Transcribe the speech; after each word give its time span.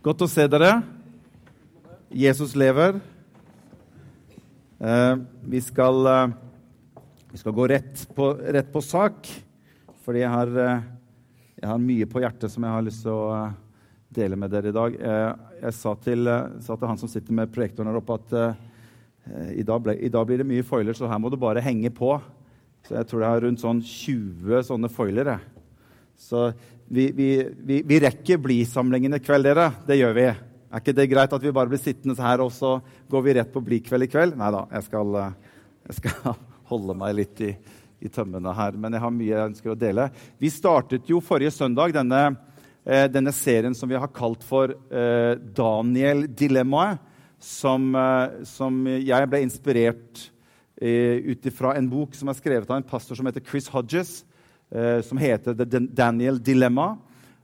Godt 0.00 0.22
å 0.24 0.26
se 0.32 0.46
dere. 0.48 0.78
Jesus 2.08 2.54
lever. 2.56 2.94
Eh, 4.80 5.18
vi, 5.52 5.60
skal, 5.60 6.06
eh, 6.08 7.02
vi 7.28 7.40
skal 7.42 7.52
gå 7.52 7.66
rett 7.68 8.06
på, 8.16 8.30
rett 8.56 8.70
på, 8.72 8.80
sak, 8.80 9.28
fordi 10.00 10.22
jeg 10.22 10.30
har, 10.32 10.54
eh, 10.56 10.86
jeg 11.60 11.68
har, 11.68 11.84
mye 11.84 12.08
på 12.08 12.24
hjertet 12.24 12.48
som 12.48 12.64
jeg 12.64 12.72
har 12.78 12.86
lyst 12.88 13.04
til 13.04 13.12
å 13.12 13.28
eh, 13.42 13.52
dele 14.22 14.40
med 14.40 14.56
dere 14.56 14.72
i 14.72 14.78
dag. 14.78 14.96
Eh, 14.96 15.60
jeg 15.66 15.76
sa 15.82 15.94
til, 16.00 16.32
eh, 16.32 16.48
sa 16.64 16.78
til, 16.80 16.88
han 16.88 17.04
som 17.04 17.12
sitter 17.12 17.36
med 17.36 17.52
projektoren 17.52 17.92
her 17.92 18.00
oppe, 18.00 18.16
at 18.16 18.56
i 19.52 19.62
dag, 19.62 19.84
ble, 19.84 19.98
i, 20.00 20.08
dag 20.08 20.24
blir 20.26 20.40
det 20.40 20.48
mye 20.48 20.64
foiler, 20.64 20.96
så 20.96 21.12
her 21.12 21.20
må 21.20 21.28
du 21.28 21.36
bare 21.36 21.60
henge 21.60 21.92
på. 21.92 22.14
Så 22.88 22.96
jeg 22.96 23.04
tror 23.04 23.20
jeg 23.20 23.34
har 23.36 23.44
rundt 23.44 23.60
sånn 23.60 23.84
20 23.84 24.64
sånne 24.64 24.88
foiler. 24.88 25.36
Så 26.20 26.52
vi, 26.86 27.10
vi, 27.16 27.48
vi, 27.56 27.82
vi 27.86 28.00
rekker 28.02 28.40
Bli-samlingen 28.44 29.16
i 29.16 29.22
kveld, 29.22 29.46
dere. 29.48 29.70
Det 29.86 29.96
gjør 29.96 30.16
vi. 30.18 30.26
Er 30.70 30.82
ikke 30.82 30.94
det 30.94 31.08
greit 31.10 31.32
at 31.34 31.42
vi 31.42 31.52
bare 31.54 31.70
blir 31.72 31.80
sittende 31.80 32.14
her, 32.20 32.42
og 32.44 32.52
så 32.54 32.76
går 33.10 33.24
vi 33.24 33.34
rett 33.38 33.52
på 33.54 33.62
Bli-kveld 33.64 34.06
i 34.06 34.10
kveld? 34.10 34.36
Nei 34.38 34.50
da, 34.54 34.66
jeg 34.76 34.86
skal, 34.86 35.16
jeg 35.88 35.96
skal 35.96 36.36
holde 36.70 36.96
meg 37.00 37.16
litt 37.22 37.42
i, 37.46 37.50
i, 38.04 38.12
tømmene 38.12 38.54
her. 38.54 38.76
Men 38.76 38.94
jeg 38.94 39.04
har 39.06 39.14
mye 39.16 39.32
jeg 39.32 39.52
ønsker 39.52 39.72
å 39.72 39.78
dele. 39.80 40.10
Vi 40.42 40.52
startet 40.52 41.08
jo 41.10 41.22
forrige 41.24 41.54
søndag 41.56 41.96
denne, 41.96 42.22
eh, 42.84 43.08
denne 43.10 43.32
serien 43.34 43.74
som 43.74 43.90
vi 43.90 43.98
har 43.98 44.12
kalt 44.14 44.44
for 44.46 44.76
eh, 44.76 45.34
Daniel-dilemmaet. 45.56 47.06
Som, 47.40 47.94
eh, 47.96 48.42
som, 48.44 48.82
jeg 48.92 49.30
ble 49.32 49.46
inspirert 49.46 50.26
ut 50.80 51.46
ifra 51.48 51.74
en 51.76 51.88
bok 51.92 52.14
som 52.16 52.28
er 52.32 52.36
skrevet 52.38 52.70
av 52.70 52.78
en 52.78 52.86
pastor 52.88 53.16
som 53.16 53.26
heter 53.28 53.42
Chris 53.44 53.66
Hodges 53.68 54.12
eh, 54.22 54.29
som 55.02 55.18
heter 55.18 55.56
The 55.58 55.80
Daniel 55.88 56.38
Dilemma. 56.38 56.92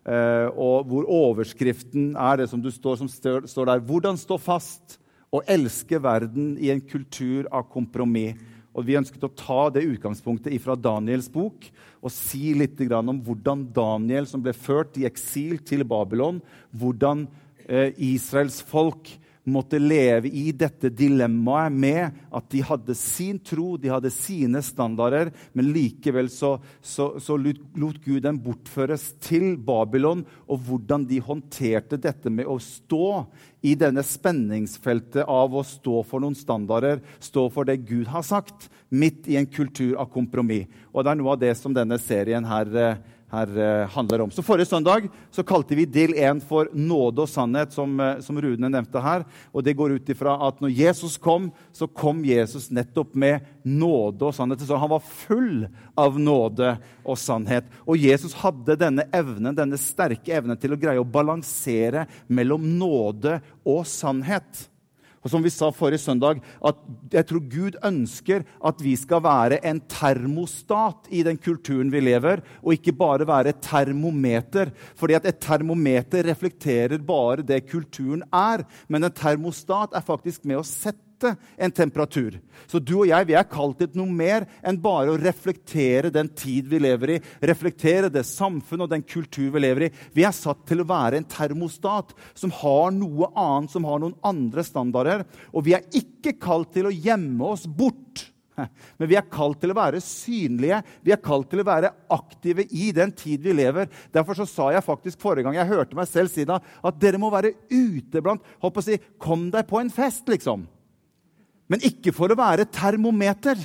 Eh, 0.07 0.49
og 0.55 0.87
hvor 0.87 1.09
overskriften 1.11 2.13
er 2.15 2.39
det 2.39 2.47
som, 2.53 2.61
står, 2.63 3.01
som 3.01 3.09
står, 3.11 3.49
står 3.51 3.67
der 3.67 3.83
Hvordan 3.83 4.19
stå 4.21 4.39
fast 4.39 5.01
og 5.35 5.43
elske 5.51 5.99
verden 5.99 6.55
i 6.63 6.71
en 6.71 6.81
kultur 6.81 7.49
av 7.51 7.67
kompromiss. 7.73 8.39
Og 8.77 8.85
Vi 8.85 8.99
ønsket 8.99 9.25
å 9.25 9.33
ta 9.33 9.71
det 9.73 9.87
utgangspunktet 9.89 10.53
fra 10.61 10.77
Daniels 10.77 11.31
bok 11.33 11.65
og 12.05 12.13
si 12.13 12.53
litt 12.55 12.79
om 12.93 13.19
hvordan 13.25 13.65
Daniel, 13.73 14.27
som 14.29 14.43
ble 14.45 14.53
ført 14.53 14.99
i 15.01 15.07
eksil 15.09 15.59
til 15.65 15.83
Babylon, 15.83 16.43
hvordan 16.77 17.25
eh, 17.67 17.91
Israels 17.97 18.61
folk 18.61 19.09
måtte 19.47 19.79
leve 19.79 20.29
i 20.29 20.51
dette 20.57 20.91
dilemmaet 20.91 21.73
med 21.73 22.19
at 22.35 22.49
de 22.51 22.63
hadde 22.67 22.97
sin 22.99 23.39
tro, 23.39 23.77
de 23.79 23.91
hadde 23.93 24.11
sine 24.15 24.63
standarder, 24.65 25.31
men 25.55 25.71
likevel 25.75 26.31
så, 26.33 26.57
så, 26.83 27.13
så 27.23 27.39
lot 27.39 28.01
Gud 28.05 28.25
dem 28.27 28.41
bortføres 28.43 29.13
til 29.23 29.55
Babylon, 29.57 30.25
og 30.51 30.65
hvordan 30.67 31.07
de 31.09 31.23
håndterte 31.23 31.99
dette 32.01 32.33
med 32.33 32.51
å 32.51 32.59
stå 32.63 33.27
i 33.67 33.75
denne 33.79 34.03
spenningsfeltet 34.07 35.25
av 35.27 35.55
å 35.55 35.65
stå 35.67 36.03
for 36.07 36.23
noen 36.23 36.37
standarder, 36.39 37.01
stå 37.23 37.49
for 37.55 37.69
det 37.69 37.81
Gud 37.87 38.11
har 38.13 38.27
sagt, 38.27 38.69
midt 38.89 39.27
i 39.31 39.39
en 39.39 39.49
kultur 39.51 39.97
av 39.99 40.11
kompromiss. 40.13 40.67
Og 40.95 41.05
det 41.05 41.13
er 41.13 41.19
noe 41.21 41.35
av 41.35 41.41
det 41.43 41.55
som 41.59 41.75
denne 41.75 41.99
serien 42.03 42.47
her 42.47 42.71
eh, 42.79 42.99
her 43.37 43.59
eh, 43.59 43.89
handler 43.93 44.25
om. 44.25 44.31
Så 44.31 44.45
Forrige 44.45 44.69
søndag 44.71 45.09
så 45.31 45.45
kalte 45.47 45.77
vi 45.79 45.87
del 45.89 46.15
1 46.17 46.43
for 46.47 46.71
nåde 46.73 47.25
og 47.25 47.31
sannhet, 47.31 47.75
som, 47.77 47.95
eh, 48.01 48.21
som 48.25 48.41
Rune 48.43 48.71
nevnte 48.73 49.03
her. 49.03 49.27
Og 49.53 49.65
Det 49.65 49.77
går 49.77 49.97
ut 49.97 50.13
ifra 50.13 50.37
at 50.49 50.61
når 50.61 50.75
Jesus 50.75 51.17
kom, 51.17 51.51
så 51.73 51.87
kom 51.87 52.25
Jesus 52.25 52.71
nettopp 52.71 53.15
med 53.15 53.47
nåde 53.65 54.29
og 54.29 54.35
sannhet. 54.35 54.65
Så 54.67 54.79
han 54.79 54.91
var 54.91 55.05
full 55.05 55.67
av 55.97 56.19
nåde 56.19 56.77
og 57.05 57.19
sannhet. 57.19 57.69
Og 57.87 57.99
Jesus 57.99 58.37
hadde 58.43 58.79
denne 58.79 59.09
evnen, 59.13 59.57
denne 59.57 59.81
sterke 59.81 60.37
evnen 60.39 60.59
til 60.61 60.75
å 60.75 60.81
greie 60.81 61.03
å 61.03 61.09
balansere 61.09 62.07
mellom 62.29 62.65
nåde 62.79 63.41
og 63.67 63.85
sannhet. 63.87 64.67
Og 65.27 65.33
som 65.33 65.43
vi 65.43 65.51
sa 65.51 65.73
forrige 65.75 66.05
søndag, 66.05 66.39
at 66.63 66.79
jeg 67.11 67.27
tror 67.27 67.43
Gud 67.51 67.79
ønsker 67.87 68.45
at 68.71 68.83
vi 68.85 68.93
skal 68.99 69.25
være 69.25 69.59
en 69.67 69.81
termostat 69.91 71.11
i 71.11 71.25
den 71.27 71.41
kulturen 71.43 71.91
vi 71.91 72.05
lever, 72.05 72.45
og 72.63 72.77
ikke 72.77 72.95
bare 72.95 73.27
være 73.27 73.51
et 73.51 73.65
termometer. 73.67 74.71
Fordi 74.95 75.19
at 75.19 75.27
et 75.27 75.41
termometer 75.43 76.29
reflekterer 76.31 77.03
bare 77.03 77.43
det 77.43 77.65
kulturen 77.67 78.23
er. 78.31 78.63
Men 78.87 79.09
en 79.09 79.19
termostat 79.19 79.99
er 79.99 80.07
faktisk 80.07 80.47
med 80.47 80.63
å 80.63 80.67
sette 80.67 81.06
sette 81.17 81.37
en 81.57 81.73
temperatur. 81.73 82.41
Så 82.67 82.79
du 82.79 83.01
og 83.01 83.09
jeg 83.09 83.27
vi 83.29 83.37
er 83.37 83.49
kalt 83.49 83.79
til 83.81 83.97
noe 83.97 84.13
mer 84.13 84.47
enn 84.63 84.79
bare 84.81 85.13
å 85.13 85.19
reflektere 85.21 86.13
den 86.13 86.29
tid 86.29 86.69
vi 86.69 86.81
lever 86.83 87.17
i, 87.17 87.21
reflektere 87.41 88.11
det 88.13 88.27
samfunn 88.27 88.85
og 88.85 88.91
den 88.91 89.03
kultur 89.03 89.51
vi 89.55 89.65
lever 89.65 89.89
i. 89.89 89.93
Vi 90.13 90.25
er 90.27 90.37
satt 90.37 90.67
til 90.69 90.83
å 90.83 90.89
være 90.89 91.21
en 91.21 91.29
termostat 91.29 92.15
som 92.35 92.53
har 92.63 92.93
noe 92.93 93.31
annet, 93.35 93.73
som 93.73 93.85
har 93.89 94.01
noen 94.03 94.17
andre 94.25 94.65
standarder. 94.65 95.27
Og 95.53 95.67
vi 95.67 95.77
er 95.77 95.87
ikke 95.97 96.37
kalt 96.41 96.75
til 96.75 96.89
å 96.89 96.95
gjemme 96.95 97.53
oss 97.55 97.67
bort. 97.67 98.29
Men 98.99 99.11
vi 99.11 99.17
er 99.19 99.27
kalt 99.29 99.61
til 99.61 99.73
å 99.73 99.77
være 99.77 100.01
synlige, 100.01 100.79
vi 101.05 101.13
er 101.13 101.21
kalt 101.21 101.51
til 101.53 101.61
å 101.61 101.67
være 101.67 101.93
aktive 102.13 102.65
i 102.73 102.89
den 102.97 103.13
tid 103.17 103.45
vi 103.45 103.53
lever. 103.57 103.91
Derfor 104.15 104.39
så 104.39 104.47
sa 104.49 104.71
jeg 104.73 104.85
faktisk 104.87 105.21
forrige 105.21 105.49
gang 105.49 105.59
jeg 105.59 105.73
hørte 105.73 105.99
meg 105.99 106.09
selv 106.09 106.33
si 106.33 106.47
det, 106.49 106.57
at 106.57 107.03
dere 107.03 107.21
må 107.21 107.33
være 107.33 107.53
ute 107.69 108.25
blant 108.25 108.45
Håper 108.65 108.83
å 108.83 108.87
si, 108.87 108.97
Kom 109.21 109.51
deg 109.53 109.69
på 109.69 109.81
en 109.83 109.93
fest, 109.93 110.25
liksom. 110.33 110.65
Men 111.73 111.83
ikke 111.87 112.15
for 112.15 112.31
å 112.31 112.39
være 112.39 112.69
termometer, 112.71 113.59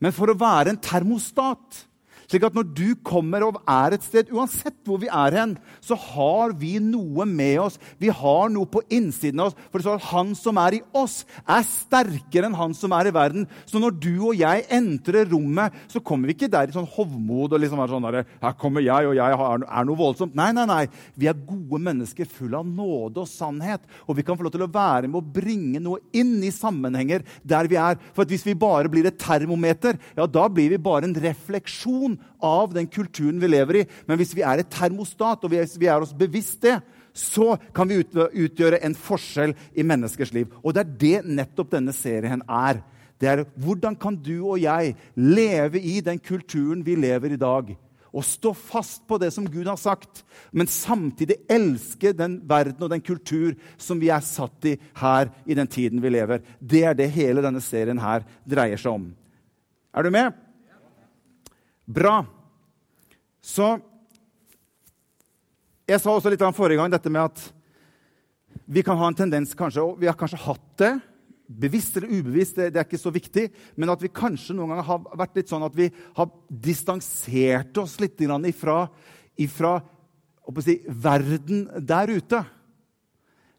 men 0.00 0.14
for 0.16 0.32
å 0.32 0.38
være 0.40 0.72
en 0.72 0.80
termostat. 0.80 1.84
Slik 2.30 2.44
at 2.46 2.54
når 2.54 2.68
du 2.70 2.86
kommer 3.02 3.42
og 3.42 3.56
er 3.66 3.96
et 3.96 4.04
sted, 4.06 4.28
uansett 4.30 4.76
hvor 4.86 5.00
vi 5.02 5.08
er 5.10 5.34
hen, 5.34 5.56
så 5.82 5.96
har 5.98 6.52
vi 6.60 6.76
noe 6.78 7.24
med 7.26 7.56
oss. 7.64 7.78
Vi 7.98 8.12
har 8.14 8.52
noe 8.54 8.68
på 8.70 8.84
innsiden 8.86 9.42
av 9.42 9.50
oss. 9.50 9.56
For 9.66 9.80
det 9.80 9.86
står 9.88 9.98
at 9.98 10.08
han 10.12 10.30
som 10.38 10.60
er 10.62 10.76
i 10.78 10.82
oss, 10.94 11.24
er 11.42 11.66
sterkere 11.66 12.46
enn 12.46 12.54
han 12.54 12.76
som 12.78 12.94
er 12.94 13.10
i 13.10 13.14
verden. 13.16 13.48
Så 13.66 13.82
når 13.82 13.96
du 13.98 14.12
og 14.28 14.38
jeg 14.38 14.62
entrer 14.70 15.26
rommet, 15.32 15.74
så 15.90 16.02
kommer 16.06 16.30
vi 16.30 16.36
ikke 16.36 16.50
der 16.52 16.70
i 16.70 16.76
sånn 16.76 16.86
hovmod 16.94 17.56
og 17.56 17.64
liksom 17.64 17.82
er 17.82 17.90
sånn 17.90 18.06
der, 18.06 18.20
Her 18.44 18.54
kommer 18.60 18.86
jeg, 18.86 19.10
og 19.10 19.18
jeg 19.18 19.40
er 19.66 19.90
noe 19.90 19.98
voldsomt. 19.98 20.38
Nei, 20.38 20.52
nei, 20.54 20.68
nei. 20.70 20.84
Vi 21.18 21.26
er 21.26 21.42
gode 21.48 21.82
mennesker 21.82 22.30
full 22.30 22.54
av 22.60 22.68
nåde 22.68 23.24
og 23.24 23.30
sannhet. 23.30 23.82
Og 24.06 24.20
vi 24.20 24.26
kan 24.26 24.38
få 24.38 24.46
lov 24.46 24.54
til 24.54 24.68
å 24.68 24.70
være 24.70 25.10
med 25.10 25.18
å 25.18 25.34
bringe 25.40 25.82
noe 25.82 25.98
inn 26.14 26.36
i 26.46 26.54
sammenhenger 26.54 27.26
der 27.42 27.66
vi 27.66 27.80
er. 27.80 27.98
For 28.14 28.22
hvis 28.30 28.46
vi 28.46 28.54
bare 28.54 28.92
blir 28.92 29.10
et 29.10 29.18
termometer, 29.18 29.98
ja, 30.14 30.30
da 30.30 30.46
blir 30.46 30.70
vi 30.70 30.78
bare 30.78 31.10
en 31.10 31.18
refleksjon 31.26 32.19
av 32.40 32.74
den 32.74 32.88
kulturen 32.90 33.40
vi 33.42 33.50
lever 33.50 33.82
i. 33.82 33.84
Men 34.08 34.20
hvis 34.20 34.34
vi 34.36 34.44
er 34.46 34.62
et 34.62 34.72
termostat, 34.72 35.44
og 35.44 35.52
hvis 35.52 35.76
vi 35.80 35.90
er 35.90 36.02
oss 36.02 36.14
bevisst 36.16 36.62
det, 36.64 36.78
så 37.16 37.56
kan 37.74 37.90
vi 37.90 38.00
utgjøre 38.00 38.80
en 38.86 38.94
forskjell 38.94 39.54
i 39.74 39.84
menneskers 39.86 40.32
liv. 40.36 40.50
Og 40.62 40.74
det 40.74 40.84
er 40.84 40.96
det 41.02 41.36
nettopp 41.40 41.74
denne 41.74 41.94
serien 41.96 42.44
er. 42.46 42.82
Det 43.20 43.28
er 43.28 43.44
hvordan 43.60 43.98
kan 44.00 44.16
du 44.16 44.38
og 44.38 44.60
jeg 44.62 44.94
leve 45.18 45.80
i 45.80 46.00
den 46.04 46.20
kulturen 46.22 46.84
vi 46.86 46.96
lever 46.96 47.34
i 47.34 47.40
dag? 47.40 47.74
Og 48.10 48.26
stå 48.26 48.50
fast 48.56 49.04
på 49.06 49.20
det 49.22 49.28
som 49.34 49.46
Gud 49.46 49.68
har 49.70 49.78
sagt, 49.78 50.24
men 50.50 50.66
samtidig 50.66 51.36
elske 51.50 52.10
den 52.16 52.40
verden 52.48 52.82
og 52.82 52.90
den 52.90 53.04
kultur 53.06 53.54
som 53.78 54.00
vi 54.02 54.10
er 54.10 54.24
satt 54.26 54.66
i 54.66 54.74
her 54.98 55.30
i 55.46 55.54
den 55.54 55.70
tiden 55.70 56.02
vi 56.02 56.10
lever. 56.10 56.42
Det 56.58 56.82
er 56.88 56.96
det 56.98 57.10
hele 57.14 57.44
denne 57.44 57.62
serien 57.62 58.00
her 58.02 58.26
dreier 58.42 58.80
seg 58.80 58.96
om. 58.96 59.10
Er 59.94 60.06
du 60.06 60.10
med? 60.14 60.34
Bra. 61.90 62.22
Så 63.42 63.78
Jeg 65.90 65.98
sa 65.98 66.12
også 66.14 66.30
litt 66.30 66.42
om 66.46 66.54
forrige 66.54 66.78
gang 66.78 66.92
dette 66.92 67.10
med 67.10 67.24
at 67.24 67.40
vi 68.70 68.84
kan 68.86 68.94
ha 68.94 69.08
en 69.10 69.16
tendens 69.18 69.56
kanskje, 69.58 69.82
og 69.82 69.96
vi 69.98 70.06
har 70.06 70.14
kanskje 70.14 70.38
hatt 70.38 70.68
det, 70.78 70.90
bevisst 71.50 71.96
eller 71.98 72.12
ubevisst, 72.12 72.60
det, 72.60 72.68
det, 72.70 72.78
er 72.78 72.86
ikke 72.86 73.00
så 73.00 73.10
viktig, 73.10 73.48
men 73.74 73.90
at 73.90 74.04
vi 74.04 74.12
kanskje 74.14 74.54
noen 74.54 74.70
ganger 74.70 74.86
har 74.86 75.00
vært 75.18 75.40
litt 75.40 75.50
sånn 75.50 75.66
at 75.66 75.74
vi 75.74 75.88
har 76.14 76.30
distansert 76.46 77.80
oss 77.82 77.96
litt 77.98 78.22
ifra, 78.22 78.84
ifra 79.34 79.72
si, 80.62 80.78
verden 80.86 81.66
der 81.74 82.14
ute. 82.14 82.44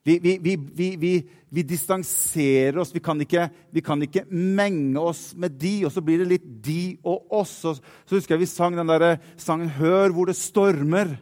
Vi, 0.03 0.17
vi, 0.19 0.55
vi, 0.97 1.29
vi, 1.49 1.63
distanserer 1.63 2.77
oss. 2.81 2.93
Kan 3.03 3.21
ikke, 3.21 3.49
vi 3.69 3.83
kan 3.85 4.01
ikke 4.01 4.25
menge 4.29 4.99
oss 4.99 5.31
med 5.37 5.59
de, 5.61 5.75
og 5.85 5.93
så 5.93 6.01
blir 6.05 6.23
det 6.23 6.29
litt 6.31 6.47
de 6.65 6.95
og 7.05 7.29
oss. 7.41 7.53
Og 7.69 7.77
så 7.77 8.17
husker 8.17 8.35
jeg 8.35 8.43
vi 8.45 8.49
sang 8.49 8.77
den 8.77 8.89
der 8.89 9.19
sangen 9.37 9.69
'Hør 9.69 10.09
hvor 10.15 10.25
det 10.25 10.35
stormer 10.39 11.17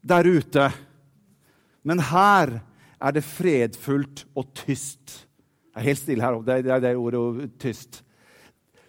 der 0.00 0.24
ute'. 0.24 0.72
Men 1.84 2.00
her 2.00 2.60
er 3.00 3.10
det 3.12 3.24
fredfullt 3.24 4.24
og 4.34 4.48
tyst. 4.54 5.28
Det 5.74 5.82
er 5.82 5.88
helt 5.92 5.98
stille 5.98 6.24
her. 6.24 6.40
Det 6.40 6.54
er 6.54 6.62
det, 6.62 6.82
det 6.82 6.96
ordet 6.96 7.50
'tyst'. 7.60 8.02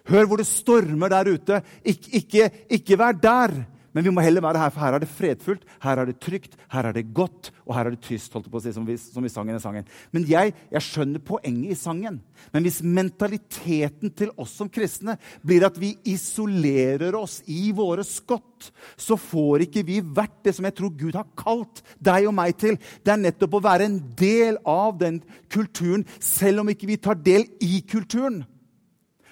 Hør 0.08 0.24
hvor 0.24 0.40
det 0.40 0.46
stormer 0.46 1.08
der 1.08 1.34
ute. 1.34 1.62
Ik 1.84 2.14
ikke, 2.14 2.50
ikke 2.70 2.98
vær 2.98 3.12
der, 3.12 3.52
Men 3.96 4.04
vi 4.04 4.12
må 4.12 4.22
heller 4.24 4.44
være 4.44 4.60
her, 4.60 4.72
for 4.72 4.84
her 4.84 4.96
er 4.96 5.02
det 5.02 5.10
fredfullt, 5.10 5.62
her 5.82 6.00
er 6.00 6.08
det 6.10 6.18
trygt, 6.20 6.56
her 6.72 6.88
er 6.88 6.96
det 6.96 7.06
godt, 7.16 7.50
og 7.64 7.74
her 7.76 7.88
er 7.88 7.94
det 7.94 8.02
tyst, 8.04 8.32
holdt 8.34 8.48
jeg 8.48 8.52
på 8.52 8.60
å 8.60 8.64
si, 8.64 8.72
som 8.76 8.84
vi, 8.86 8.96
som 9.00 9.24
vi 9.24 9.32
sang 9.32 9.48
i 9.48 9.54
den 9.54 9.62
sangen. 9.62 9.88
Men 10.12 10.26
jeg, 10.28 10.52
jeg 10.74 10.84
skjønner 10.84 11.24
poenget 11.24 11.72
i 11.72 11.78
sangen. 11.78 12.18
Men 12.52 12.66
hvis 12.66 12.82
mentaliteten 12.84 14.12
til 14.18 14.34
oss 14.36 14.52
som 14.60 14.70
kristne 14.72 15.16
blir 15.46 15.64
at 15.66 15.78
vi 15.80 15.94
isolerer 16.12 17.16
oss 17.18 17.40
i 17.48 17.70
våre 17.76 18.04
skott, 18.06 18.68
så 18.98 19.16
får 19.20 19.68
ikke 19.68 19.86
vi 19.88 20.02
vært 20.02 20.36
det 20.44 20.56
som 20.56 20.68
jeg 20.68 20.76
tror 20.76 20.92
Gud 20.98 21.16
har 21.16 21.28
kalt 21.38 21.82
deg 22.04 22.28
og 22.28 22.36
meg 22.36 22.58
til. 22.60 22.76
Det 22.76 23.14
er 23.14 23.24
nettopp 23.24 23.56
å 23.56 23.64
være 23.64 23.88
en 23.88 23.98
del 24.18 24.60
av 24.68 24.98
den 25.00 25.22
kulturen, 25.52 26.04
selv 26.20 26.64
om 26.64 26.72
ikke 26.74 26.90
vi 26.90 27.00
tar 27.00 27.18
del 27.24 27.48
i 27.64 27.80
kulturen 27.88 28.42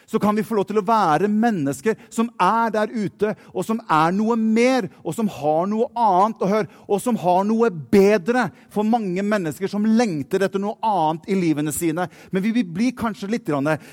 så 0.06 0.20
kan 0.22 0.36
vi 0.36 0.44
få 0.46 0.54
lov 0.54 0.68
til 0.68 0.78
å 0.78 0.84
være 0.86 1.28
mennesker 1.30 1.96
som 2.12 2.28
er 2.40 2.70
der 2.74 2.92
ute, 2.94 3.32
og 3.50 3.66
som 3.66 3.80
er 3.90 4.14
noe 4.14 4.36
mer, 4.38 4.86
og 5.02 5.16
som 5.16 5.28
har 5.30 5.66
noe 5.70 5.88
annet 5.98 6.44
å 6.44 6.50
høre, 6.50 6.70
og 6.86 7.02
som 7.02 7.18
har 7.20 7.42
noe 7.48 7.70
bedre 7.70 8.46
for 8.72 8.86
mange 8.86 9.24
mennesker 9.26 9.70
som 9.70 9.86
lengter 9.86 10.46
etter 10.46 10.62
noe 10.62 10.78
annet 10.86 11.26
i 11.30 11.38
livene 11.38 11.74
sine. 11.74 12.06
Men 12.30 12.44
vi, 12.44 12.62
blir 12.62 12.94
kanskje 12.96 13.30
litt, 13.34 13.50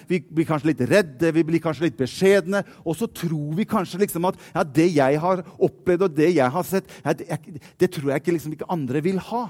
vi 0.09 0.21
blir 0.29 0.47
kanskje 0.49 0.71
litt 0.71 0.85
redde, 0.89 1.33
vi 1.33 1.45
blir 1.47 1.63
kanskje 1.63 1.87
litt 1.87 1.97
beskjedne, 1.99 2.63
og 2.85 2.97
så 2.99 3.09
tror 3.09 3.57
vi 3.57 3.67
kanskje 3.69 4.03
liksom 4.05 4.29
at 4.29 4.39
ja, 4.53 4.63
det 4.63 4.89
jeg 4.93 5.21
har 5.23 5.43
opplevd, 5.57 6.07
og 6.07 6.17
det 6.17 6.29
jeg 6.35 6.57
har 6.57 6.67
sett, 6.67 6.89
ja, 7.01 7.15
det, 7.17 7.39
det, 7.81 7.89
tror 7.93 8.13
jeg 8.13 8.23
ikke, 8.23 8.37
liksom, 8.37 8.53
ikke 8.57 8.71
andre 8.73 9.01
vil 9.05 9.17
ha. 9.31 9.47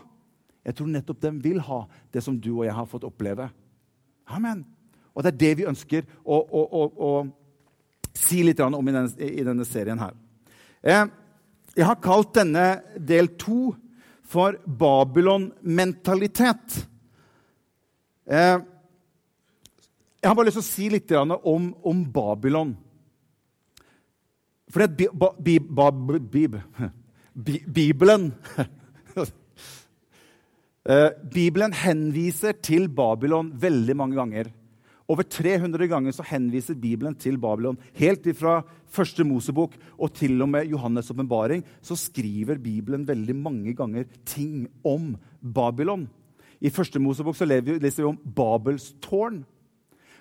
Jeg 0.63 0.77
tror 0.79 0.87
nettopp 0.93 1.19
de 1.25 1.33
vil 1.43 1.59
ha 1.67 1.83
det 2.15 2.23
som 2.23 2.39
du 2.39 2.53
og 2.53 2.63
jeg 2.63 2.75
har 2.77 2.87
fått 2.87 3.03
oppleve. 3.07 3.49
Amen. 4.31 4.63
Og 5.13 5.23
det 5.23 5.29
er 5.33 5.41
det 5.43 5.57
vi 5.59 5.69
ønsker 5.69 6.01
å, 6.23 6.37
å, 6.37 6.61
å, 6.63 6.81
å 7.07 7.09
si 8.13 8.43
litt 8.45 8.59
om 8.63 8.89
i 8.89 8.93
denne, 8.93 9.25
i 9.25 9.43
denne 9.45 9.65
serien 9.67 9.99
her. 10.01 10.13
Eh, 10.81 11.05
jeg 11.73 11.85
har 11.87 12.03
kalt 12.03 12.35
denne 12.37 12.81
del 12.97 13.27
to 13.39 13.75
for 14.33 14.51
Babylon-mentalitet. 14.65 16.87
Eh, 18.25 18.59
jeg 20.23 20.29
har 20.29 20.35
bare 20.37 20.45
lyst 20.47 20.57
til 20.61 20.63
å 20.63 20.71
si 20.71 20.85
litt 20.93 21.11
om, 21.17 21.65
om 21.83 22.11
Babylon. 22.15 22.77
For 24.71 24.77
det 24.81 24.89
er 25.05 25.09
Bibelen 27.77 28.23
eh, 30.89 31.09
Bibelen 31.33 31.73
henviser 31.73 32.53
til 32.61 32.89
Babylon 32.89 33.59
veldig 33.59 33.95
mange 33.99 34.15
ganger. 34.17 34.45
Over 35.11 35.25
300 35.27 35.87
ganger 35.91 36.15
så 36.15 36.23
henviser 36.23 36.77
Bibelen 36.79 37.15
til 37.19 37.35
Babylon. 37.41 37.77
Helt 37.97 38.27
fra 38.39 38.61
første 38.87 39.25
Mosebok 39.27 39.75
og 39.97 40.13
til 40.15 40.41
og 40.41 40.49
med 40.53 40.71
Johannes' 40.71 41.11
åpenbaring 41.11 41.63
så 41.83 41.97
skriver 41.99 42.61
Bibelen 42.61 43.07
veldig 43.07 43.35
mange 43.35 43.73
ganger 43.75 44.07
ting 44.25 44.67
om 44.83 45.15
Babylon. 45.41 46.07
I 46.63 46.71
første 46.71 46.99
Mosebok 47.03 47.35
så 47.35 47.45
leser 47.45 48.03
vi 48.03 48.07
om 48.07 48.19
Babels 48.35 48.93
tårn. 49.03 49.41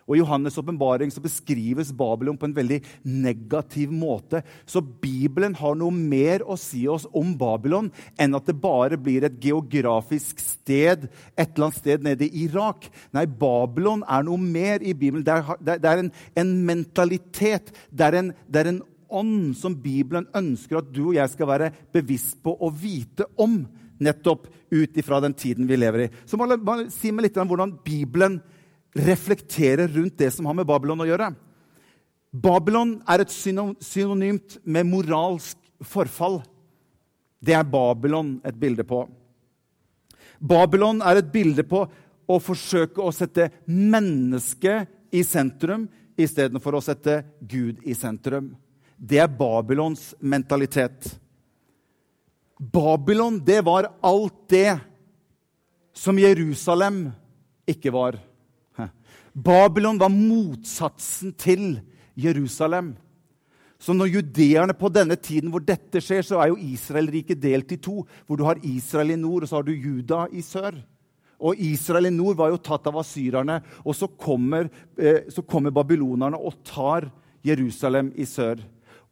Og 0.06 0.16
I 0.16 0.22
Johannes' 0.22 0.58
åpenbaring 0.58 1.12
beskrives 1.22 1.93
Babylon 1.94 2.38
på 2.38 2.49
en 2.49 2.56
veldig 2.56 2.81
negativ 3.04 3.93
måte. 3.94 4.43
Så 4.66 4.82
Bibelen 4.82 5.54
har 5.58 5.76
noe 5.78 5.94
mer 5.94 6.43
å 6.43 6.56
si 6.60 6.84
oss 6.90 7.06
om 7.12 7.34
Babylon 7.38 7.90
enn 8.20 8.34
at 8.38 8.49
det 8.49 8.58
bare 8.60 8.99
blir 9.00 9.26
et 9.26 9.38
geografisk 9.43 10.40
sted 10.43 11.08
et 11.37 11.52
eller 11.54 11.69
annet 11.69 11.78
sted 11.78 12.06
nede 12.06 12.26
i 12.26 12.46
Irak. 12.46 12.88
Nei, 13.14 13.26
Babylon 13.26 14.04
er 14.08 14.25
noe 14.26 14.40
mer 14.40 14.82
i 14.82 14.94
Bibelen. 14.94 15.25
Det 15.26 15.34
er, 15.34 15.78
det 15.82 15.90
er 15.90 16.02
en, 16.02 16.10
en, 16.43 16.56
mentalitet. 16.66 17.72
Det 17.90 18.08
er 18.08 18.19
en, 18.20 18.32
det 18.49 18.62
er 18.62 18.72
en 18.72 18.82
ånd 19.12 19.52
som 19.58 19.76
Bibelen 19.76 20.28
ønsker 20.37 20.81
at 20.81 20.90
du 20.93 21.04
og 21.10 21.16
jeg 21.19 21.34
skal 21.34 21.50
være 21.50 21.72
bevisst 21.94 22.40
på 22.44 22.54
og 22.58 22.75
vite 22.81 23.28
om. 23.40 23.62
Nettopp 24.02 24.49
ut 24.72 24.96
ifra 24.99 25.20
den 25.22 25.37
tiden 25.38 25.69
vi 25.69 25.78
lever 25.78 26.06
i. 26.06 26.10
Så 26.26 26.40
bare, 26.40 26.58
bare 26.58 26.88
si 26.90 27.12
meg 27.12 27.28
litt 27.28 27.38
om 27.38 27.50
hvordan 27.50 27.76
Bibelen 27.84 28.40
reflekterer 28.93 29.89
rundt 29.89 30.19
det 30.19 30.31
som 30.35 30.47
har 30.47 30.56
med 30.56 30.69
Babylon 30.69 31.05
å 31.05 31.09
gjøre. 31.09 31.33
Babylon 32.33 32.97
er 33.09 33.23
et 33.23 33.33
synonymt 33.33 34.56
med 34.65 34.89
moralsk 34.89 35.59
forfall. 35.85 36.41
Det 37.43 37.56
er 37.56 37.69
Babylon 37.69 38.39
et 38.47 38.56
bilde 38.56 38.85
på. 38.89 39.05
Babylon 40.41 41.03
er 41.05 41.21
et 41.21 41.33
bilde 41.33 41.65
på 41.69 41.85
å 42.27 42.39
forsøke 42.41 43.03
å 43.03 43.12
sette 43.15 43.50
mennesket 43.67 44.89
i 45.12 45.23
sentrum 45.27 45.87
istedenfor 46.17 46.79
å 46.79 46.85
sette 46.85 47.21
Gud 47.41 47.83
i 47.85 47.95
sentrum. 47.99 48.53
Det 48.97 49.21
er 49.21 49.31
Babylons 49.31 50.12
mentalitet. 50.21 51.09
Babylon, 52.56 53.41
det 53.43 53.61
var 53.67 53.91
alt 54.00 54.45
det 54.53 54.79
som 55.93 56.19
Jerusalem 56.19 57.09
ikke 57.69 57.93
var. 57.93 58.19
Babylon 59.32 60.00
var 60.00 60.12
motsatsen 60.12 61.32
til 61.40 61.81
Jerusalem. 62.19 62.93
Så 63.82 63.94
når 63.96 64.12
judeerne 64.12 64.75
på 64.79 64.90
denne 64.93 65.17
tiden 65.19 65.50
hvor 65.50 65.62
dette 65.64 66.00
skjer, 66.05 66.23
så 66.23 66.38
er 66.38 66.52
jo 66.52 66.61
Israelriket 66.61 67.40
delt 67.43 67.73
i 67.75 67.81
to. 67.82 68.05
Hvor 68.26 68.38
du 68.38 68.44
har 68.46 68.61
Israel 68.62 69.17
i 69.17 69.19
nord, 69.19 69.43
og 69.43 69.50
så 69.50 69.58
har 69.58 69.67
du 69.67 69.73
Juda 69.75 70.26
i 70.31 70.44
sør. 70.44 70.76
Og 71.43 71.58
Israel 71.58 72.06
i 72.06 72.14
nord 72.14 72.38
var 72.38 72.52
jo 72.52 72.61
tatt 72.62 72.87
av 72.87 73.00
asyrerne. 73.00 73.58
Og 73.82 73.96
så 73.99 74.06
kommer, 74.06 74.70
eh, 74.99 75.26
så 75.29 75.43
kommer 75.43 75.75
babylonerne 75.75 76.38
og 76.38 76.62
tar 76.62 77.11
Jerusalem 77.43 78.12
i 78.14 78.25
sør. 78.25 78.62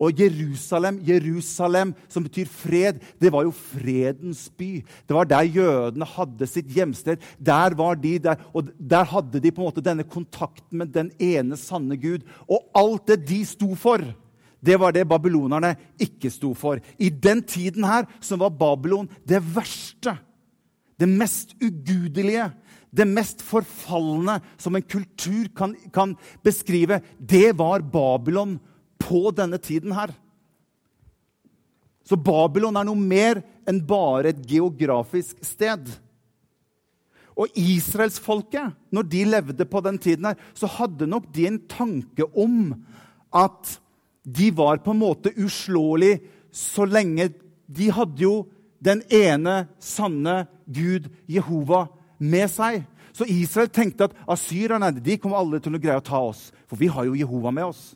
Og 0.00 0.16
Jerusalem, 0.16 0.96
Jerusalem, 1.04 1.92
som 2.08 2.24
betyr 2.24 2.48
fred, 2.48 3.02
det 3.20 3.28
var 3.32 3.44
jo 3.44 3.52
fredens 3.52 4.46
by. 4.56 4.78
Det 5.04 5.16
var 5.16 5.28
der 5.28 5.50
jødene 5.52 6.08
hadde 6.08 6.48
sitt 6.48 6.70
hjemsted. 6.72 7.20
Der 7.36 7.76
var 7.76 8.00
de 8.00 8.14
der, 8.24 8.40
og 8.56 8.72
der 8.80 9.04
hadde 9.04 9.42
de 9.44 9.52
på 9.52 9.60
en 9.60 9.68
måte 9.68 9.84
denne 9.84 10.06
kontakten 10.08 10.80
med 10.80 10.94
den 10.94 11.12
ene 11.20 11.58
sanne 11.60 12.00
Gud. 12.00 12.24
Og 12.48 12.64
alt 12.72 13.12
det 13.12 13.26
de 13.28 13.42
sto 13.44 13.74
for, 13.76 14.00
det 14.60 14.80
var 14.80 14.96
det 14.96 15.08
babylonerne 15.08 15.74
ikke 16.00 16.32
sto 16.32 16.54
for. 16.56 16.80
I 16.96 17.12
den 17.12 17.44
tiden 17.44 17.84
her 17.84 18.08
som 18.24 18.40
var 18.40 18.56
Babylon 18.56 19.08
det 19.28 19.42
verste, 19.52 20.16
det 21.00 21.08
mest 21.08 21.54
ugudelige, 21.60 22.50
det 22.90 23.06
mest 23.08 23.44
forfalne 23.44 24.40
som 24.60 24.74
en 24.76 24.84
kultur 24.84 25.48
kan, 25.56 25.76
kan 25.92 26.16
beskrive. 26.44 27.00
Det 27.20 27.52
var 27.56 27.84
Babylon 27.84 28.58
på 29.00 29.30
denne 29.34 29.58
tiden 29.62 29.94
her. 29.96 30.12
Så 32.06 32.18
Babylon 32.18 32.78
er 32.78 32.86
noe 32.88 32.98
mer 32.98 33.42
enn 33.68 33.82
bare 33.86 34.32
et 34.32 34.40
geografisk 34.50 35.38
sted. 35.46 35.86
Og 37.38 37.52
israelsfolket, 37.56 38.74
når 38.92 39.06
de 39.08 39.24
levde 39.28 39.66
på 39.68 39.82
den 39.84 39.98
tiden, 40.02 40.26
her, 40.30 40.40
så 40.54 40.68
hadde 40.78 41.08
nok 41.08 41.30
de 41.34 41.46
en 41.48 41.60
tanke 41.70 42.26
om 42.34 42.74
at 43.32 43.78
de 44.26 44.50
var 44.52 44.82
på 44.84 44.92
en 44.92 45.00
måte 45.00 45.32
uslåelige 45.38 46.20
så 46.52 46.84
lenge 46.84 47.30
De 47.70 47.86
hadde 47.94 48.18
jo 48.24 48.48
den 48.82 49.04
ene 49.14 49.68
sanne 49.78 50.48
Gud, 50.66 51.06
Jehova, 51.30 51.84
med 52.18 52.50
seg. 52.50 52.82
Så 53.14 53.28
Israel 53.30 53.70
tenkte 53.70 54.08
at 54.08 54.16
asyrerne 54.26 54.90
de 54.98 55.14
kommer 55.22 55.38
aldri 55.38 55.60
til 55.62 55.76
å 55.78 55.80
greie 55.82 56.00
å 56.00 56.04
ta 56.04 56.18
oss, 56.32 56.48
for 56.66 56.80
vi 56.80 56.90
har 56.90 57.06
jo 57.06 57.14
Jehova 57.14 57.52
med 57.54 57.70
oss. 57.70 57.92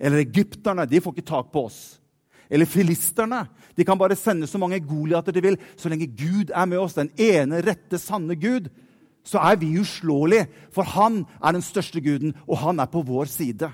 Eller 0.00 0.24
egypterne. 0.24 0.88
De 0.88 1.00
får 1.00 1.16
ikke 1.16 1.30
tak 1.30 1.50
på 1.52 1.66
oss. 1.68 1.80
Eller 2.50 2.66
filisterne. 2.66 3.44
De 3.78 3.86
kan 3.86 3.98
bare 3.98 4.18
sende 4.18 4.48
så 4.50 4.58
mange 4.58 4.80
Goliater 4.82 5.34
de 5.34 5.42
vil. 5.44 5.58
Så 5.78 5.92
lenge 5.92 6.08
Gud 6.08 6.50
er 6.50 6.66
med 6.66 6.80
oss, 6.80 6.96
den 6.98 7.12
ene 7.20 7.62
rette, 7.62 8.00
sanne 8.00 8.34
Gud, 8.40 8.66
så 9.26 9.38
er 9.44 9.60
vi 9.60 9.76
uslåelige. 9.78 10.48
For 10.74 10.88
han 10.96 11.22
er 11.38 11.54
den 11.54 11.64
største 11.64 12.02
guden, 12.02 12.34
og 12.48 12.58
han 12.64 12.82
er 12.82 12.90
på 12.90 13.04
vår 13.06 13.30
side. 13.30 13.70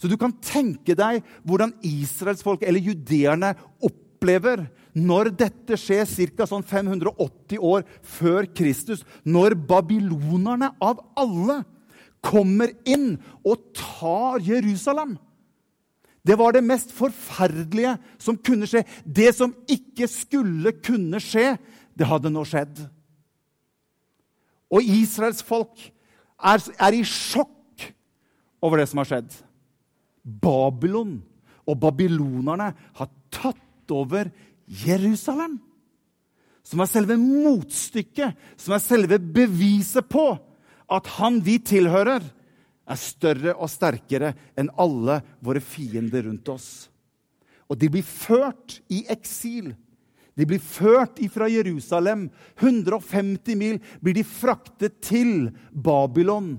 Så 0.00 0.08
du 0.08 0.16
kan 0.20 0.34
tenke 0.44 0.96
deg 0.96 1.24
hvordan 1.44 1.74
israelsfolket, 1.84 2.68
eller 2.68 2.84
judeerne, 2.84 3.54
opplever 3.84 4.66
når 4.96 5.32
dette 5.36 5.76
skjer 5.80 6.08
ca. 6.08 6.48
Sånn 6.48 6.64
580 6.64 7.60
år 7.60 7.84
før 8.00 8.48
Kristus, 8.56 9.04
når 9.24 9.58
babylonerne 9.68 10.72
av 10.80 11.02
alle 11.18 11.62
kommer 12.24 12.72
inn 12.88 13.16
og 13.44 13.70
tar 13.76 14.40
Jerusalem. 14.44 15.16
Det 16.26 16.34
var 16.38 16.56
det 16.56 16.64
mest 16.66 16.90
forferdelige 16.94 17.94
som 18.18 18.38
kunne 18.38 18.66
skje. 18.66 18.82
Det 19.04 19.30
som 19.36 19.52
ikke 19.70 20.08
skulle 20.10 20.72
kunne 20.82 21.20
skje, 21.22 21.54
det 21.94 22.08
hadde 22.10 22.32
nå 22.34 22.42
skjedd. 22.48 22.80
Og 24.74 24.82
Israels 24.82 25.44
folk 25.46 25.78
er, 26.42 26.64
er 26.82 26.96
i 26.96 27.04
sjokk 27.06 27.86
over 28.64 28.82
det 28.82 28.88
som 28.90 29.02
har 29.02 29.10
skjedd. 29.12 29.30
Babylon 30.26 31.20
og 31.66 31.78
babylonerne 31.82 32.72
har 32.74 33.12
tatt 33.30 33.94
over 33.94 34.32
Jerusalem. 34.66 35.60
Som 36.66 36.82
er 36.82 36.90
selve 36.90 37.14
motstykket, 37.20 38.34
som 38.58 38.74
er 38.74 38.82
selve 38.82 39.20
beviset 39.22 40.08
på 40.10 40.32
at 40.90 41.12
han 41.18 41.38
vi 41.46 41.60
tilhører, 41.62 42.24
er 42.86 43.00
større 43.00 43.54
og 43.56 43.70
sterkere 43.70 44.32
enn 44.58 44.70
alle 44.78 45.20
våre 45.44 45.62
fiender 45.64 46.26
rundt 46.28 46.48
oss. 46.52 46.68
Og 47.66 47.78
de 47.80 47.90
blir 47.90 48.06
ført 48.06 48.78
i 48.92 49.02
eksil. 49.10 49.72
De 50.36 50.46
blir 50.46 50.62
ført 50.62 51.18
fra 51.32 51.48
Jerusalem. 51.50 52.28
150 52.60 53.58
mil 53.58 53.80
blir 54.04 54.18
de 54.18 54.26
fraktet 54.26 55.00
til 55.02 55.48
Babylon, 55.72 56.56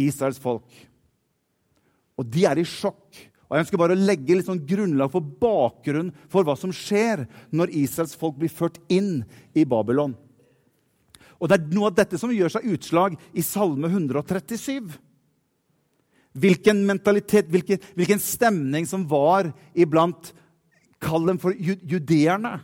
Israels 0.00 0.40
folk. 0.42 0.66
Og 2.18 2.26
de 2.26 2.46
er 2.48 2.58
i 2.58 2.66
sjokk. 2.66 3.28
Og 3.46 3.56
Jeg 3.58 3.66
ønsker 3.66 3.80
bare 3.82 3.94
å 3.94 4.00
legge 4.00 4.34
litt 4.34 4.48
sånn 4.48 4.64
grunnlag 4.64 5.12
for 5.12 5.20
bakgrunn 5.20 6.08
for 6.32 6.46
hva 6.48 6.56
som 6.56 6.72
skjer 6.72 7.26
når 7.52 7.74
Israels 7.82 8.16
folk 8.16 8.38
blir 8.40 8.50
ført 8.50 8.80
inn 8.88 9.26
i 9.52 9.66
Babylon. 9.68 10.16
Og 11.36 11.50
Det 11.50 11.58
er 11.58 11.74
noe 11.74 11.90
av 11.90 11.96
dette 11.98 12.18
som 12.18 12.32
gjør 12.32 12.54
seg 12.54 12.68
utslag 12.72 13.18
i 13.36 13.44
Salme 13.44 13.90
137. 13.90 14.94
Hvilken 16.32 16.84
mentalitet, 16.88 17.50
hvilken, 17.52 17.80
hvilken 17.98 18.22
stemning 18.22 18.86
som 18.88 19.04
var 19.08 19.50
iblant 19.74 20.32
Kall 21.02 21.26
dem 21.26 21.38
for 21.42 21.50
judeerne. 21.58 22.60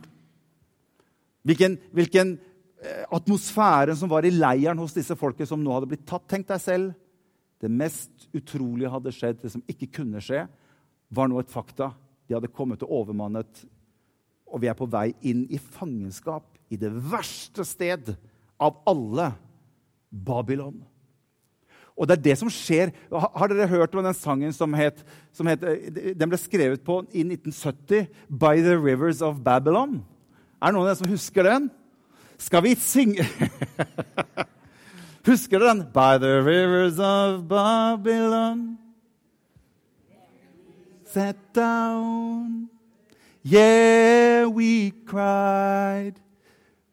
Hvilken, 1.43 1.75
hvilken 1.91 2.37
eh, 2.79 3.03
atmosfære 3.11 3.97
som 3.99 4.11
var 4.11 4.23
i 4.23 4.31
leiren 4.31 4.79
hos 4.79 4.95
disse 4.95 5.17
folket 5.19 5.49
som 5.49 5.59
nå 5.59 5.73
hadde 5.75 5.89
blitt 5.91 6.05
tatt. 6.07 6.23
Tenk 6.31 6.47
deg 6.47 6.61
selv. 6.63 6.93
Det 7.59 7.67
mest 7.67 8.29
utrolige 8.31 8.91
hadde 8.93 9.11
skjedd, 9.11 9.41
det 9.41 9.51
som 9.51 9.63
ikke 9.67 9.89
kunne 9.99 10.21
skje, 10.23 10.45
var 11.11 11.27
nå 11.27 11.41
et 11.41 11.51
fakta. 11.51 11.91
De 12.29 12.37
hadde 12.37 12.51
kommet 12.55 12.85
og 12.85 12.93
overmannet, 13.01 13.65
og 14.47 14.61
vi 14.63 14.69
er 14.71 14.77
på 14.77 14.87
vei 14.87 15.09
inn 15.27 15.43
i 15.51 15.59
fangenskap 15.59 16.55
i 16.71 16.79
det 16.79 16.91
verste 17.11 17.65
sted 17.67 18.13
av 18.61 18.79
alle 18.87 19.33
Babylon. 20.09 20.79
Og 21.99 22.07
det 22.07 22.15
er 22.15 22.23
det 22.29 22.37
som 22.39 22.51
skjer. 22.51 22.93
Har 23.11 23.51
dere 23.51 23.67
hørt 23.67 23.95
om 23.95 24.05
den 24.05 24.15
sangen 24.15 24.53
som 24.55 24.71
het, 24.79 25.01
som 25.35 25.49
het 25.51 25.65
eh, 25.67 26.13
Den 26.15 26.31
ble 26.31 26.39
skrevet 26.39 26.83
på 26.85 27.01
i 27.11 27.25
1970, 27.25 28.07
'By 28.31 28.63
the 28.63 28.77
Rivers 28.79 29.21
of 29.21 29.43
Babylon'. 29.43 29.99
Er 30.61 30.71
det 30.71 30.75
noen 30.75 30.87
av 30.87 30.93
dere 30.93 31.01
som 31.01 31.11
husker 31.11 31.43
den? 31.43 31.69
Skal 32.39 32.63
vi 32.63 32.75
synge 32.75 33.23
Husker 35.29 35.59
dere 35.59 35.75
den? 35.75 35.85
'By 35.91 36.17
the 36.17 36.39
rivers 36.39 36.99
of 36.99 37.43
Babylon' 37.51 38.77
Set 41.05 41.35
down 41.53 42.69
Yeah, 43.43 44.45
we 44.45 44.91
cried 44.91 46.19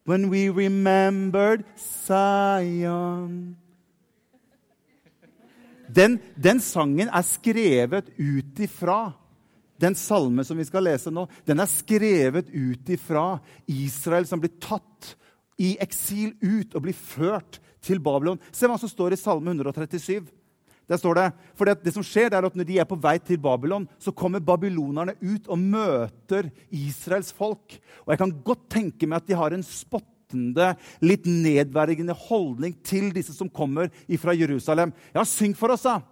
when 0.04 0.30
we 0.30 0.48
remembered 0.48 1.64
Zion. 1.76 3.56
Den, 5.96 6.18
den 6.36 6.60
sangen 6.60 7.08
er 7.08 7.24
skrevet 7.24 8.10
ut 8.18 8.60
ifra 8.60 9.14
den 9.80 9.96
salme 9.96 10.44
som 10.44 10.56
vi 10.56 10.64
skal 10.64 10.86
lese 10.86 11.12
nå, 11.12 11.26
den 11.44 11.60
er 11.60 11.68
skrevet 11.68 12.48
ut 12.52 12.88
ifra 12.92 13.38
Israel 13.68 14.28
som 14.28 14.40
blir 14.40 14.56
tatt 14.60 15.14
i 15.60 15.74
eksil 15.80 16.34
ut 16.40 16.74
og 16.76 16.84
blir 16.84 16.96
ført 16.96 17.60
til 17.84 18.00
Babylon. 18.02 18.40
Se 18.52 18.68
hva 18.68 18.78
som 18.80 18.90
står 18.90 19.14
i 19.14 19.20
Salme 19.20 19.52
137. 19.52 20.24
Der 20.86 21.00
står 21.00 21.18
det, 21.18 21.26
for 21.58 21.66
det, 21.66 21.80
det 21.82 21.92
som 21.96 22.04
skjer 22.06 22.30
er 22.30 22.46
at 22.46 22.54
Når 22.54 22.66
de 22.68 22.76
er 22.78 22.86
på 22.86 22.98
vei 23.02 23.16
til 23.18 23.40
Babylon, 23.42 23.88
så 23.98 24.14
kommer 24.14 24.44
babylonerne 24.44 25.16
ut 25.18 25.48
og 25.50 25.58
møter 25.58 26.50
Israels 26.70 27.32
folk. 27.34 27.78
Og 28.06 28.12
Jeg 28.14 28.20
kan 28.22 28.34
godt 28.44 28.68
tenke 28.70 29.08
meg 29.08 29.24
at 29.24 29.26
de 29.26 29.38
har 29.38 29.56
en 29.56 29.66
spott 29.66 30.06
spottende, 30.26 30.74
litt 31.00 31.26
nedverdigende 31.26 32.14
holdning 32.14 32.74
til 32.84 33.12
disse 33.14 33.32
som 33.32 33.48
kommer 33.48 33.90
fra 34.18 34.34
Jerusalem. 34.34 34.92
Ja, 35.14 35.24
syng 35.24 35.54
for 35.54 35.70
oss, 35.70 35.82
da! 35.82 36.02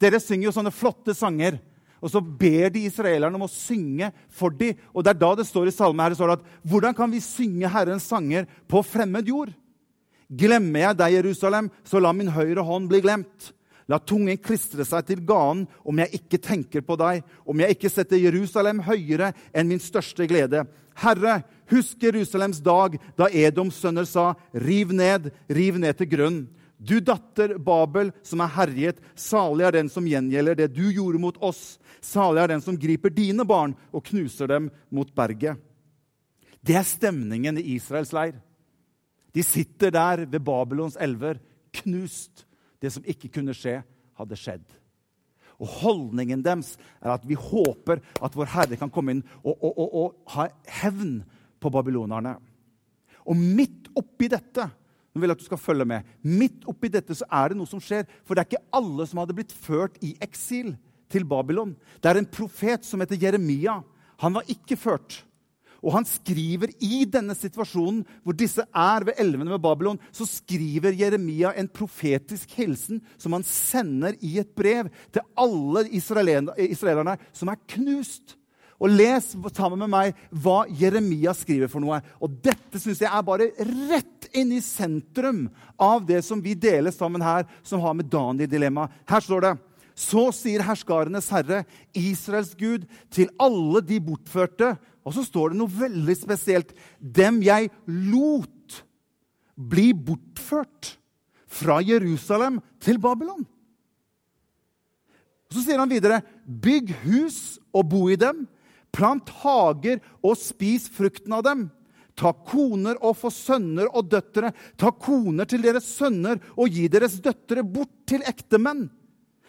Dere 0.00 0.20
synger 0.20 0.48
jo 0.48 0.52
sånne 0.52 0.72
flotte 0.72 1.14
sanger. 1.14 1.58
Og 2.00 2.10
så 2.12 2.20
ber 2.20 2.70
de 2.70 2.86
israelerne 2.86 3.34
om 3.34 3.48
å 3.48 3.50
synge 3.50 4.12
for 4.30 4.50
dem. 4.54 4.76
Og 4.94 5.02
det 5.02 5.10
er 5.10 5.18
da 5.18 5.34
det 5.34 5.46
står 5.48 5.68
i 5.68 5.74
salmen 5.74 6.00
her, 6.04 6.10
det 6.10 6.20
står 6.20 6.36
at 6.36 6.44
hvordan 6.62 6.94
kan 6.94 7.10
vi 7.10 7.20
synge 7.20 7.68
Herrens 7.68 8.06
sanger 8.06 8.46
på 8.70 8.84
fremmed 8.86 9.26
jord? 9.26 9.50
Glemmer 10.28 10.84
jeg 10.84 10.98
deg, 11.00 11.16
Jerusalem, 11.18 11.70
så 11.82 11.98
la 11.98 12.12
min 12.14 12.30
høyre 12.30 12.62
hånd 12.62 12.88
bli 12.88 13.00
glemt. 13.02 13.50
La 13.88 13.96
tungen 13.98 14.36
klistre 14.36 14.84
seg 14.84 15.06
til 15.08 15.24
ganen 15.26 15.64
om 15.80 15.98
jeg 15.98 16.20
ikke 16.20 16.38
tenker 16.44 16.84
på 16.84 16.94
deg, 17.00 17.24
om 17.48 17.58
jeg 17.64 17.74
ikke 17.74 17.90
setter 17.90 18.20
Jerusalem 18.20 18.84
høyere 18.84 19.32
enn 19.56 19.70
min 19.72 19.80
største 19.82 20.28
glede. 20.28 20.66
Herre, 21.00 21.40
husk 21.70 22.02
Jerusalems 22.02 22.60
dag, 22.64 22.96
da 23.18 23.28
Edoms 23.30 23.78
sønner 23.80 24.06
sa, 24.08 24.32
riv 24.52 24.94
ned, 24.96 25.30
riv 25.48 25.78
ned 25.80 25.98
til 25.98 26.10
grunn. 26.10 26.40
Du 26.78 27.00
datter 27.02 27.56
Babel, 27.58 28.12
som 28.22 28.42
er 28.44 28.52
herjet, 28.54 28.98
salig 29.18 29.66
er 29.66 29.74
den 29.80 29.88
som 29.90 30.06
gjengjelder 30.06 30.60
det 30.60 30.68
du 30.76 30.84
gjorde 30.94 31.18
mot 31.18 31.38
oss. 31.42 31.78
Salig 32.04 32.44
er 32.44 32.52
den 32.54 32.62
som 32.62 32.78
griper 32.78 33.10
dine 33.10 33.46
barn 33.48 33.74
og 33.90 34.04
knuser 34.06 34.50
dem 34.50 34.68
mot 34.94 35.10
berget. 35.14 35.58
Det 36.62 36.76
er 36.78 36.86
stemningen 36.86 37.58
i 37.58 37.74
Israels 37.74 38.12
leir. 38.14 38.38
De 39.34 39.42
sitter 39.42 39.92
der 39.94 40.24
ved 40.26 40.42
Babylons 40.44 40.96
elver, 41.00 41.40
knust. 41.82 42.44
Det 42.78 42.92
som 42.94 43.06
ikke 43.06 43.30
kunne 43.34 43.54
skje, 43.56 43.80
hadde 44.18 44.38
skjedd. 44.38 44.66
Og 45.58 45.66
Holdningen 45.80 46.42
deres 46.46 46.76
er 47.02 47.16
at 47.16 47.26
vi 47.26 47.34
håper 47.34 47.98
at 48.22 48.36
vår 48.38 48.52
Herre 48.54 48.78
kan 48.78 48.92
komme 48.94 49.16
inn 49.16 49.24
og, 49.42 49.56
og, 49.56 49.72
og, 49.74 49.88
og 49.98 50.36
ha 50.36 50.46
hevn 50.78 51.16
på 51.60 51.72
babylonerne. 51.72 52.36
Og 53.28 53.36
midt 53.36 53.90
oppi 53.98 54.30
dette 54.32 54.68
nå 55.18 55.22
vil 55.22 55.32
jeg 55.32 55.38
at 55.38 55.42
du 55.42 55.48
skal 55.48 55.60
følge 55.60 55.86
med, 55.88 56.10
midt 56.22 56.66
oppi 56.70 56.90
dette 56.92 57.16
så 57.16 57.26
er 57.40 57.50
det 57.50 57.58
noe 57.58 57.66
som 57.66 57.80
skjer. 57.82 58.04
For 58.22 58.36
det 58.36 58.44
er 58.44 58.50
ikke 58.52 58.76
alle 58.78 59.06
som 59.08 59.18
hadde 59.22 59.34
blitt 59.34 59.54
ført 59.54 59.96
i 60.04 60.12
eksil 60.22 60.74
til 61.10 61.24
Babylon. 61.26 61.72
Det 61.98 62.10
er 62.10 62.20
en 62.20 62.28
profet 62.28 62.86
som 62.86 63.02
heter 63.02 63.18
Jeremia. 63.18 63.80
Han 64.22 64.36
var 64.38 64.46
ikke 64.52 64.78
ført. 64.78 65.22
Og 65.78 65.94
han 65.94 66.06
skriver 66.08 66.72
i 66.82 67.04
denne 67.06 67.36
situasjonen 67.38 68.00
hvor 68.26 68.34
disse 68.36 68.64
er 68.66 69.06
ved 69.06 69.20
elvene 69.22 69.52
ved 69.54 69.62
Babylon, 69.62 70.00
så 70.10 70.26
skriver 70.26 70.96
Jeremia 70.98 71.52
en 71.54 71.70
profetisk 71.70 72.56
hilsen 72.58 72.98
som 73.16 73.36
han 73.36 73.46
sender 73.46 74.18
i 74.18 74.36
et 74.42 74.50
brev 74.58 74.90
til 75.14 75.22
alle 75.38 75.86
israelerne 75.94 77.14
som 77.30 77.52
er 77.52 77.62
knust. 77.74 78.34
Og 78.78 78.92
Les 78.94 79.24
sammen 79.56 79.80
med 79.82 79.90
meg 79.90 80.18
hva 80.30 80.60
Jeremia 80.70 81.34
skriver 81.34 81.70
for 81.70 81.82
noe. 81.82 81.98
Og 82.22 82.36
Dette 82.44 82.78
synes 82.78 83.00
jeg 83.02 83.10
er 83.10 83.24
bare 83.26 83.50
rett 83.90 84.28
inn 84.36 84.52
i 84.54 84.60
sentrum 84.62 85.46
av 85.74 86.04
det 86.06 86.20
som 86.26 86.42
vi 86.42 86.54
deler 86.54 86.94
sammen 86.94 87.24
her, 87.24 87.48
som 87.66 87.82
har 87.82 87.96
med 87.98 88.10
Daniel-dilemmaet. 88.12 88.94
Her 89.08 89.24
står 89.24 89.46
det 89.46 89.56
så 89.98 90.28
sier 90.30 90.62
herskarenes 90.62 91.26
herre, 91.34 91.64
Israels 91.90 92.52
Gud, 92.54 92.84
til 93.10 93.32
alle 93.42 93.80
de 93.82 93.96
bortførte 93.98 94.76
og 95.08 95.14
så 95.16 95.24
står 95.24 95.54
det 95.54 95.60
noe 95.62 95.72
veldig 95.72 96.14
spesielt. 96.20 96.74
Dem 97.00 97.40
jeg 97.40 97.70
lot 97.88 98.82
bli 99.56 99.90
bortført 99.96 100.98
fra 101.48 101.78
Jerusalem 101.80 102.60
til 102.84 103.00
Babylon. 103.00 103.46
Og 105.48 105.56
Så 105.56 105.64
sier 105.64 105.80
han 105.80 105.88
videre.: 105.88 106.20
Bygg 106.44 106.92
hus 107.06 107.56
og 107.72 107.88
bo 107.88 108.02
i 108.12 108.20
dem. 108.20 108.44
Plant 108.94 109.30
hager 109.42 110.00
og 110.24 110.38
spis 110.40 110.88
frukten 110.92 111.34
av 111.36 111.44
dem. 111.46 111.66
Ta 112.18 112.32
koner 112.32 112.98
og 113.04 113.14
få 113.20 113.30
sønner 113.30 113.90
og 113.94 114.08
døtre. 114.10 114.50
Ta 114.80 114.90
koner 114.90 115.46
til 115.48 115.62
deres 115.62 115.86
sønner 115.86 116.40
og 116.56 116.72
gi 116.74 116.88
deres 116.90 117.18
døtre 117.22 117.62
bort 117.62 117.92
til 118.08 118.24
ektemenn. 118.26 118.88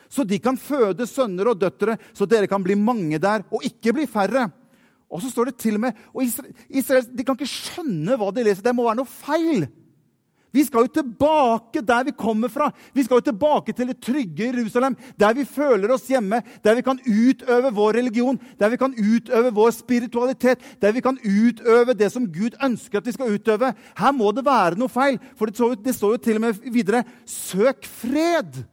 Så 0.10 0.25
de 0.25 0.39
kan 0.41 0.58
føde 0.58 1.05
sønner 1.05 1.51
og 1.51 1.60
døtre, 1.62 1.96
så 2.17 2.25
dere 2.25 2.50
kan 2.50 2.63
bli 2.65 2.74
mange 2.77 3.19
der 3.22 3.43
og 3.53 3.65
ikke 3.65 3.93
bli 3.93 4.08
færre. 4.10 4.48
Og 5.10 5.22
så 5.22 5.29
står 5.29 5.50
det 5.50 5.60
til 5.62 5.77
og 5.77 5.84
med 5.86 5.98
og 6.13 6.24
Israel, 6.25 7.05
De 7.13 7.25
kan 7.25 7.38
ikke 7.38 7.50
skjønne 7.50 8.17
hva 8.17 8.29
de 8.34 8.46
leser. 8.46 8.65
Det 8.65 8.74
må 8.77 8.86
være 8.86 9.01
noe 9.01 9.10
feil. 9.10 9.65
Vi 10.51 10.63
skal 10.65 10.88
jo 10.88 10.94
tilbake 11.00 11.84
der 11.86 12.08
vi 12.08 12.13
kommer 12.18 12.50
fra. 12.50 12.72
Vi 12.94 13.03
skal 13.06 13.20
jo 13.20 13.27
tilbake 13.29 13.74
til 13.74 13.91
det 13.91 14.00
trygge 14.01 14.50
Jerusalem, 14.50 14.96
der 15.20 15.36
vi 15.38 15.46
føler 15.46 15.94
oss 15.94 16.08
hjemme, 16.10 16.41
der 16.63 16.79
vi 16.79 16.86
kan 16.86 17.01
utøve 17.06 17.74
vår 17.74 18.00
religion, 18.00 18.39
der 18.60 18.74
vi 18.74 18.79
kan 18.82 18.96
utøve 18.98 19.53
vår 19.53 19.75
spiritualitet, 19.77 20.65
der 20.82 20.96
vi 20.96 21.03
kan 21.06 21.20
utøve 21.22 21.94
det 21.94 22.12
som 22.12 22.25
Gud 22.34 22.58
ønsker 22.63 22.98
at 22.98 23.06
vi 23.06 23.15
skal 23.15 23.38
utøve. 23.38 23.74
Her 24.00 24.12
må 24.15 24.32
det 24.34 24.46
være 24.46 24.79
noe 24.79 24.89
feil, 24.89 25.22
for 25.38 25.50
det 25.50 25.96
står 25.96 26.18
jo, 26.18 26.24
til 26.24 26.41
og 26.41 26.46
med 26.48 26.68
videre 26.74 27.03
Søk 27.29 27.86
fred! 27.86 28.63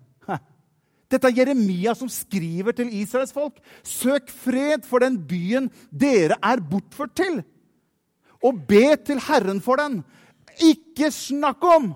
Dette 1.06 1.28
er 1.30 1.36
Jeremia 1.38 1.94
som 1.94 2.08
skriver 2.10 2.74
til 2.74 2.90
Israels 2.98 3.34
folk. 3.34 3.60
Søk 3.86 4.30
fred 4.42 4.82
for 4.88 5.04
den 5.04 5.20
byen 5.28 5.68
dere 5.94 6.34
er 6.42 6.62
bortført 6.70 7.14
til, 7.14 7.42
og 8.42 8.64
be 8.66 8.96
til 9.06 9.20
Herren 9.28 9.62
for 9.62 9.78
den. 9.78 10.00
Ikke 10.62 11.10
snakk 11.12 11.64
om! 11.64 11.92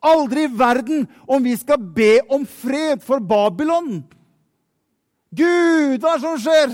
Aldri 0.00 0.46
i 0.46 0.52
verden 0.56 1.04
om 1.28 1.44
vi 1.44 1.56
skal 1.60 1.80
be 1.80 2.20
om 2.32 2.46
fred 2.48 3.02
for 3.04 3.20
Babylon. 3.20 4.00
Gud, 5.30 6.00
hva 6.00 6.14
er 6.14 6.16
det 6.16 6.22
som 6.24 6.38
skjer? 6.40 6.72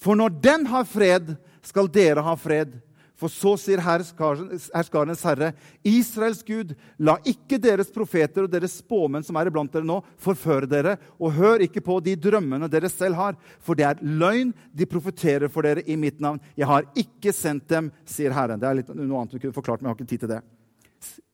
For 0.00 0.16
når 0.16 0.36
den 0.44 0.66
har 0.68 0.84
fred, 0.88 1.34
skal 1.64 1.88
dere 1.92 2.24
ha 2.24 2.36
fred. 2.40 2.76
For 3.20 3.28
så 3.28 3.52
sier 3.60 3.82
herskarenes 3.84 5.24
herre, 5.26 5.50
Israels 5.84 6.40
Gud, 6.46 6.72
la 6.96 7.18
ikke 7.28 7.58
deres 7.60 7.90
profeter 7.92 8.46
og 8.46 8.52
deres 8.52 8.78
spåmenn 8.80 9.26
som 9.26 9.36
er 9.36 9.50
iblant 9.50 9.72
dere 9.74 9.84
nå, 9.84 9.98
forføre 10.24 10.68
dere, 10.70 10.96
og 11.20 11.34
hør 11.36 11.66
ikke 11.66 11.82
på 11.84 11.98
de 12.06 12.16
drømmene 12.16 12.70
dere 12.72 12.88
selv 12.88 13.18
har, 13.20 13.36
for 13.60 13.76
det 13.76 13.86
er 13.90 14.00
løgn 14.00 14.54
de 14.72 14.88
profeterer 14.88 15.52
for 15.52 15.68
dere 15.68 15.84
i 15.84 15.98
mitt 16.00 16.22
navn. 16.24 16.40
Jeg 16.56 16.70
har 16.70 16.88
ikke 16.96 17.34
sendt 17.36 17.68
dem, 17.68 17.92
sier 18.08 18.32
Herren. 18.32 18.62
Det 18.62 18.70
er 18.70 18.80
litt, 18.80 18.92
noe 18.96 19.20
annet 19.20 19.36
du 19.36 19.42
kunne 19.42 19.56
forklart, 19.56 19.84
men 19.84 19.90
jeg 19.90 19.94
har 19.94 20.00
ikke 20.00 20.12
tid 20.14 20.24
til 20.24 20.34
det. 20.34 20.42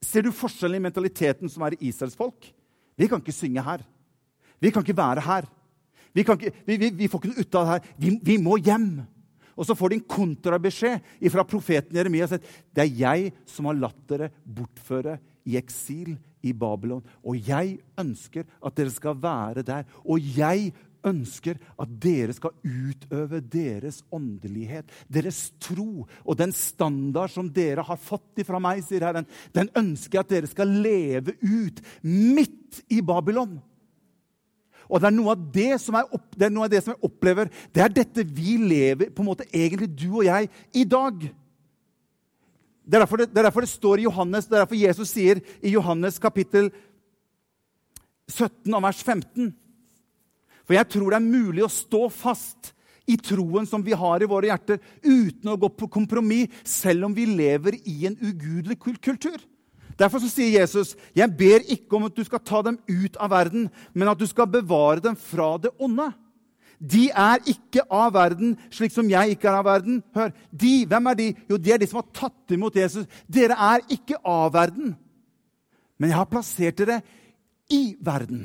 Ser 0.02 0.26
du 0.26 0.34
forskjellen 0.34 0.80
i 0.80 0.86
mentaliteten 0.88 1.50
som 1.50 1.62
er 1.66 1.78
i 1.78 1.86
Israels 1.92 2.18
folk? 2.18 2.50
Vi 2.98 3.06
kan 3.10 3.22
ikke 3.22 3.34
synge 3.34 3.62
her. 3.62 3.86
Vi 4.58 4.72
kan 4.74 4.82
ikke 4.82 4.98
være 4.98 5.22
her. 5.22 5.46
Vi, 6.16 6.24
ikke, 6.24 6.50
vi, 6.66 6.80
vi, 6.80 6.90
vi 7.04 7.08
får 7.12 7.22
ikke 7.22 7.34
noe 7.34 7.44
ut 7.44 7.58
av 7.60 7.66
det 7.66 7.74
her. 7.76 8.18
vi 8.26 8.42
må 8.42 8.58
hjem. 8.58 8.88
Og 9.56 9.66
så 9.66 9.76
får 9.76 9.92
de 9.92 9.98
en 10.00 10.08
kontrabeskjed 10.16 11.30
fra 11.32 11.44
profeten 11.48 11.96
Jeremia. 11.96 12.28
Det 12.28 12.84
er 12.84 12.96
jeg 13.00 13.32
som 13.48 13.70
har 13.70 13.78
latt 13.80 14.02
dere 14.08 14.30
bortføre 14.44 15.16
i 15.48 15.56
eksil 15.58 16.14
i 16.46 16.52
Babylon. 16.52 17.04
Og 17.24 17.38
jeg 17.48 17.78
ønsker 17.98 18.44
at 18.60 18.76
dere 18.76 18.92
skal 18.92 19.16
være 19.22 19.64
der. 19.66 19.86
Og 20.04 20.20
jeg 20.36 20.72
ønsker 21.06 21.58
at 21.78 21.92
dere 22.02 22.34
skal 22.34 22.54
utøve 22.66 23.40
deres 23.40 24.02
åndelighet, 24.14 24.90
deres 25.08 25.52
tro. 25.62 26.06
Og 26.24 26.38
den 26.38 26.52
standard 26.56 27.32
som 27.34 27.50
dere 27.52 27.84
har 27.86 28.00
fått 28.00 28.42
ifra 28.42 28.60
meg, 28.62 28.82
sier 28.84 29.06
Herren, 29.06 29.28
den 29.56 29.70
ønsker 29.78 30.18
jeg 30.18 30.26
at 30.26 30.34
dere 30.34 30.50
skal 30.50 30.76
leve 30.84 31.36
ut 31.42 31.82
midt 32.02 32.82
i 32.92 33.00
Babylon. 33.06 33.56
Og 34.86 35.00
det 35.02 35.08
er 35.08 35.16
noe 35.16 35.34
av 35.34 35.46
det 35.54 35.72
som, 35.82 35.96
opp, 35.98 36.28
det 36.38 36.50
av 36.52 36.70
det 36.70 36.82
som 36.84 36.94
jeg 36.94 37.08
opplever. 37.08 37.50
Det 37.74 37.82
er 37.82 37.94
dette 37.94 38.26
vi 38.26 38.56
lever 38.62 39.10
på 39.10 39.24
en 39.24 39.30
måte 39.30 39.48
egentlig 39.50 39.90
du 39.94 40.08
og 40.12 40.24
jeg 40.28 40.50
i 40.74 40.84
dag. 40.86 41.26
Det 42.86 42.94
er, 42.94 43.02
derfor 43.02 43.18
det, 43.18 43.32
det 43.32 43.40
er 43.42 43.48
derfor 43.48 43.66
det 43.66 43.72
står 43.72 43.98
i 43.98 44.06
Johannes, 44.06 44.46
det 44.46 44.54
er 44.54 44.62
derfor 44.62 44.78
Jesus 44.78 45.10
sier 45.10 45.40
i 45.58 45.72
Johannes 45.74 46.20
kapittel 46.22 46.70
17 48.30 48.74
og 48.74 48.82
vers 48.82 49.02
15 49.02 49.50
For 50.66 50.74
jeg 50.74 50.88
tror 50.94 51.10
det 51.10 51.18
er 51.18 51.26
mulig 51.26 51.64
å 51.66 51.72
stå 51.72 52.06
fast 52.14 52.72
i 53.06 53.16
troen 53.22 53.66
som 53.70 53.82
vi 53.86 53.94
har 53.94 54.22
i 54.22 54.28
våre 54.30 54.50
hjerter, 54.50 54.80
uten 55.02 55.52
å 55.52 55.58
gå 55.62 55.70
på 55.78 55.86
kompromiss, 55.94 56.50
selv 56.66 57.06
om 57.06 57.14
vi 57.14 57.26
lever 57.26 57.78
i 57.86 58.00
en 58.08 58.16
ugudelig 58.18 58.80
kultur. 58.82 59.38
Derfor 59.98 60.20
sier 60.20 60.60
Jesus, 60.60 60.94
'Jeg 61.14 61.36
ber 61.36 61.64
ikke 61.64 61.96
om 61.96 62.04
at 62.04 62.16
du 62.16 62.24
skal 62.24 62.40
ta 62.44 62.62
dem 62.62 62.78
ut 62.88 63.16
av 63.16 63.30
verden, 63.30 63.70
men 63.94 64.08
at 64.08 64.18
du 64.18 64.26
skal 64.26 64.46
bevare 64.46 65.00
dem 65.00 65.16
fra 65.16 65.56
det 65.56 65.70
onde.' 65.80 66.12
De 66.76 67.08
er 67.08 67.40
ikke 67.48 67.86
av 67.88 68.12
verden, 68.12 68.56
slik 68.70 68.92
som 68.92 69.08
jeg 69.08 69.32
ikke 69.32 69.48
er 69.48 69.54
av 69.62 69.64
verden. 69.64 70.02
Hør, 70.14 70.32
de, 70.52 70.84
Hvem 70.84 71.06
er 71.06 71.14
de? 71.14 71.34
Jo, 71.48 71.56
de 71.56 71.72
er 71.72 71.78
de 71.78 71.86
som 71.88 72.02
har 72.02 72.10
tatt 72.12 72.52
imot 72.52 72.76
Jesus. 72.76 73.06
Dere 73.26 73.56
er 73.56 73.80
ikke 73.88 74.18
av 74.20 74.52
verden, 74.52 74.92
men 75.96 76.10
jeg 76.10 76.18
har 76.18 76.28
plassert 76.28 76.76
dere 76.76 77.00
i 77.72 77.96
verden. 77.96 78.44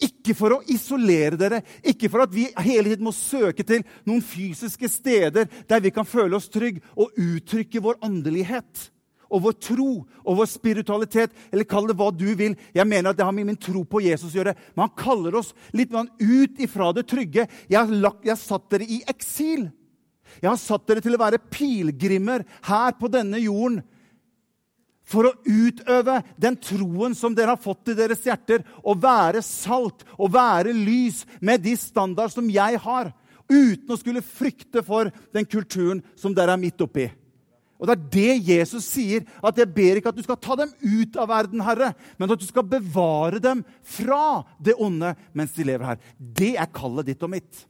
Ikke 0.00 0.32
for 0.32 0.54
å 0.54 0.62
isolere 0.70 1.36
dere, 1.36 1.60
ikke 1.84 2.08
for 2.08 2.24
at 2.24 2.32
vi 2.32 2.46
hele 2.64 2.88
tiden 2.88 3.04
må 3.04 3.12
søke 3.12 3.64
til 3.66 3.84
noen 4.06 4.22
fysiske 4.24 4.88
steder 4.88 5.48
der 5.68 5.82
vi 5.84 5.92
kan 5.92 6.08
føle 6.08 6.36
oss 6.38 6.48
trygge 6.48 6.80
og 6.96 7.16
uttrykke 7.18 7.82
vår 7.84 8.00
åndelighet 8.06 8.88
og 9.28 9.42
vår 9.44 9.56
tro 9.60 9.90
og 10.24 10.38
vår 10.40 10.48
spiritualitet, 10.50 11.34
eller 11.52 11.68
kall 11.68 11.88
det 11.90 11.96
hva 11.98 12.08
du 12.14 12.26
vil. 12.38 12.56
Jeg 12.74 12.88
mener 12.88 13.10
at 13.10 13.18
det 13.18 13.26
har 13.26 13.34
med 13.36 13.48
min 13.50 13.60
tro 13.60 13.84
på 13.84 14.02
Jesus 14.04 14.32
å 14.32 14.40
gjøre. 14.40 14.56
Men 14.74 14.86
han 14.86 14.96
kaller 14.98 15.38
oss 15.40 15.52
litt 15.76 15.92
ut 15.92 16.62
ifra 16.62 16.92
det 16.96 17.06
trygge. 17.08 17.48
Jeg 17.68 17.78
har, 17.78 17.92
lagt, 17.92 18.24
jeg 18.24 18.34
har 18.34 18.40
satt 18.40 18.70
dere 18.72 18.88
i 18.88 19.02
eksil. 19.08 19.68
Jeg 20.40 20.50
har 20.50 20.60
satt 20.60 20.88
dere 20.88 21.04
til 21.04 21.16
å 21.16 21.20
være 21.20 21.40
pilegrimer 21.52 22.44
her 22.68 22.98
på 22.98 23.10
denne 23.12 23.40
jorden 23.42 23.80
for 25.08 25.24
å 25.24 25.36
utøve 25.48 26.18
den 26.36 26.58
troen 26.60 27.14
som 27.16 27.32
dere 27.36 27.54
har 27.54 27.62
fått 27.62 27.92
i 27.92 27.96
deres 27.96 28.26
hjerter, 28.28 28.60
og 28.84 29.00
være 29.00 29.40
salt 29.44 30.04
og 30.18 30.34
være 30.34 30.74
lys 30.76 31.22
med 31.40 31.64
de 31.64 31.72
standard 31.80 32.34
som 32.34 32.50
jeg 32.52 32.80
har, 32.84 33.14
uten 33.48 33.94
å 33.94 33.96
skulle 33.96 34.20
frykte 34.20 34.84
for 34.84 35.08
den 35.32 35.48
kulturen 35.48 36.02
som 36.12 36.36
dere 36.36 36.52
er 36.52 36.60
midt 36.60 36.84
oppi. 36.84 37.08
Og 37.78 37.86
det 37.86 37.94
er 37.94 38.06
det 38.12 38.50
Jesus 38.50 38.86
sier. 38.90 39.24
At 39.44 39.58
jeg 39.60 39.70
ber 39.74 40.00
ikke 40.00 40.10
at 40.10 40.18
du 40.18 40.24
skal 40.26 40.38
ta 40.42 40.56
dem 40.58 40.72
ut 40.82 41.18
av 41.20 41.30
verden, 41.30 41.62
Herre, 41.62 41.92
men 42.18 42.34
at 42.34 42.42
du 42.42 42.46
skal 42.46 42.66
bevare 42.66 43.40
dem 43.42 43.62
fra 43.86 44.42
det 44.58 44.74
onde 44.82 45.14
mens 45.36 45.54
de 45.56 45.66
lever 45.66 45.92
her. 45.92 46.00
Det 46.18 46.56
er 46.58 46.72
kallet 46.74 47.12
ditt 47.12 47.22
og 47.22 47.32
mitt. 47.36 47.64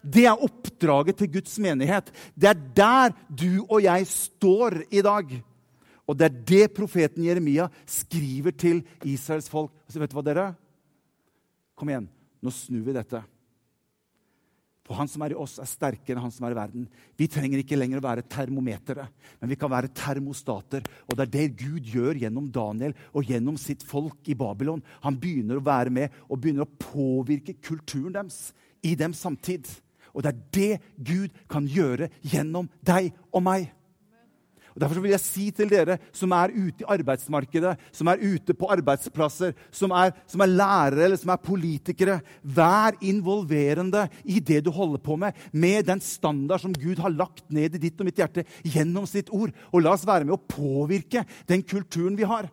Det 0.00 0.24
er 0.24 0.44
oppdraget 0.46 1.18
til 1.20 1.32
Guds 1.34 1.58
menighet. 1.60 2.08
Det 2.32 2.48
er 2.48 2.62
der 2.76 3.12
du 3.28 3.66
og 3.66 3.82
jeg 3.84 4.08
står 4.08 4.80
i 4.88 5.04
dag. 5.04 5.34
Og 6.08 6.16
det 6.18 6.26
er 6.26 6.38
det 6.48 6.72
profeten 6.74 7.26
Jeremia 7.26 7.68
skriver 7.86 8.56
til 8.56 8.80
Israels 9.06 9.50
folk. 9.52 9.74
Så 9.86 10.00
vet 10.00 10.10
du 10.10 10.16
hva, 10.16 10.24
dere? 10.26 10.46
Kom 11.78 11.92
igjen, 11.92 12.08
nå 12.40 12.52
snur 12.54 12.82
vi 12.88 12.96
dette. 12.96 13.20
For 14.90 14.98
han 14.98 15.06
som 15.06 15.22
er 15.22 15.30
i 15.30 15.38
oss, 15.38 15.52
er 15.62 15.68
sterkere 15.70 16.16
enn 16.16 16.24
han 16.24 16.32
som 16.34 16.48
er 16.48 16.50
i 16.50 16.56
verden. 16.58 16.88
Vi 17.14 17.28
trenger 17.30 17.60
ikke 17.62 17.76
lenger 17.78 18.00
å 18.00 18.02
være 18.08 18.24
termometere, 18.26 19.04
men 19.38 19.52
vi 19.52 19.58
kan 19.60 19.70
være 19.70 19.92
termostater. 19.94 20.82
Og 21.06 21.14
det 21.14 21.28
er 21.28 21.30
det 21.36 21.60
Gud 21.60 21.92
gjør 21.92 22.18
gjennom 22.18 22.48
Daniel 22.50 22.96
og 23.14 23.30
gjennom 23.30 23.54
sitt 23.54 23.84
folk 23.86 24.26
i 24.26 24.34
Babylon. 24.34 24.82
Han 25.06 25.20
begynner 25.22 25.60
å 25.60 25.62
være 25.62 25.94
med 25.94 26.16
og 26.26 26.40
begynner 26.42 26.66
å 26.66 26.80
påvirke 26.82 27.54
kulturen 27.62 28.16
deres 28.18 28.48
i 28.82 28.96
dem 28.98 29.14
samtid. 29.14 29.70
Og 30.10 30.26
det 30.26 30.32
er 30.32 30.42
det 30.58 30.80
Gud 31.06 31.38
kan 31.46 31.70
gjøre 31.70 32.10
gjennom 32.26 32.66
deg 32.82 33.12
og 33.30 33.46
meg. 33.46 33.70
Og 34.74 34.80
Derfor 34.82 35.02
vil 35.02 35.14
jeg 35.14 35.22
si 35.22 35.46
til 35.54 35.70
dere 35.70 35.98
som 36.16 36.32
er 36.36 36.54
ute 36.54 36.84
i 36.84 36.88
arbeidsmarkedet, 36.96 37.74
som 37.92 38.10
er 38.10 38.22
ute 38.22 38.54
på 38.56 38.70
arbeidsplasser, 38.72 39.54
som 39.74 39.94
er, 39.96 40.14
som 40.30 40.44
er 40.44 40.52
lærere 40.52 41.08
eller 41.08 41.20
som 41.20 41.34
er 41.34 41.42
politikere 41.42 42.20
Vær 42.42 42.96
involverende 43.06 44.06
i 44.24 44.40
det 44.40 44.62
du 44.66 44.70
holder 44.74 45.02
på 45.02 45.16
med, 45.20 45.36
med 45.52 45.86
den 45.88 46.00
standard 46.04 46.62
som 46.62 46.74
Gud 46.74 47.00
har 47.02 47.12
lagt 47.12 47.46
ned 47.50 47.76
i 47.76 47.82
ditt 47.82 48.00
og 48.00 48.08
mitt 48.08 48.20
hjerte 48.20 48.46
gjennom 48.64 49.06
sitt 49.08 49.30
ord. 49.34 49.52
Og 49.72 49.84
la 49.84 49.94
oss 49.94 50.06
være 50.08 50.26
med 50.26 50.36
å 50.36 50.44
påvirke 50.44 51.24
den 51.50 51.64
kulturen 51.66 52.18
vi 52.18 52.28
har. 52.28 52.50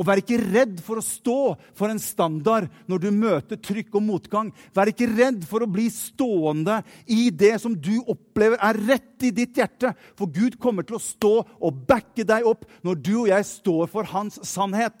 Og 0.00 0.06
vær 0.08 0.22
ikke 0.22 0.38
redd 0.40 0.78
for 0.80 0.96
å 0.96 1.04
stå 1.04 1.36
for 1.76 1.92
en 1.92 2.00
standard 2.00 2.70
når 2.88 3.02
du 3.02 3.08
møter 3.12 3.60
trykk 3.60 3.98
og 4.00 4.06
motgang. 4.06 4.48
Vær 4.72 4.88
ikke 4.88 5.10
redd 5.10 5.44
for 5.48 5.60
å 5.60 5.68
bli 5.68 5.90
stående 5.92 6.78
i 7.04 7.28
det 7.28 7.58
som 7.60 7.74
du 7.76 7.98
opplever 8.08 8.56
er 8.64 8.80
rett 8.88 9.28
i 9.28 9.32
ditt 9.36 9.60
hjerte. 9.60 9.92
For 10.16 10.32
Gud 10.32 10.56
kommer 10.62 10.88
til 10.88 10.96
å 10.96 11.04
stå 11.04 11.34
og 11.44 11.82
backe 11.90 12.24
deg 12.24 12.48
opp 12.48 12.64
når 12.86 13.02
du 13.04 13.14
og 13.26 13.32
jeg 13.34 13.48
står 13.50 13.92
for 13.92 14.08
hans 14.08 14.40
sannhet. 14.48 14.96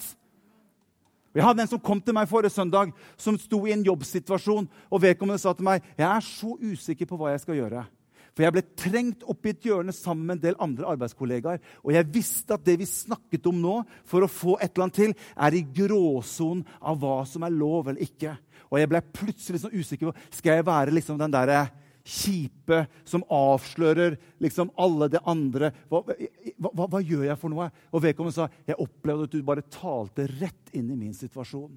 Jeg 1.32 1.46
hadde 1.46 1.62
en 1.62 1.70
som 1.70 1.80
kom 1.80 2.00
til 2.02 2.16
meg 2.16 2.28
forrige 2.28 2.52
søndag, 2.52 2.90
som 3.16 3.38
sto 3.38 3.62
i 3.64 3.72
en 3.72 3.86
jobbsituasjon. 3.86 4.66
og 4.90 5.02
Vedkommende 5.02 5.40
sa 5.40 5.54
til 5.54 5.64
meg 5.64 5.86
jeg 5.94 6.08
er 6.10 6.26
så 6.26 6.56
usikker 6.58 7.08
på 7.08 7.16
hva 7.16 7.32
jeg 7.32 7.44
skal 7.46 7.60
gjøre. 7.62 7.86
For 8.34 8.46
jeg 8.46 8.54
ble 8.54 8.62
trengt 8.78 9.24
opp 9.28 9.46
i 9.46 9.52
et 9.54 9.66
hjørne 9.66 9.94
sammen 9.94 10.26
med 10.28 10.38
en 10.38 10.44
del 10.44 10.58
andre 10.62 10.92
arbeidskollegaer. 10.94 11.60
Og 11.82 11.92
jeg 11.94 12.08
visste 12.14 12.56
at 12.56 12.64
det 12.66 12.76
vi 12.80 12.88
snakket 12.88 13.48
om 13.50 13.58
nå, 13.60 13.76
for 14.08 14.24
å 14.24 14.30
få 14.30 14.56
et 14.58 14.70
eller 14.70 14.86
annet 14.86 15.00
til, 15.00 15.14
er 15.34 15.56
i 15.56 15.64
gråsonen 15.80 16.64
av 16.80 17.00
hva 17.02 17.20
som 17.28 17.44
er 17.46 17.54
lov 17.56 17.90
eller 17.90 18.06
ikke. 18.06 18.36
Og 18.70 18.78
jeg 18.78 18.90
ble 18.90 19.02
plutselig 19.18 19.62
sånn 19.64 19.74
usikker 19.74 20.10
på 20.10 20.36
skal 20.38 20.60
jeg 20.60 20.68
være 20.68 20.94
liksom 20.94 21.18
den 21.20 21.34
derre 21.34 21.64
kjipe 22.06 22.84
som 23.04 23.24
avslører 23.34 24.16
liksom 24.42 24.70
alle 24.80 25.10
det 25.12 25.20
andre. 25.28 25.72
Hva, 25.90 26.02
hva, 26.06 26.86
hva, 26.86 27.02
gjør 27.02 27.26
jeg 27.28 27.38
for 27.40 27.52
noe? 27.52 27.68
Og 27.92 28.04
vedkommende 28.04 28.36
sa 28.36 28.48
jeg 28.68 28.78
opplevde 28.80 29.28
at 29.28 29.34
du 29.34 29.46
bare 29.46 29.66
talte 29.72 30.28
rett 30.38 30.72
inn 30.76 30.90
i 30.90 30.98
min 30.98 31.16
situasjon. 31.16 31.74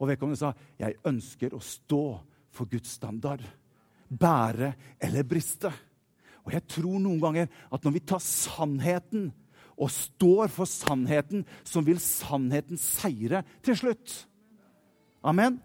Og 0.00 0.08
vedkommende 0.08 0.40
sa 0.40 0.52
jeg 0.80 0.98
ønsker 1.08 1.54
å 1.56 1.62
stå 1.64 2.04
for 2.50 2.70
Guds 2.70 2.96
standard 2.98 3.44
bære 4.10 4.72
eller 5.00 5.26
briste. 5.26 5.70
Og 6.44 6.54
jeg 6.54 6.66
tror 6.70 6.98
noen 6.98 7.20
ganger 7.22 7.50
at 7.70 7.84
når 7.84 7.94
vi 7.94 8.02
tar 8.10 8.22
sannheten 8.24 9.30
og 9.80 9.92
står 9.92 10.50
for 10.52 10.68
sannheten, 10.68 11.46
så 11.64 11.80
vil 11.84 12.00
sannheten 12.02 12.80
seire 12.80 13.44
til 13.64 13.78
slutt. 13.78 14.16
Amen. 15.24 15.60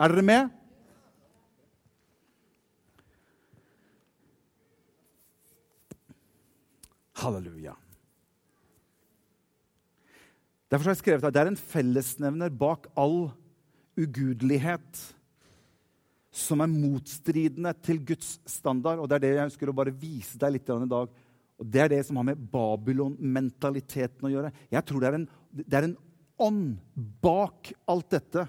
Er 0.00 0.12
dere 0.12 0.24
med? 0.24 0.54
Halleluja. 7.18 7.74
Derfor 10.70 10.84
har 10.84 10.94
jeg 10.94 11.02
skrevet 11.02 11.24
at 11.24 11.34
det 11.34 11.40
er 11.42 11.50
en 11.50 11.60
fellesnevner 11.60 12.52
bak 12.54 12.86
all 12.96 13.30
ugudelighet 13.98 15.00
som 16.34 16.60
er 16.60 16.70
motstridende 16.70 17.72
til 17.84 18.02
Guds 18.04 18.36
standard. 18.48 19.00
Og 19.00 19.08
Det 19.08 19.16
er 19.16 19.24
det 19.24 19.32
jeg 19.34 19.48
ønsker 19.48 19.70
å 19.70 19.76
bare 19.76 19.94
vise 19.94 20.38
deg 20.40 20.56
litt 20.56 20.68
i 20.68 20.90
dag. 20.90 21.08
Og 21.58 21.66
Det 21.66 21.80
er 21.82 21.88
det 21.88 22.04
som 22.06 22.20
har 22.20 22.28
med 22.28 22.44
Babylon-mentaliteten 22.52 24.28
å 24.28 24.32
gjøre. 24.32 24.52
Jeg 24.70 24.84
tror 24.84 25.00
det 25.00 25.08
er, 25.08 25.18
en, 25.18 25.28
det 25.50 25.78
er 25.78 25.88
en 25.88 25.98
ånd 26.38 26.78
bak 27.22 27.72
alt 27.88 28.10
dette 28.14 28.46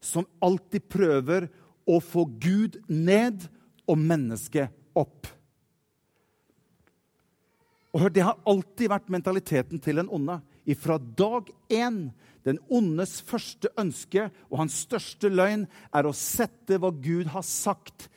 som 0.00 0.28
alltid 0.40 0.86
prøver 0.88 1.48
å 1.88 1.98
få 2.00 2.24
Gud 2.40 2.78
ned 2.88 3.44
og 3.90 3.98
mennesket 3.98 4.70
opp. 4.96 5.26
Og 7.90 8.04
hør, 8.04 8.12
Det 8.14 8.22
har 8.22 8.38
alltid 8.46 8.88
vært 8.88 9.10
mentaliteten 9.10 9.82
til 9.82 9.98
den 9.98 10.08
onde. 10.08 10.38
Ifra 10.66 10.98
dag 10.98 11.48
én. 11.68 12.10
Den 12.44 12.60
ondes 12.72 13.18
første 13.20 13.68
ønske 13.78 14.28
og 14.48 14.62
hans 14.62 14.78
største 14.86 15.28
løgn 15.28 15.66
er 15.92 16.08
å 16.08 16.16
sette 16.16 16.78
hva 16.80 16.88
Gud 16.92 17.28
har 17.34 17.44
sagt, 17.46 18.08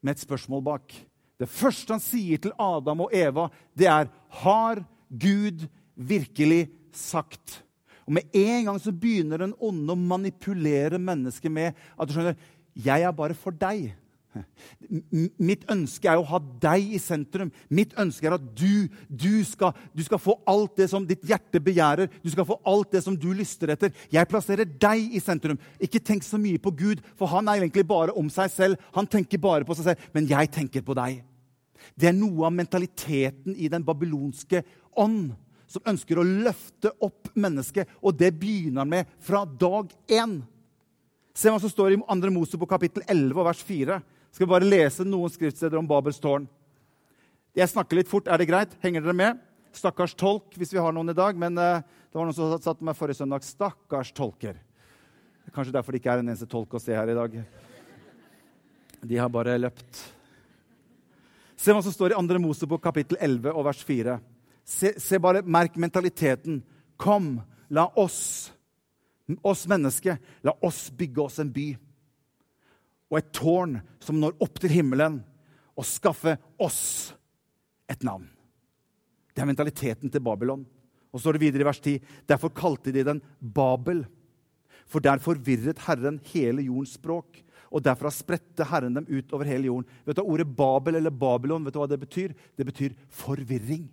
med 0.00 0.16
et 0.16 0.22
spørsmål 0.22 0.62
bak. 0.64 0.94
Det 1.40 1.48
første 1.48 1.92
han 1.92 2.02
sier 2.04 2.40
til 2.40 2.54
Adam 2.60 3.06
og 3.06 3.14
Eva, 3.16 3.48
det 3.76 3.88
er 3.88 4.08
'Har 4.30 4.84
Gud 5.10 5.68
virkelig 5.96 6.70
sagt?' 6.92 7.62
Og 8.06 8.12
Med 8.12 8.22
en 8.34 8.64
gang 8.64 8.78
så 8.78 8.92
begynner 8.92 9.38
den 9.38 9.54
onde 9.60 9.92
å 9.92 9.96
manipulere 9.96 10.98
mennesket 10.98 11.50
med 11.50 11.74
at 11.98 12.08
du 12.08 12.14
skjønner, 12.14 12.36
'Jeg 12.74 13.02
er 13.02 13.12
bare 13.12 13.34
for 13.34 13.52
deg'. 13.52 13.92
Mitt 15.42 15.64
ønske 15.70 16.06
er 16.10 16.20
å 16.20 16.26
ha 16.28 16.38
deg 16.62 16.92
i 16.94 17.00
sentrum. 17.02 17.50
Mitt 17.72 17.96
ønske 17.98 18.28
er 18.28 18.36
at 18.36 18.44
du, 18.56 18.86
du, 19.08 19.42
skal, 19.46 19.74
du, 19.96 20.04
skal, 20.06 20.20
få 20.22 20.36
alt 20.50 20.76
det 20.78 20.86
som 20.92 21.06
ditt 21.06 21.24
hjerte 21.26 21.62
begjærer. 21.62 22.10
Du 22.22 22.30
skal 22.30 22.46
få 22.46 22.60
alt 22.68 22.94
det 22.94 23.02
som 23.04 23.16
du 23.18 23.28
lyster 23.36 23.74
etter. 23.74 23.94
Jeg 24.12 24.30
plasserer 24.30 24.68
deg 24.68 25.16
i 25.16 25.22
sentrum. 25.22 25.58
Ikke 25.82 26.02
tenk 26.02 26.26
så 26.26 26.38
mye 26.40 26.62
på 26.62 26.72
Gud, 26.78 27.02
for 27.18 27.30
han 27.32 27.50
er 27.50 27.58
egentlig 27.58 27.86
bare 27.90 28.14
om 28.18 28.30
seg 28.32 28.52
selv. 28.54 28.86
Han 28.94 29.10
tenker 29.10 29.42
bare 29.42 29.66
på 29.66 29.76
seg 29.78 29.90
selv, 29.90 30.06
men 30.14 30.30
jeg 30.30 30.52
tenker 30.54 30.86
på 30.86 30.96
deg. 30.98 31.24
Det 31.98 32.10
er 32.10 32.16
noe 32.16 32.46
av 32.46 32.54
mentaliteten 32.54 33.56
i 33.56 33.70
den 33.72 33.84
babylonske 33.86 34.62
ånd 35.00 35.32
som 35.70 35.86
ønsker 35.86 36.18
å 36.18 36.26
løfte 36.26 36.90
opp 37.06 37.30
mennesket, 37.38 37.88
og 38.02 38.16
det 38.18 38.32
begynner 38.38 38.86
med 38.88 39.10
fra 39.22 39.44
dag 39.46 39.92
én. 40.10 40.40
Se 41.34 41.50
hva 41.50 41.60
som 41.62 41.70
står 41.70 41.94
i 41.94 42.00
2. 42.00 42.32
Mosebok 42.34 42.72
kapittel 42.72 43.04
11 43.06 43.46
vers 43.46 43.62
4 43.64 44.00
skal 44.30 44.46
vi 44.46 44.52
bare 44.52 44.68
lese 44.68 45.04
noen 45.06 45.32
skriftsteder 45.32 45.78
om 45.80 45.88
Babels 45.90 46.20
tårn. 46.22 46.46
Jeg 47.56 47.70
snakker 47.72 47.98
litt 47.98 48.10
fort. 48.10 48.28
Er 48.30 48.38
det 48.38 48.46
greit? 48.46 48.76
Henger 48.82 49.02
dere 49.02 49.16
med? 49.16 49.40
Stakkars 49.74 50.14
tolk, 50.18 50.52
hvis 50.58 50.70
vi 50.74 50.78
har 50.82 50.94
noen 50.94 51.10
i 51.10 51.16
dag. 51.18 51.38
Men 51.38 51.58
uh, 51.58 51.82
det 51.82 52.18
var 52.18 52.28
noen 52.28 52.36
som 52.36 52.54
satte 52.62 52.86
meg 52.86 52.98
forrige 52.98 53.18
søndag. 53.18 53.46
Stakkars 53.46 54.12
tolker. 54.14 54.60
Kanskje 55.50 55.74
derfor 55.74 55.94
det 55.94 56.02
ikke 56.02 56.14
er 56.14 56.22
en 56.22 56.30
eneste 56.30 56.46
tolk 56.50 56.76
å 56.78 56.82
se 56.82 56.94
her 56.94 57.10
i 57.10 57.18
dag. 57.18 57.34
De 59.02 59.18
har 59.18 59.32
bare 59.34 59.58
løpt. 59.58 60.04
Se 61.58 61.74
hva 61.74 61.82
som 61.82 61.92
står 61.92 62.14
i 62.14 62.20
2. 62.20 62.38
Mosebok 62.40 62.82
kapittel 62.84 63.18
11 63.18 63.50
og 63.50 63.66
vers 63.66 63.82
4. 63.84 64.16
Se, 64.62 64.94
se 65.02 65.18
bare, 65.18 65.42
Merk 65.42 65.74
mentaliteten. 65.80 66.62
Kom, 67.00 67.34
la 67.68 67.88
oss, 67.98 68.52
oss 69.42 69.66
mennesker, 69.68 70.20
la 70.46 70.54
oss 70.62 70.86
bygge 70.94 71.24
oss 71.26 71.40
en 71.42 71.50
by 71.50 71.72
og 73.10 73.18
et 73.18 73.32
tårn 73.34 73.80
som 74.02 74.20
når 74.20 74.38
opp 74.42 74.60
til 74.62 74.72
himmelen, 74.72 75.20
og 75.76 75.86
skaffe 75.86 76.36
oss 76.60 76.82
et 77.90 78.02
navn. 78.06 78.26
Det 79.34 79.42
er 79.42 79.48
mentaliteten 79.48 80.12
til 80.12 80.22
Babylon. 80.22 80.64
Og 81.10 81.18
så 81.18 81.24
står 81.24 81.38
det 81.38 81.44
videre 81.44 81.64
i 81.64 81.68
vers 81.68 81.80
10.: 81.80 81.94
Derfor 82.28 82.52
kalte 82.54 82.92
de 82.92 83.04
den 83.06 83.22
Babel. 83.40 84.04
For 84.90 85.02
der 85.02 85.22
forvirret 85.22 85.78
Herren 85.86 86.20
hele 86.32 86.66
jordens 86.66 86.96
språk. 86.98 87.40
Og 87.70 87.82
derfra 87.86 88.10
spredte 88.10 88.66
Herren 88.66 88.98
dem 88.98 89.06
ut 89.08 89.32
over 89.32 89.46
hele 89.46 89.70
jorden. 89.70 89.86
Vet 90.04 90.18
du 90.18 90.22
Ordet 90.22 90.48
Babel 90.56 90.98
eller 90.98 91.14
Babylon 91.14 91.64
vet 91.64 91.74
du 91.74 91.78
hva 91.78 91.88
det 91.90 92.00
betyr? 92.02 92.34
Det 92.58 92.66
betyr 92.66 92.96
forvirring. 93.08 93.86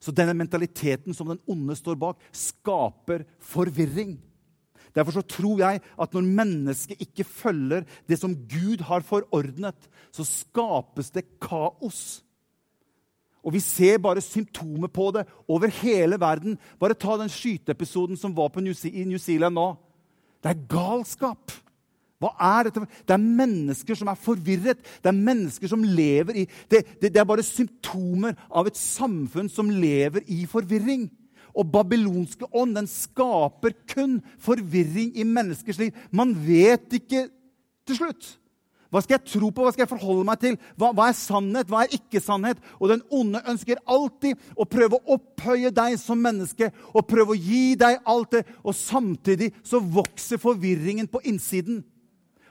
Så 0.00 0.14
denne 0.14 0.34
mentaliteten 0.38 1.14
som 1.14 1.28
den 1.28 1.42
onde 1.50 1.74
står 1.76 1.98
bak, 2.00 2.22
skaper 2.32 3.26
forvirring. 3.42 4.16
Derfor 4.94 5.14
så 5.14 5.22
tror 5.22 5.60
jeg 5.62 5.80
at 6.02 6.14
når 6.14 6.26
mennesket 6.26 7.00
ikke 7.00 7.24
følger 7.24 7.86
det 8.08 8.18
som 8.18 8.34
Gud 8.34 8.82
har 8.88 9.04
forordnet, 9.06 9.88
så 10.12 10.26
skapes 10.26 11.10
det 11.14 11.26
kaos. 11.42 12.24
Og 13.44 13.54
vi 13.54 13.60
ser 13.64 14.00
bare 14.02 14.20
symptomer 14.20 14.88
på 14.92 15.10
det 15.16 15.24
over 15.48 15.70
hele 15.80 16.20
verden. 16.20 16.58
Bare 16.80 16.94
ta 16.94 17.16
den 17.16 17.32
skyteepisoden 17.32 18.16
som 18.16 18.36
var 18.36 18.52
New 18.60 18.74
i 18.84 19.04
New 19.04 19.18
Zealand 19.18 19.54
nå. 19.54 19.74
Det 20.42 20.50
er 20.50 20.66
galskap. 20.68 21.52
Hva 22.20 22.34
er 22.36 22.68
dette? 22.68 22.82
Det 23.08 23.14
er 23.14 23.22
mennesker 23.22 23.96
som 23.96 24.10
er 24.12 24.18
forvirret. 24.20 24.82
Det 25.00 25.08
er 25.08 25.16
mennesker 25.16 25.70
som 25.72 25.84
lever 25.84 26.42
i 26.42 26.44
det, 26.70 26.84
det, 27.00 27.14
det 27.14 27.20
er 27.20 27.28
bare 27.28 27.44
symptomer 27.44 28.36
av 28.50 28.68
et 28.68 28.76
samfunn 28.76 29.48
som 29.48 29.72
lever 29.72 30.26
i 30.28 30.44
forvirring 30.48 31.08
og 31.54 31.70
babylonske 31.72 32.48
ånd 32.56 32.76
den 32.78 32.88
skaper 32.90 33.74
kun 33.90 34.18
forvirring 34.42 35.14
i 35.18 35.26
menneskers 35.26 35.80
liv. 35.80 35.96
Man 36.10 36.34
vet 36.46 37.00
ikke 37.00 37.26
til 37.88 37.98
slutt. 37.98 38.36
Hva 38.90 38.98
skal 39.04 39.20
jeg 39.20 39.30
tro 39.36 39.52
på? 39.54 39.62
Hva 39.62 39.70
skal 39.70 39.84
jeg 39.84 39.92
forholde 39.92 40.26
meg 40.26 40.40
til? 40.42 40.56
Hva, 40.74 40.90
hva 40.96 41.06
er 41.10 41.14
sannhet? 41.14 41.68
Hva 41.70 41.84
er 41.84 41.94
ikke 41.94 42.22
sannhet? 42.22 42.58
Og 42.82 42.90
den 42.90 43.04
onde 43.14 43.42
ønsker 43.52 43.78
alltid 43.86 44.40
å 44.58 44.66
prøve 44.66 44.98
å 44.98 45.14
opphøye 45.14 45.70
deg 45.74 45.94
som 46.02 46.18
menneske 46.18 46.72
og 46.90 47.06
prøve 47.06 47.36
å 47.36 47.38
gi 47.38 47.76
deg 47.78 48.00
alt 48.10 48.34
det, 48.34 48.42
og 48.66 48.74
samtidig 48.74 49.52
så 49.62 49.78
vokser 49.78 50.42
forvirringen 50.42 51.06
på 51.10 51.22
innsiden. 51.30 51.84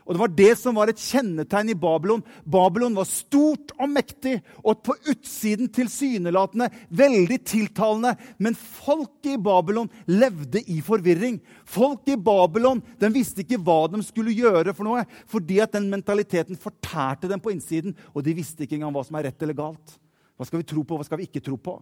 Og 0.09 0.15
Det 0.15 0.21
var 0.23 0.31
det 0.33 0.53
som 0.57 0.73
var 0.73 0.89
et 0.89 1.01
kjennetegn 1.05 1.69
i 1.69 1.77
Babylon. 1.77 2.23
Babylon 2.41 2.95
var 2.97 3.05
stort 3.05 3.75
og 3.75 3.91
mektig 3.93 4.39
og 4.63 4.79
på 4.81 4.95
utsiden 5.11 5.67
tilsynelatende 5.69 6.65
veldig 6.89 7.37
tiltalende. 7.45 8.15
Men 8.41 8.57
folket 8.57 9.35
i 9.35 9.41
Babylon 9.45 9.91
levde 10.09 10.63
i 10.65 10.79
forvirring. 10.81 11.37
Folk 11.61 12.09
i 12.09 12.17
Babylon 12.17 12.81
den 12.97 13.13
visste 13.13 13.43
ikke 13.43 13.59
hva 13.61 13.83
de 13.93 14.01
skulle 14.07 14.33
gjøre 14.33 14.73
for 14.73 14.87
noe, 14.87 15.03
fordi 15.29 15.59
at 15.61 15.77
den 15.77 15.85
mentaliteten 15.93 16.57
fortærte 16.57 17.29
dem 17.29 17.43
på 17.43 17.53
innsiden, 17.53 17.93
og 18.09 18.25
de 18.25 18.33
visste 18.33 18.65
ikke 18.65 18.79
engang 18.79 18.95
hva 18.95 19.03
som 19.05 19.19
er 19.19 19.29
rett 19.29 19.45
eller 19.45 19.57
galt. 19.59 19.93
Hva 20.39 20.47
skal 20.49 20.63
vi 20.63 20.69
tro 20.71 20.81
på, 20.87 20.97
hva 20.97 21.05
skal 21.05 21.21
vi 21.21 21.27
ikke 21.29 21.43
tro 21.45 21.59
på? 21.61 21.75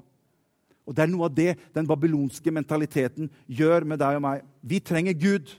Og 0.83 0.95
Det 0.95 1.03
er 1.03 1.13
noe 1.13 1.27
av 1.31 1.35
det 1.35 1.55
den 1.75 1.87
babylonske 1.87 2.51
mentaliteten 2.51 3.31
gjør 3.47 3.87
med 3.87 4.03
deg 4.03 4.19
og 4.19 4.23
meg. 4.23 4.43
Vi 4.67 4.83
trenger 4.83 5.15
Gud. 5.15 5.55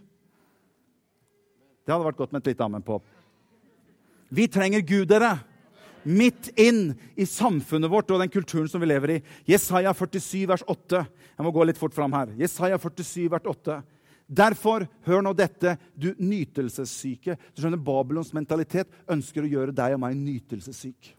Det 1.89 1.95
hadde 1.95 2.05
vært 2.05 2.19
godt 2.21 2.35
med 2.35 2.43
et 2.43 2.51
lite 2.51 2.65
amen 2.67 2.83
på. 2.85 2.99
Vi 4.29 4.45
trenger 4.53 4.83
Gud, 4.85 5.07
dere. 5.09 5.39
Midt 6.05 6.51
inn 6.61 6.91
i 7.17 7.25
samfunnet 7.25 7.89
vårt 7.89 8.13
og 8.13 8.21
den 8.21 8.29
kulturen 8.29 8.69
som 8.69 8.83
vi 8.83 8.91
lever 8.91 9.15
i. 9.15 9.17
Jesaja 9.49 9.95
47, 9.97 10.43
vers 10.51 10.67
8. 10.69 11.01
Jeg 11.33 11.47
må 11.47 11.55
gå 11.57 11.65
litt 11.65 11.81
fort 11.81 11.97
fram 11.97 12.13
her. 12.13 12.35
Jesaja 12.37 12.77
47, 12.77 13.31
vers 13.33 13.49
8. 13.55 13.79
Derfor, 14.29 14.85
hør 15.09 15.25
nå 15.25 15.33
dette, 15.33 15.79
du 15.97 16.11
nytelsessyke. 16.21 17.39
Du 17.57 17.65
skjønner, 17.65 17.81
Babylons 17.81 18.35
mentalitet 18.37 18.93
ønsker 19.09 19.49
å 19.49 19.53
gjøre 19.57 19.73
deg 19.81 19.97
og 19.97 20.05
meg 20.05 20.21
nytelsessyk. 20.21 21.15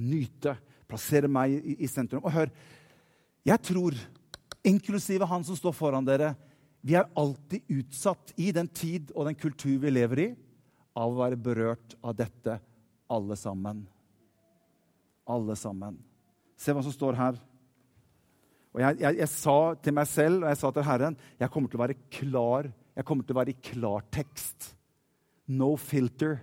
Nyte. 0.00 0.56
Plassere 0.88 1.28
meg 1.28 1.60
i, 1.60 1.76
i 1.84 1.92
sentrum. 1.92 2.24
Og 2.24 2.32
hør, 2.32 2.48
jeg 3.44 3.68
tror, 3.68 4.00
inklusive 4.64 5.28
han 5.28 5.44
som 5.44 5.60
står 5.60 5.76
foran 5.76 6.08
dere, 6.08 6.32
vi 6.80 6.96
er 6.96 7.10
alltid 7.18 7.68
utsatt 7.68 8.32
i 8.40 8.50
den 8.56 8.68
tid 8.72 9.12
og 9.14 9.28
den 9.28 9.36
kultur 9.38 9.76
vi 9.82 9.92
lever 9.92 10.22
i, 10.22 10.28
av 10.96 11.12
å 11.12 11.20
være 11.20 11.38
berørt 11.40 11.94
av 12.00 12.16
dette, 12.18 12.56
alle 13.10 13.36
sammen. 13.38 13.84
Alle 15.30 15.56
sammen. 15.58 15.98
Se 16.58 16.74
hva 16.74 16.82
som 16.84 16.94
står 16.94 17.18
her. 17.18 17.38
Og 18.70 18.82
jeg, 18.82 19.00
jeg, 19.02 19.18
jeg, 19.18 19.30
sa 19.32 19.56
til 19.82 19.96
meg 19.96 20.08
selv 20.08 20.44
og 20.44 20.52
jeg 20.52 20.60
sa 20.60 20.70
til 20.74 20.86
Herren 20.86 21.16
jeg 21.40 21.50
kommer 21.50 21.70
til 21.70 21.80
å 21.80 21.84
være 21.84 21.98
klar. 22.14 22.68
Jeg 22.94 23.06
kommer 23.06 23.26
til 23.26 23.34
å 23.34 23.40
være 23.40 23.54
i 23.54 23.62
klartekst. 23.70 24.72
No 25.50 25.72
filter 25.80 26.38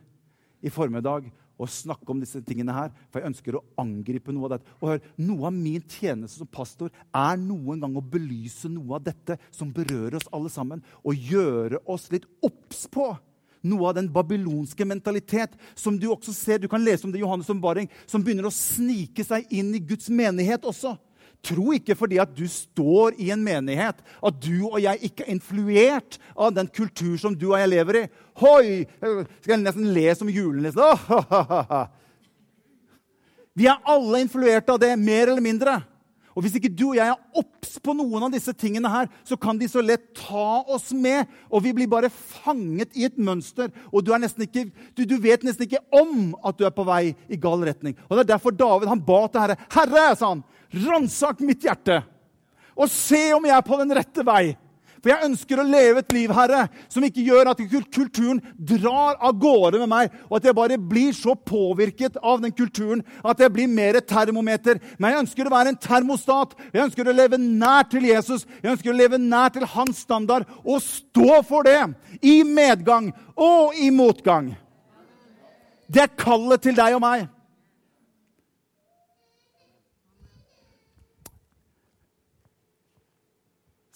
i 0.65 0.71
formiddag 0.73 1.29
å 1.57 1.67
snakke 1.69 2.09
om 2.13 2.21
disse 2.21 2.41
tingene 2.45 2.75
her, 2.75 2.91
for 3.09 3.21
jeg 3.21 3.31
ønsker 3.31 3.57
å 3.57 3.63
angripe 3.81 4.33
noe 4.33 4.47
av 4.47 4.55
dette. 4.55 4.75
Og 4.81 4.91
hør, 4.91 5.05
Noe 5.17 5.49
av 5.49 5.55
min 5.55 5.81
tjeneste 5.81 6.41
som 6.41 6.49
pastor 6.49 6.91
er 7.15 7.39
noen 7.41 7.81
gang 7.81 7.95
å 7.97 8.03
belyse 8.03 8.69
noe 8.71 8.97
av 8.99 9.07
dette 9.07 9.37
som 9.53 9.71
berører 9.73 10.19
oss 10.19 10.29
alle 10.35 10.51
sammen, 10.53 10.83
og 11.03 11.29
gjøre 11.31 11.81
oss 11.89 12.09
litt 12.13 12.27
obs 12.45 12.85
på 12.91 13.09
noe 13.67 13.89
av 13.89 13.97
den 13.97 14.09
babylonske 14.13 14.85
mentalitet 14.87 15.55
som 15.75 15.97
du 15.99 16.07
også 16.13 16.33
ser, 16.35 16.61
du 16.61 16.69
kan 16.71 16.83
lese 16.83 17.07
om 17.07 17.11
det 17.13 17.19
i 17.21 17.25
Johannes' 17.25 17.51
ombaring, 17.51 17.89
som 18.05 18.23
begynner 18.23 18.47
å 18.47 18.53
snike 18.53 19.25
seg 19.27 19.49
inn 19.53 19.73
i 19.75 19.83
Guds 19.83 20.11
menighet 20.13 20.67
også. 20.67 20.95
Tro 21.45 21.71
ikke 21.75 21.95
fordi 21.95 22.17
at 22.19 22.31
du 22.35 22.45
står 22.49 23.17
i 23.21 23.29
en 23.31 23.43
menighet, 23.43 23.99
at 24.01 24.39
du 24.43 24.67
og 24.67 24.79
jeg 24.83 25.09
ikke 25.09 25.23
er 25.23 25.35
influert 25.35 26.17
av 26.35 26.55
den 26.55 26.67
kultur 26.67 27.15
som 27.21 27.35
du 27.37 27.51
og 27.51 27.59
jeg 27.61 27.71
lever 27.71 28.01
i. 28.01 28.07
Hoi! 28.41 28.65
Skal 29.41 29.53
jeg 29.55 29.63
nesten 29.63 29.91
le 29.95 30.07
som 30.17 30.31
julenissen? 30.31 30.81
Vi 33.57 33.65
er 33.69 33.85
alle 33.89 34.21
influert 34.21 34.67
av 34.69 34.81
det, 34.81 34.91
mer 35.01 35.31
eller 35.31 35.41
mindre. 35.41 35.79
Og 36.37 36.43
Hvis 36.45 36.59
ikke 36.59 36.69
du 36.69 36.91
og 36.91 36.99
jeg 36.99 37.09
er 37.09 37.39
obs 37.41 37.79
på 37.81 37.95
noen 37.97 38.27
av 38.27 38.33
disse 38.35 38.53
tingene, 38.53 38.91
her, 38.93 39.07
så 39.25 39.33
kan 39.41 39.57
de 39.57 39.65
så 39.65 39.81
lett 39.81 40.11
ta 40.19 40.61
oss 40.69 40.91
med. 40.93 41.25
Og 41.49 41.63
vi 41.65 41.73
blir 41.73 41.89
bare 41.89 42.11
fanget 42.13 42.93
i 42.93 43.07
et 43.07 43.17
mønster, 43.17 43.71
og 43.89 44.05
du, 44.05 44.13
ikke, 44.13 44.67
du, 44.93 45.01
du 45.09 45.15
vet 45.23 45.41
nesten 45.41 45.65
ikke 45.65 45.81
om 45.89 46.35
at 46.45 46.59
du 46.59 46.67
er 46.67 46.75
på 46.75 46.85
vei 46.85 47.15
i 47.25 47.41
gal 47.41 47.65
retning. 47.65 47.97
Og 48.05 48.13
Det 48.13 48.27
er 48.27 48.35
derfor 48.35 48.53
David 48.53 48.93
han 48.93 49.01
ba 49.01 49.23
til 49.25 49.41
Herre. 49.47 49.57
Herre, 49.73 50.05
sa 50.13 50.29
han, 50.35 50.45
ransak 50.85 51.41
mitt 51.41 51.65
hjerte 51.65 52.03
og 52.77 52.89
se 52.93 53.19
om 53.33 53.45
jeg 53.47 53.55
er 53.57 53.65
på 53.65 53.77
den 53.79 53.93
rette 53.97 54.21
vei. 54.25 54.53
For 55.01 55.11
jeg 55.11 55.29
ønsker 55.29 55.61
å 55.61 55.65
leve 55.67 56.01
et 56.01 56.13
liv, 56.15 56.31
Herre, 56.33 56.65
som 56.91 57.05
ikke 57.05 57.25
gjør 57.25 57.51
at 57.51 57.61
kulturen 57.93 58.41
drar 58.57 59.17
av 59.21 59.37
gårde 59.39 59.81
med 59.83 59.91
meg, 59.91 60.17
og 60.27 60.39
at 60.39 60.49
jeg 60.49 60.57
bare 60.57 60.79
blir 60.81 61.13
så 61.15 61.35
påvirket 61.37 62.17
av 62.21 62.41
den 62.43 62.55
kulturen 62.55 63.03
at 63.23 63.41
jeg 63.43 63.53
blir 63.53 63.69
mer 63.71 63.99
et 63.99 64.09
termometer. 64.09 64.81
Men 64.97 65.13
jeg 65.13 65.23
ønsker 65.25 65.49
å 65.49 65.53
være 65.53 65.73
en 65.73 65.79
termostat. 65.87 66.57
Jeg 66.73 66.87
ønsker 66.87 67.07
å 67.07 67.15
leve 67.15 67.39
nær 67.41 67.87
til 67.91 68.09
Jesus. 68.09 68.47
Jeg 68.63 68.73
ønsker 68.73 68.93
å 68.93 68.97
leve 68.97 69.21
nær 69.21 69.53
til 69.55 69.67
hans 69.77 70.03
standard 70.07 70.47
og 70.63 70.81
stå 70.83 71.41
for 71.47 71.67
det 71.67 71.79
i 72.21 72.41
medgang 72.47 73.11
og 73.35 73.77
i 73.77 73.91
motgang. 73.93 74.55
Det 75.87 76.03
er 76.03 76.15
kallet 76.19 76.65
til 76.65 76.75
deg 76.75 76.97
og 76.97 77.03
meg. 77.03 77.27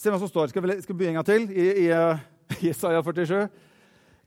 Se 0.01 0.09
hva 0.09 0.17
som 0.17 0.29
står. 0.29 0.49
Skal 0.49 0.65
vi, 0.65 0.79
skal 0.81 0.97
vi 0.97 1.07
en 1.11 1.19
gang 1.19 1.27
til 1.27 1.43
i, 1.53 1.67
i, 1.85 1.89
i 2.57 2.71
Isaiah 2.71 3.03
47? 3.05 3.43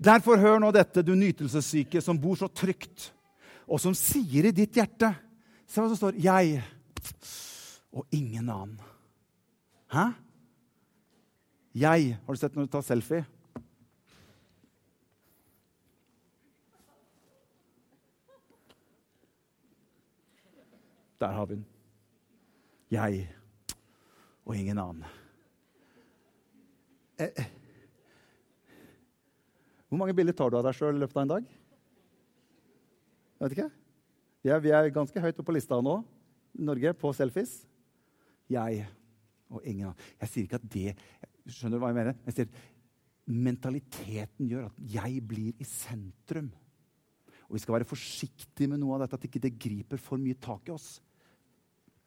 Derfor 0.04 0.38
hør 0.38 0.60
nå 0.62 0.70
dette, 0.74 1.02
du 1.02 1.14
nytelsessyke 1.18 2.02
som 2.02 2.18
bor 2.20 2.38
så 2.38 2.46
trygt, 2.46 3.08
og 3.66 3.80
som 3.82 3.94
sier 3.96 4.50
i 4.50 4.54
ditt 4.54 4.78
hjerte 4.78 5.14
Se 5.64 5.80
hva 5.80 5.88
som 5.88 5.96
står. 5.98 6.18
Jeg 6.20 6.60
og 7.90 8.04
ingen 8.14 8.50
annen. 8.52 8.76
Hæ? 9.90 10.04
Jeg. 11.74 12.12
Har 12.22 12.36
du 12.36 12.38
sett 12.38 12.54
når 12.54 12.68
du 12.68 12.70
tar 12.76 12.84
selfie? 12.86 13.24
Der 21.18 21.34
har 21.40 21.50
vi 21.50 21.56
den. 21.56 21.66
Jeg 22.92 23.26
og 24.44 24.54
ingen 24.60 24.78
annen. 24.78 25.23
Eh. 27.18 27.44
Hvor 29.88 30.00
mange 30.00 30.14
bilder 30.16 30.34
tar 30.34 30.50
du 30.50 30.58
av 30.58 30.64
deg 30.66 30.74
sjøl 30.74 30.96
i 30.96 31.02
løpet 31.02 31.20
av 31.20 31.22
en 31.22 31.32
dag? 31.36 31.46
Jeg 33.34 33.44
vet 33.44 33.56
ikke. 33.56 33.70
Ja, 34.44 34.58
vi 34.60 34.72
er 34.74 34.90
ganske 34.94 35.22
høyt 35.22 35.38
oppe 35.38 35.46
på 35.48 35.54
lista 35.56 35.78
nå 35.80 36.00
Norge 36.54 36.92
på 36.98 37.12
selfies. 37.16 37.62
Jeg 38.50 38.84
og 39.50 39.62
ingen 39.62 39.90
annen. 39.90 40.08
Jeg 40.20 40.30
sier 40.30 40.48
ikke 40.48 40.60
at 40.60 40.70
det 40.72 40.94
Skjønner 41.44 41.76
du 41.76 41.82
hva 41.82 41.90
jeg 41.92 41.98
mener? 41.98 42.14
Jeg 42.24 42.36
sier 42.38 42.62
Mentaliteten 43.24 44.48
gjør 44.48 44.68
at 44.68 44.78
jeg 44.94 45.20
blir 45.24 45.60
i 45.60 45.66
sentrum. 45.68 46.50
Og 47.46 47.56
vi 47.56 47.60
skal 47.62 47.78
være 47.78 47.88
forsiktige 47.88 48.68
med 48.68 48.80
noe 48.82 48.96
av 48.96 49.04
dette, 49.04 49.16
at 49.16 49.26
ikke 49.28 49.40
det 49.44 49.54
griper 49.60 50.00
for 50.00 50.20
mye 50.20 50.36
tak 50.40 50.68
i 50.68 50.74
oss. 50.74 50.98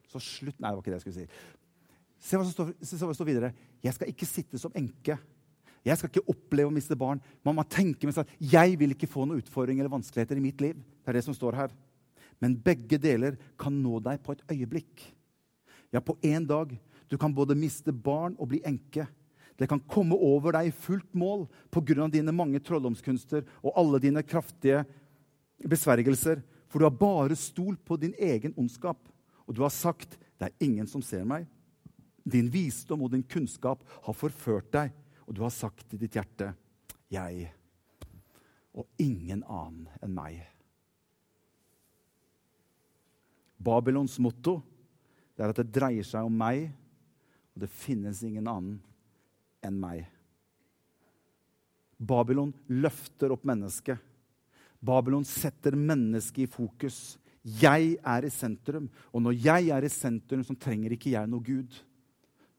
Så 0.09 0.21
slutt 0.23 0.59
Nei, 0.61 0.69
det 0.69 0.77
var 0.77 0.83
ikke 0.83 0.93
det 0.93 0.99
jeg 0.99 1.05
skulle 1.05 1.21
si. 1.21 1.57
Se 2.19 2.37
hva 2.37 2.45
står, 2.47 2.73
se 2.81 2.97
hva 2.97 3.11
som 3.11 3.17
står 3.19 3.29
videre. 3.29 3.51
Jeg 3.83 3.95
skal 3.95 4.11
ikke 4.11 4.29
sitte 4.29 4.59
som 4.61 4.73
enke. 4.77 5.17
Jeg 5.85 5.99
skal 5.99 6.11
ikke 6.11 6.33
oppleve 6.33 6.71
å 6.71 6.73
miste 6.73 6.97
barn. 6.99 7.21
Man 7.45 7.55
må 7.57 7.65
tenke 7.69 8.07
med 8.07 8.15
seg 8.15 8.25
at 8.25 8.53
jeg 8.53 8.77
vil 8.79 8.95
ikke 8.95 9.09
få 9.09 9.25
noen 9.25 9.43
utfordringer 9.43 9.85
eller 9.85 9.93
vanskeligheter 9.93 10.39
i 10.39 10.43
mitt 10.43 10.63
liv. 10.63 10.75
Det 10.75 11.13
er 11.13 11.19
det 11.19 11.27
som 11.27 11.35
står 11.37 11.59
her. 11.59 11.75
Men 12.43 12.57
begge 12.61 12.99
deler 13.01 13.37
kan 13.59 13.75
nå 13.81 14.01
deg 14.03 14.19
på 14.25 14.35
et 14.35 14.43
øyeblikk. 14.51 15.05
Ja, 15.93 16.01
på 16.03 16.17
én 16.25 16.45
dag. 16.47 16.73
Du 17.07 17.15
kan 17.17 17.33
både 17.33 17.55
miste 17.55 17.93
barn 17.93 18.35
og 18.37 18.51
bli 18.51 18.59
enke. 18.67 19.07
Det 19.57 19.69
kan 19.69 19.81
komme 19.89 20.17
over 20.21 20.53
deg 20.53 20.69
i 20.69 20.75
fullt 20.75 21.15
mål 21.17 21.47
pga. 21.73 22.07
dine 22.11 22.31
mange 22.31 22.59
trolldomskunster 22.59 23.45
og 23.63 23.73
alle 23.75 23.99
dine 23.99 24.21
kraftige 24.23 24.85
besvergelser. 25.65 26.43
For 26.67 26.79
du 26.79 26.85
har 26.85 26.91
bare 26.91 27.35
stolt 27.35 27.83
på 27.85 27.97
din 27.97 28.13
egen 28.19 28.53
ondskap. 28.57 28.97
Og 29.47 29.55
du 29.55 29.61
har 29.61 29.69
sagt 29.69 30.17
'Det 30.37 30.45
er 30.45 30.65
ingen 30.65 30.87
som 30.87 31.01
ser 31.01 31.23
meg'. 31.23 31.47
Din 32.27 32.49
visdom 32.51 33.05
og 33.05 33.13
din 33.13 33.23
kunnskap 33.23 33.83
har 34.03 34.17
forført 34.17 34.71
deg, 34.73 34.91
og 35.27 35.35
du 35.35 35.43
har 35.45 35.53
sagt 35.53 35.93
i 35.93 35.99
ditt 36.01 36.17
hjerte 36.17 36.53
'Jeg 37.09 37.53
og 38.73 38.85
ingen 38.99 39.43
annen 39.43 39.87
enn 40.01 40.13
meg'. 40.13 40.43
Babylons 43.57 44.19
motto 44.19 44.61
er 45.37 45.49
at 45.49 45.55
det 45.55 45.71
dreier 45.73 46.03
seg 46.03 46.25
om 46.25 46.35
meg, 46.37 46.69
og 47.55 47.61
det 47.61 47.69
finnes 47.69 48.21
ingen 48.23 48.47
annen 48.47 48.77
enn 49.65 49.79
meg. 49.79 50.05
Babylon 51.97 52.53
løfter 52.69 53.33
opp 53.33 53.45
mennesket. 53.47 53.97
Babylon 54.79 55.25
setter 55.25 55.73
mennesket 55.73 56.45
i 56.45 56.51
fokus. 56.51 57.17
Jeg 57.41 57.95
er 58.05 58.27
i 58.27 58.29
sentrum, 58.29 58.89
og 59.11 59.23
når 59.23 59.39
jeg 59.41 59.69
er 59.73 59.87
i 59.87 59.89
sentrum, 59.89 60.43
så 60.45 60.53
trenger 60.59 60.93
ikke 60.93 61.15
jeg 61.15 61.29
noe 61.31 61.41
Gud. 61.41 61.79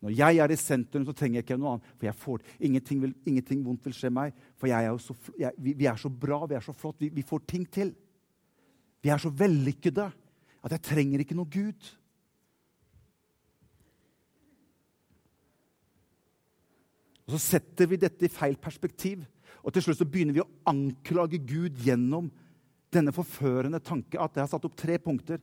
Når 0.05 0.15
jeg 0.15 0.39
er 0.39 0.53
i 0.55 0.59
sentrum, 0.59 1.05
så 1.07 1.15
trenger 1.17 1.41
jeg 1.41 1.47
ikke 1.47 1.59
noe 1.59 1.75
annet. 1.75 1.87
For 1.99 2.07
jeg 2.07 2.19
får, 2.21 2.43
ingenting, 2.69 3.01
vil, 3.03 3.15
ingenting 3.27 3.65
vondt 3.67 3.89
vil 3.89 3.97
skje 3.99 4.13
meg. 4.15 4.37
For 4.59 4.71
er 4.71 4.93
så, 5.03 5.17
jeg, 5.41 5.51
vi, 5.59 5.75
vi, 5.81 5.89
er 5.91 5.99
så 5.99 6.11
bra, 6.11 6.45
vi 6.47 6.55
er 6.59 6.63
så 6.63 6.75
flott, 6.77 7.01
vi, 7.03 7.11
vi, 7.15 7.27
får 7.27 7.43
ting 7.51 7.65
til. 7.67 7.91
Vi 9.03 9.11
er 9.11 9.23
så 9.23 9.33
vellykkede 9.35 10.07
at 10.63 10.75
jeg 10.75 10.85
trenger 10.87 11.23
ikke 11.23 11.39
noe 11.39 11.51
Gud. 11.51 11.91
Og 17.27 17.35
Så 17.35 17.43
setter 17.45 17.91
vi 17.91 17.99
dette 18.01 18.25
i 18.25 18.33
feil 18.33 18.57
perspektiv, 18.57 19.27
og 19.67 19.75
til 19.75 19.85
slutt 19.85 19.99
så 19.99 20.07
begynner 20.09 20.37
vi 20.37 20.45
å 20.45 20.51
anklage 20.71 21.43
Gud 21.43 21.83
gjennom 21.83 22.31
denne 22.95 23.13
forførende 23.13 23.83
tanke 23.85 24.17
at 24.17 24.37
jeg 24.37 24.47
har 24.47 24.51
satt 24.55 24.65
opp 24.65 24.79
tre 24.79 24.97
punkter. 25.03 25.43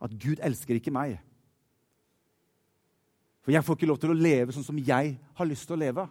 At 0.00 0.14
Gud 0.20 0.40
elsker 0.44 0.78
ikke 0.78 0.94
meg. 0.94 1.18
For 3.46 3.54
jeg 3.54 3.62
får 3.62 3.76
ikke 3.78 3.86
lov 3.86 3.98
til 4.02 4.10
å 4.10 4.18
leve 4.18 4.50
sånn 4.50 4.66
som 4.66 4.78
jeg 4.82 5.12
har 5.38 5.46
lyst 5.46 5.68
til 5.68 5.76
å 5.76 5.78
leve. 5.78 6.04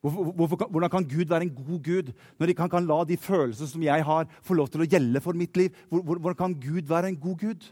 Hvorfor, 0.00 0.62
hvordan 0.70 0.92
kan 0.92 1.04
Gud 1.04 1.28
være 1.28 1.44
en 1.44 1.52
god 1.52 1.80
Gud 1.84 2.12
når 2.38 2.52
han 2.62 2.70
kan 2.72 2.86
la 2.88 3.02
de 3.04 3.18
følelsene 3.20 3.68
som 3.68 3.82
jeg 3.84 4.04
har, 4.08 4.28
få 4.40 4.56
lov 4.56 4.70
til 4.72 4.84
å 4.84 4.88
gjelde 4.88 5.20
for 5.20 5.36
mitt 5.36 5.56
liv? 5.60 5.74
Hvordan 5.90 6.38
kan 6.38 6.54
Gud 6.56 6.88
være 6.88 7.10
en 7.12 7.18
god 7.20 7.36
Gud? 7.42 7.66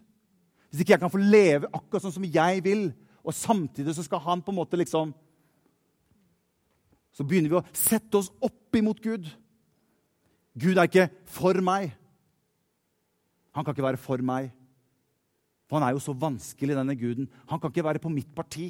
Hvis 0.68 0.82
ikke 0.84 0.96
jeg 0.96 1.02
kan 1.04 1.12
få 1.14 1.22
leve 1.22 1.70
akkurat 1.72 2.04
sånn 2.04 2.16
som 2.18 2.26
jeg 2.28 2.60
vil, 2.66 2.88
og 3.24 3.32
samtidig 3.32 3.94
så 3.96 4.04
skal 4.04 4.20
han 4.26 4.44
på 4.44 4.52
en 4.52 4.58
måte 4.58 4.76
liksom 4.76 5.14
Så 7.14 7.22
begynner 7.24 7.52
vi 7.52 7.56
å 7.60 7.66
sette 7.78 8.18
oss 8.18 8.28
opp 8.42 8.74
imot 8.74 8.98
Gud. 9.00 9.28
Gud 10.58 10.76
er 10.76 10.88
ikke 10.88 11.06
for 11.30 11.54
meg. 11.62 11.92
Han 13.54 13.62
kan 13.62 13.70
ikke 13.70 13.86
være 13.86 14.00
for 14.02 14.18
meg. 14.18 14.50
For 15.68 15.78
han 15.78 15.88
er 15.88 15.96
jo 15.96 16.02
så 16.04 16.14
vanskelig, 16.16 16.76
denne 16.76 16.96
guden. 16.98 17.28
Han 17.50 17.60
kan 17.60 17.72
ikke 17.72 17.86
være 17.86 18.02
på 18.02 18.12
mitt 18.12 18.30
parti. 18.36 18.68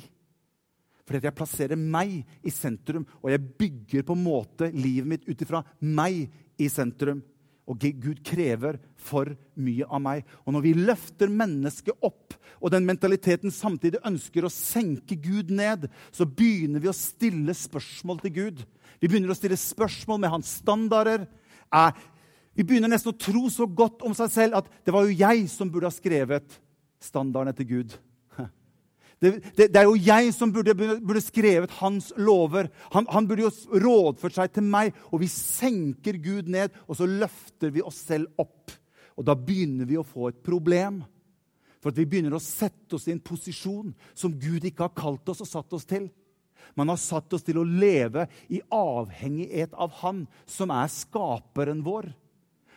Fordi 1.04 1.26
jeg 1.26 1.36
plasserer 1.36 1.76
meg 1.76 2.22
i 2.40 2.52
sentrum, 2.52 3.04
og 3.20 3.28
jeg 3.32 3.44
bygger 3.60 4.06
på 4.06 4.16
en 4.16 4.24
måte 4.24 4.70
livet 4.72 5.08
mitt 5.10 5.26
ut 5.28 5.42
ifra 5.44 5.60
meg 5.84 6.24
i 6.56 6.68
sentrum. 6.72 7.20
Og 7.68 7.80
Gud 7.80 8.20
krever 8.24 8.76
for 9.00 9.30
mye 9.56 9.86
av 9.88 10.00
meg. 10.04 10.24
Og 10.44 10.52
når 10.52 10.64
vi 10.64 10.72
løfter 10.76 11.32
mennesket 11.32 11.96
opp, 12.04 12.36
og 12.60 12.72
den 12.72 12.86
mentaliteten 12.88 13.52
samtidig 13.52 14.02
ønsker 14.04 14.46
å 14.46 14.52
senke 14.52 15.16
Gud 15.20 15.52
ned, 15.52 15.88
så 16.12 16.28
begynner 16.28 16.80
vi 16.80 16.92
å 16.92 16.96
stille 16.96 17.56
spørsmål 17.56 18.20
til 18.24 18.34
Gud. 18.36 18.64
Vi 19.00 19.08
begynner 19.08 19.32
å 19.32 19.36
stille 19.36 19.60
spørsmål 19.60 20.22
med 20.22 20.32
hans 20.32 20.52
standarder. 20.60 21.26
Er, 21.72 21.96
vi 22.56 22.64
begynner 22.64 22.92
nesten 22.92 23.12
å 23.12 23.18
tro 23.18 23.48
så 23.52 23.68
godt 23.68 24.04
om 24.06 24.16
seg 24.16 24.32
selv 24.32 24.60
at 24.60 24.70
det 24.84 24.94
var 24.94 25.08
jo 25.08 25.16
jeg 25.16 25.48
som 25.52 25.72
burde 25.72 25.90
ha 25.90 25.96
skrevet 25.96 26.60
standarden 27.04 27.52
etter 27.52 27.68
Gud. 27.68 27.96
Det, 29.22 29.30
det, 29.56 29.68
det, 29.72 29.78
er 29.78 29.86
jo 29.86 29.94
jeg 29.96 30.32
som 30.36 30.50
burde, 30.52 30.74
burde 30.76 31.20
skrevet 31.22 31.72
hans 31.78 32.10
lover. 32.18 32.66
Han, 32.92 33.06
han, 33.08 33.28
burde 33.30 33.46
jo 33.46 33.78
rådført 33.80 34.34
seg 34.36 34.50
til 34.52 34.66
meg. 34.68 34.90
Og 35.14 35.22
vi 35.22 35.28
senker 35.30 36.18
Gud 36.20 36.50
ned, 36.52 36.74
og 36.84 36.98
så 36.98 37.08
løfter 37.08 37.72
vi 37.72 37.80
oss 37.80 38.02
selv 38.04 38.42
opp. 38.42 38.74
Og 39.16 39.24
da 39.24 39.36
begynner 39.38 39.88
vi 39.88 39.96
å 39.96 40.04
få 40.04 40.28
et 40.28 40.42
problem. 40.44 40.98
For 41.80 41.94
vi 41.94 42.06
begynner 42.08 42.36
å 42.36 42.42
sette 42.42 42.98
oss 42.98 43.06
i 43.08 43.14
en 43.14 43.22
posisjon 43.22 43.94
som 44.18 44.34
Gud 44.40 44.64
ikke 44.64 44.90
har 44.90 44.98
kalt 44.98 45.30
oss 45.32 45.44
og 45.44 45.50
satt 45.50 45.78
oss 45.78 45.88
til. 45.88 46.10
Man 46.74 46.88
har 46.90 46.98
satt 47.00 47.32
oss 47.36 47.44
til 47.46 47.60
å 47.60 47.66
leve 47.66 48.26
i 48.48 48.62
avhengighet 48.72 49.74
av 49.76 49.92
Han 50.00 50.24
som 50.48 50.72
er 50.74 50.88
skaperen 50.90 51.84
vår. 51.84 52.08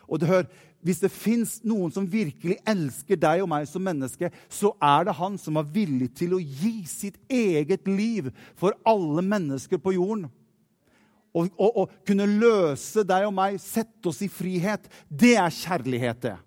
Og 0.07 0.21
det, 0.21 0.27
hør, 0.29 0.45
Hvis 0.85 1.01
det 1.01 1.09
fins 1.11 1.57
noen 1.65 1.91
som 1.93 2.05
virkelig 2.07 2.59
elsker 2.67 3.19
deg 3.19 3.41
og 3.43 3.49
meg 3.51 3.65
som 3.69 3.83
menneske, 3.83 4.29
så 4.47 4.71
er 4.83 5.07
det 5.07 5.15
han 5.17 5.37
som 5.41 5.57
var 5.57 5.69
villig 5.73 6.11
til 6.15 6.35
å 6.37 6.41
gi 6.41 6.83
sitt 6.89 7.17
eget 7.29 7.89
liv 7.89 8.29
for 8.59 8.77
alle 8.87 9.23
mennesker 9.25 9.81
på 9.81 9.95
jorden. 9.97 10.27
Og, 11.37 11.49
og, 11.57 11.81
og 11.83 11.95
kunne 12.07 12.29
løse 12.29 13.03
deg 13.05 13.27
og 13.27 13.33
meg, 13.35 13.57
sette 13.61 14.09
oss 14.09 14.21
i 14.25 14.29
frihet. 14.31 14.85
Det 15.09 15.35
er 15.37 15.53
kjærlighet, 15.53 16.21
det. 16.29 16.37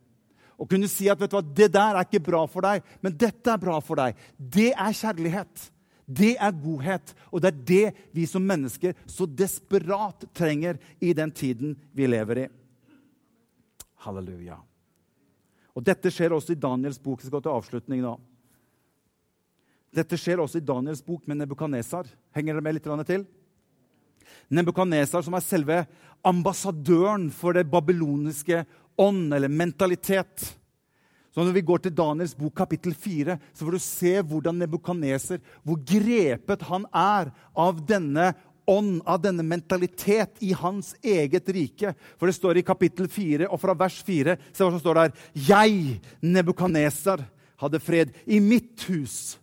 Å 0.60 0.66
kunne 0.68 0.90
si 0.92 1.08
at 1.08 1.20
vet 1.20 1.32
du 1.32 1.38
hva, 1.38 1.42
'det 1.42 1.70
der 1.72 1.96
er 1.96 2.04
ikke 2.04 2.22
bra 2.24 2.44
for 2.46 2.60
deg, 2.60 2.82
men 3.00 3.16
dette 3.16 3.48
er 3.48 3.60
bra 3.60 3.78
for 3.80 3.96
deg', 3.96 4.16
det 4.36 4.72
er 4.72 4.92
kjærlighet. 4.92 5.70
Det 6.10 6.34
er 6.42 6.50
godhet, 6.50 7.14
og 7.30 7.40
det 7.40 7.48
er 7.52 7.64
det 7.66 7.86
vi 8.12 8.26
som 8.26 8.42
mennesker 8.42 8.96
så 9.06 9.26
desperat 9.26 10.26
trenger 10.34 10.80
i 11.00 11.12
den 11.14 11.30
tiden 11.30 11.76
vi 11.94 12.08
lever 12.10 12.44
i. 12.44 12.48
Halleluja. 14.04 14.58
Og 15.76 15.84
Dette 15.86 16.10
skjer 16.12 16.34
også 16.34 16.54
i 16.54 16.60
Daniels 16.60 16.98
bok. 17.00 17.20
Jeg 17.20 17.28
skal 17.28 17.38
gå 17.38 17.44
til 17.46 17.56
avslutning 17.56 18.02
nå. 18.04 18.14
Dette 19.94 20.18
skjer 20.18 20.42
også 20.42 20.60
i 20.60 20.66
Daniels 20.66 21.02
bok 21.02 21.26
med 21.26 21.40
Nebukadnesar. 21.40 22.08
Henger 22.36 22.56
dere 22.56 22.64
med 22.64 22.78
litt 22.78 23.06
til? 23.08 23.26
Nebukadnesar, 24.50 25.24
som 25.26 25.34
er 25.34 25.42
selve 25.42 25.80
ambassadøren 26.26 27.28
for 27.34 27.56
det 27.56 27.66
babyloniske 27.70 28.64
ånd 29.00 29.34
eller 29.34 29.48
mentalitet. 29.50 30.56
Så 31.30 31.44
Når 31.44 31.52
vi 31.54 31.62
går 31.62 31.78
til 31.78 31.94
Daniels 31.94 32.34
bok 32.34 32.54
kapittel 32.58 32.94
4, 32.94 33.38
så 33.54 33.64
får 33.64 33.72
du 33.72 33.78
se 33.78 34.14
hvordan 34.22 34.58
Nebukadneser, 34.58 35.38
hvor 35.62 35.78
grepet 35.78 36.62
han 36.66 36.86
er 36.90 37.30
av 37.54 37.78
denne 37.86 38.32
ånd, 38.68 39.00
av 39.06 39.20
denne 39.22 39.44
mentalitet 39.46 40.40
i 40.44 40.52
hans 40.56 40.92
eget 41.02 41.48
rike. 41.48 41.94
For 42.18 42.28
det 42.28 42.36
står 42.36 42.60
i 42.60 42.66
kapittel 42.66 43.08
4, 43.10 43.48
og 43.48 43.60
fra 43.62 43.76
vers 43.78 44.00
4 44.06 44.36
se 44.50 44.64
hva 44.64 44.70
som 44.70 44.80
står 44.82 45.00
der. 45.00 45.14
Jeg, 45.48 46.00
Nebukaneser, 46.20 47.24
hadde 47.60 47.82
fred 47.84 48.14
i 48.24 48.38
mitt 48.40 48.86
hus, 48.88 49.36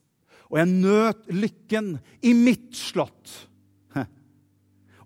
og 0.50 0.58
jeg 0.58 0.72
nøt 0.72 1.28
lykken 1.30 1.98
i 2.26 2.34
mitt 2.34 2.72
slott. 2.78 3.48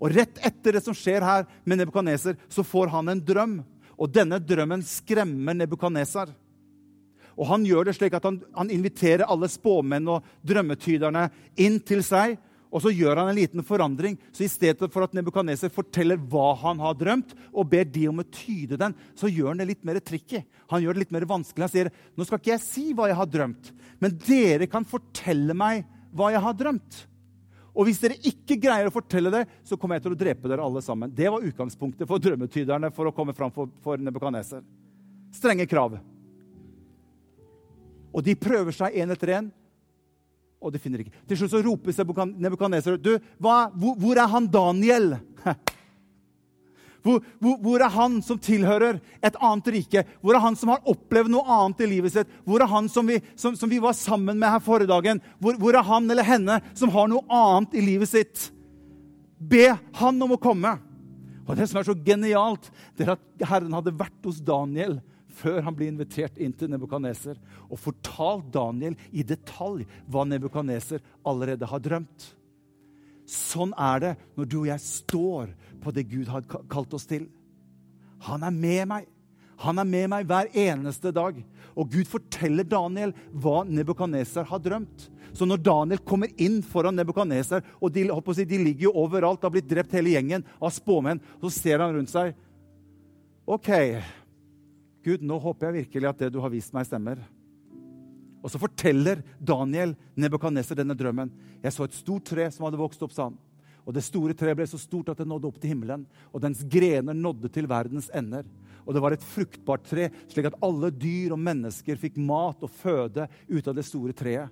Og 0.02 0.10
rett 0.16 0.40
etter 0.42 0.74
det 0.74 0.82
som 0.82 0.96
skjer 0.98 1.22
her 1.22 1.44
med 1.64 1.78
Nebukaneser, 1.78 2.38
så 2.50 2.66
får 2.66 2.90
han 2.90 3.12
en 3.12 3.22
drøm. 3.22 3.60
Og 4.02 4.10
denne 4.10 4.40
drømmen 4.42 4.82
skremmer 4.82 5.54
Nebukaneser. 5.54 6.32
Og 7.38 7.46
han 7.48 7.66
gjør 7.66 7.88
det 7.88 7.96
slik 7.96 8.16
at 8.18 8.26
han, 8.26 8.40
han 8.58 8.72
inviterer 8.74 9.30
alle 9.30 9.50
spåmenn 9.50 10.10
og 10.12 10.26
drømmetyderne 10.46 11.28
inn 11.62 11.78
til 11.86 12.02
seg. 12.06 12.34
Og 12.72 12.80
så 12.86 12.92
gjør 12.96 13.20
han 13.20 13.30
en 13.30 13.36
liten 13.36 13.64
forandring. 13.68 14.16
Så 14.32 14.46
i 14.46 14.52
stedet 14.52 14.88
for 14.94 15.04
at 15.04 15.14
Nebukadneser 15.16 15.72
forteller 15.74 16.20
hva 16.32 16.54
han 16.62 16.80
har 16.80 16.96
drømt, 16.96 17.36
og 17.52 17.68
ber 17.72 17.84
de 17.84 18.06
om 18.08 18.24
å 18.24 18.28
tyde 18.32 18.80
den, 18.80 18.96
så 19.20 19.30
gjør 19.32 19.52
han 19.52 19.62
det 19.62 19.70
litt 19.74 19.86
mer 19.88 20.00
tricky. 20.00 20.40
Han 20.72 20.84
gjør 20.84 20.96
det 20.96 21.06
litt 21.06 21.16
mer 21.16 21.28
vanskelig. 21.28 21.68
Han 21.68 21.74
sier 21.74 21.92
nå 22.16 22.28
skal 22.28 22.40
ikke 22.40 22.54
jeg 22.54 22.64
si 22.64 22.86
hva 22.96 23.10
jeg 23.12 23.20
har 23.20 23.32
drømt, 23.32 23.74
men 24.00 24.16
dere 24.24 24.70
kan 24.72 24.88
fortelle 24.88 25.56
meg 25.58 25.84
hva 26.16 26.32
jeg 26.32 26.44
har 26.48 26.56
drømt. 26.58 27.04
Og 27.72 27.88
hvis 27.88 28.02
dere 28.04 28.20
ikke 28.28 28.60
greier 28.60 28.88
å 28.88 28.94
fortelle 28.94 29.32
det, 29.32 29.46
så 29.68 29.78
kommer 29.80 29.98
jeg 29.98 30.08
til 30.08 30.16
å 30.16 30.20
drepe 30.20 30.50
dere 30.52 30.64
alle 30.64 30.82
sammen. 30.84 31.12
Det 31.16 31.30
var 31.32 31.44
utgangspunktet 31.48 32.08
for 32.08 32.24
drømmetyderne 32.24 32.92
for 32.96 33.08
å 33.08 33.16
komme 33.16 33.36
fram 33.36 33.52
for, 33.56 33.72
for 33.84 34.00
Nebukadneser. 34.00 34.64
Strenge 35.36 35.68
krav. 35.72 35.96
Og 38.12 38.24
de 38.26 38.36
prøver 38.36 38.76
seg 38.76 38.98
én 39.00 39.12
etter 39.16 39.38
én, 39.38 39.48
og 40.62 40.74
de 40.74 40.82
finner 40.82 41.02
ikke. 41.02 41.14
Til 41.28 41.42
slutt 41.42 41.54
så 41.56 41.62
roper 41.66 42.26
Nebukadneser 42.38 43.00
du, 43.02 43.16
hva, 43.42 43.66
hvor, 43.74 43.98
hvor 44.00 44.20
er 44.22 44.30
han 44.30 44.50
Daniel? 44.52 45.16
Hvor, 47.02 47.24
hvor, 47.42 47.56
hvor, 47.58 47.82
er 47.82 47.90
han 47.90 48.20
som 48.22 48.38
tilhører 48.38 49.00
et 49.26 49.38
annet 49.42 49.70
rike? 49.74 50.04
Hvor 50.22 50.38
er 50.38 50.44
han 50.44 50.54
som 50.54 50.70
har 50.70 50.84
opplevd 50.86 51.32
noe 51.34 51.42
annet 51.50 51.82
i 51.82 51.88
livet 51.96 52.14
sitt? 52.14 52.30
Hvor 52.46 52.62
er 52.62 52.70
han 52.70 52.90
som 52.94 53.10
vi, 53.10 53.16
som, 53.34 53.56
som 53.58 53.72
vi 53.72 53.80
var 53.82 53.96
sammen 53.98 54.38
med 54.38 54.54
her 54.54 54.62
forrige 54.62 54.92
dagen? 54.92 55.22
Hvor, 55.42 55.74
er 55.74 55.88
han 55.88 56.06
eller 56.14 56.28
henne 56.28 56.60
som 56.78 56.94
har 56.94 57.10
noe 57.10 57.26
annet 57.26 57.74
i 57.74 57.82
livet 57.88 58.12
sitt? 58.12 58.44
Be 59.42 59.72
han 59.98 60.22
om 60.22 60.36
å 60.36 60.42
komme. 60.42 60.76
Og 61.48 61.58
Det 61.58 61.66
som 61.72 61.82
er 61.82 61.90
så 61.90 61.98
genialt, 62.06 62.70
det 62.94 63.08
er 63.08 63.16
at 63.16 63.48
Herren 63.50 63.74
hadde 63.80 63.98
vært 63.98 64.30
hos 64.30 64.38
Daniel 64.46 65.00
før 65.36 65.62
han 65.66 65.76
blir 65.78 65.92
invitert 65.92 66.38
inn 66.42 66.54
til 66.58 66.72
Nebukadneser 66.72 67.40
og 67.68 67.80
fortalt 67.80 68.52
Daniel 68.54 68.98
i 69.12 69.26
detalj 69.28 69.86
hva 70.12 70.26
Nebukadneser 70.28 71.04
allerede 71.28 71.70
har 71.70 71.84
drømt. 71.84 72.28
Sånn 73.32 73.72
er 73.80 74.04
det 74.04 74.14
når 74.36 74.50
du 74.50 74.58
og 74.64 74.70
jeg 74.72 74.84
står 74.84 75.56
på 75.82 75.94
det 75.96 76.10
Gud 76.12 76.30
har 76.32 76.46
kalt 76.46 76.94
oss 76.98 77.08
til. 77.10 77.30
Han 78.28 78.44
er 78.46 78.54
med 78.54 78.86
meg. 78.92 79.08
Han 79.62 79.80
er 79.82 79.88
med 79.88 80.10
meg 80.12 80.28
hver 80.30 80.50
eneste 80.58 81.14
dag. 81.14 81.38
Og 81.78 81.90
Gud 81.94 82.10
forteller 82.10 82.68
Daniel 82.68 83.14
hva 83.32 83.62
Nebukadneser 83.68 84.48
har 84.50 84.62
drømt. 84.62 85.08
Så 85.32 85.48
når 85.48 85.62
Daniel 85.64 86.02
kommer 86.04 86.32
inn 86.42 86.60
foran 86.66 86.98
Nebukadneser, 87.00 87.64
og 87.80 87.94
de, 87.96 88.08
si, 88.36 88.46
de, 88.46 88.60
ligger 88.60 88.90
jo 88.90 88.96
overalt, 89.06 89.44
har 89.46 89.54
blitt 89.54 89.70
drept 89.70 89.94
hele 89.96 90.12
gjengen 90.16 90.44
av 90.60 90.74
spåmenn, 90.76 91.22
så 91.40 91.54
ser 91.54 91.84
han 91.84 91.96
rundt 91.96 92.12
seg. 92.12 92.34
OK, 93.48 93.72
Gud, 95.06 95.24
nå 95.26 95.38
håper 95.42 95.70
jeg 95.70 95.86
virkelig 95.86 96.10
at 96.12 96.20
det 96.22 96.32
du 96.34 96.42
har 96.44 96.52
vist 96.54 96.74
meg, 96.76 96.86
stemmer. 96.86 97.22
Og 98.42 98.50
så 98.50 98.60
forteller 98.62 99.22
Daniel 99.38 99.94
Nebukadneser 100.18 100.78
denne 100.78 100.98
drømmen. 100.98 101.32
Jeg 101.62 101.74
så 101.74 101.86
et 101.86 101.98
stort 101.98 102.26
tre 102.30 102.48
som 102.54 102.66
hadde 102.66 102.80
vokst 102.82 103.02
opp, 103.06 103.14
sa 103.14 103.30
han. 103.30 103.38
Og 103.82 103.96
det 103.96 104.04
store 104.06 104.36
treet 104.38 104.58
ble 104.58 104.68
så 104.70 104.78
stort 104.82 105.10
at 105.14 105.22
det 105.22 105.28
nådde 105.30 105.50
opp 105.50 105.60
til 105.62 105.74
himmelen. 105.74 106.06
Og 106.34 106.42
dens 106.44 106.62
grener 106.70 107.18
nådde 107.18 107.50
til 107.54 107.70
verdens 107.70 108.10
ender. 108.14 108.46
Og 108.86 108.94
det 108.94 109.02
var 109.04 109.14
et 109.14 109.26
fruktbart 109.26 109.86
tre, 109.90 110.10
slik 110.30 110.50
at 110.50 110.58
alle 110.66 110.90
dyr 110.94 111.36
og 111.36 111.42
mennesker 111.42 112.00
fikk 112.02 112.18
mat 112.22 112.62
og 112.66 112.74
føde 112.82 113.28
ut 113.50 113.70
av 113.70 113.78
det 113.78 113.86
store 113.86 114.16
treet. 114.18 114.50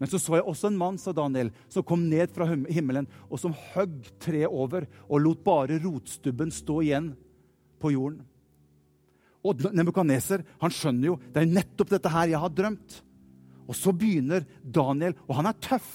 Men 0.00 0.10
så 0.10 0.18
så 0.18 0.34
jeg 0.34 0.48
også 0.48 0.66
en 0.66 0.78
mann, 0.80 0.96
sa 0.98 1.12
Daniel, 1.14 1.52
som 1.70 1.84
kom 1.86 2.08
ned 2.10 2.32
fra 2.34 2.48
himmelen, 2.48 3.06
og 3.30 3.38
som 3.38 3.54
høgg 3.74 4.08
treet 4.20 4.50
over 4.50 4.88
og 5.06 5.22
lot 5.22 5.44
bare 5.46 5.78
rotstubben 5.84 6.50
stå 6.50 6.80
igjen 6.82 7.12
på 7.78 7.92
jorden. 7.94 8.24
Og 9.42 9.64
Nebukadneser 9.74 10.44
skjønner 10.62 11.08
jo 11.10 11.18
det 11.34 11.42
er 11.42 11.50
nettopp 11.50 11.90
dette 11.90 12.12
her 12.12 12.30
jeg 12.30 12.42
har 12.42 12.54
drømt. 12.54 13.00
Og 13.66 13.76
så 13.78 13.92
begynner 13.94 14.46
Daniel, 14.62 15.14
og 15.26 15.38
han 15.38 15.50
er 15.50 15.58
tøff. 15.62 15.90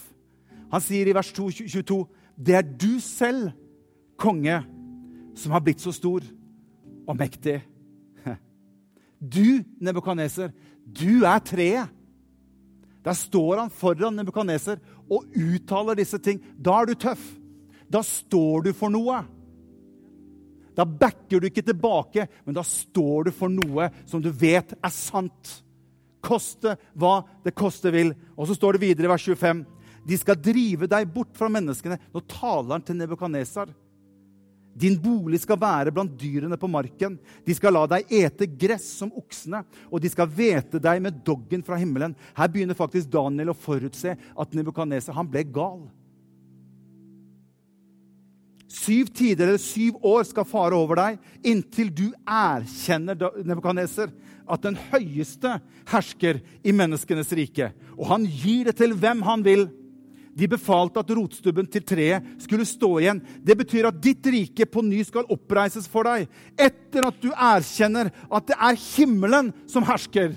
Han 0.72 0.84
sier 0.84 1.08
i 1.08 1.16
vers 1.16 1.32
22 1.36 2.04
det 2.38 2.54
er 2.54 2.66
du 2.66 3.00
selv, 3.02 3.50
konge, 4.18 4.60
som 5.38 5.54
har 5.54 5.62
blitt 5.66 5.82
så 5.82 5.94
stor 5.94 6.26
og 7.08 7.18
mektig. 7.18 7.60
Du, 9.18 9.64
Nebukaneser, 9.82 10.52
du 10.86 11.26
er 11.26 11.40
treet. 11.42 11.90
Der 13.02 13.16
står 13.18 13.64
han 13.64 13.72
foran 13.74 14.14
Nebukaneser 14.20 14.78
og 15.10 15.26
uttaler 15.34 15.98
disse 15.98 16.20
ting. 16.22 16.38
Da 16.54 16.76
er 16.82 16.90
du 16.92 16.94
tøff. 17.00 17.24
Da 17.90 18.04
står 18.06 18.68
du 18.68 18.72
for 18.78 18.94
noe. 18.94 19.24
Da 20.78 20.86
backer 20.86 21.42
du 21.42 21.48
ikke 21.50 21.66
tilbake, 21.66 22.28
men 22.46 22.56
da 22.56 22.64
står 22.66 23.28
du 23.28 23.32
for 23.34 23.50
noe 23.50 23.90
som 24.06 24.22
du 24.22 24.30
vet 24.30 24.76
er 24.78 24.94
sant. 24.94 25.56
Koste 26.22 26.76
hva 26.94 27.24
det 27.46 27.56
koste 27.58 27.90
vil. 27.94 28.14
Og 28.38 28.50
så 28.50 28.58
står 28.58 28.78
det 28.78 28.86
videre 28.86 29.10
i 29.10 29.12
vers 29.16 29.26
25. 29.26 29.66
De 30.08 30.22
skal 30.22 30.40
drive 30.40 30.88
deg 30.90 31.10
bort 31.12 31.34
fra 31.38 31.50
menneskene. 31.52 31.98
Nå 32.14 32.24
taler 32.30 32.78
han 32.78 32.86
til 32.86 32.98
Nebukadnesar. 33.00 33.74
Din 34.78 34.94
bolig 35.02 35.40
skal 35.42 35.58
være 35.58 35.92
blant 35.94 36.14
dyrene 36.22 36.58
på 36.60 36.70
marken. 36.70 37.16
De 37.48 37.54
skal 37.58 37.74
la 37.74 37.88
deg 37.90 38.12
ete 38.14 38.46
gress 38.46 38.86
som 39.00 39.10
oksene, 39.18 39.64
og 39.90 40.04
de 40.04 40.12
skal 40.14 40.30
vete 40.30 40.78
deg 40.84 41.02
med 41.02 41.24
doggen 41.26 41.64
fra 41.66 41.80
himmelen. 41.82 42.14
Her 42.38 42.52
begynner 42.54 42.78
faktisk 42.78 43.10
Daniel 43.10 43.56
å 43.56 43.58
forutse 43.58 44.14
at 44.14 44.54
Nebukadnesar 44.54 45.18
ble 45.26 45.48
gal. 45.50 45.88
Syv 48.68 49.08
tider 49.16 49.48
eller 49.48 49.62
syv 49.64 49.96
år 50.04 50.26
skal 50.28 50.48
fare 50.48 50.76
over 50.76 51.00
deg 51.00 51.48
inntil 51.48 51.92
du 51.96 52.06
erkjenner 52.28 53.16
Nebukadneser, 53.48 54.12
at 54.48 54.64
den 54.64 54.76
høyeste 54.92 55.58
hersker 55.88 56.42
i 56.64 56.74
menneskenes 56.76 57.32
rike. 57.36 57.72
Og 57.96 58.10
han 58.12 58.28
gir 58.28 58.68
det 58.68 58.78
til 58.80 58.96
hvem 58.96 59.24
han 59.28 59.44
vil. 59.46 59.68
De 60.38 60.50
befalte 60.52 61.02
at 61.02 61.12
rotstubben 61.18 61.68
til 61.72 61.86
treet 61.88 62.26
skulle 62.44 62.68
stå 62.68 62.92
igjen. 63.02 63.22
Det 63.42 63.56
betyr 63.58 63.88
at 63.90 64.02
ditt 64.04 64.28
rike 64.30 64.68
på 64.70 64.84
ny 64.86 65.00
skal 65.08 65.28
oppreises 65.34 65.88
for 65.90 66.06
deg 66.06 66.28
etter 66.54 67.08
at 67.08 67.24
du 67.24 67.32
erkjenner 67.32 68.12
at 68.28 68.52
det 68.52 68.60
er 68.60 68.84
himmelen 68.84 69.50
som 69.72 69.88
hersker. 69.88 70.36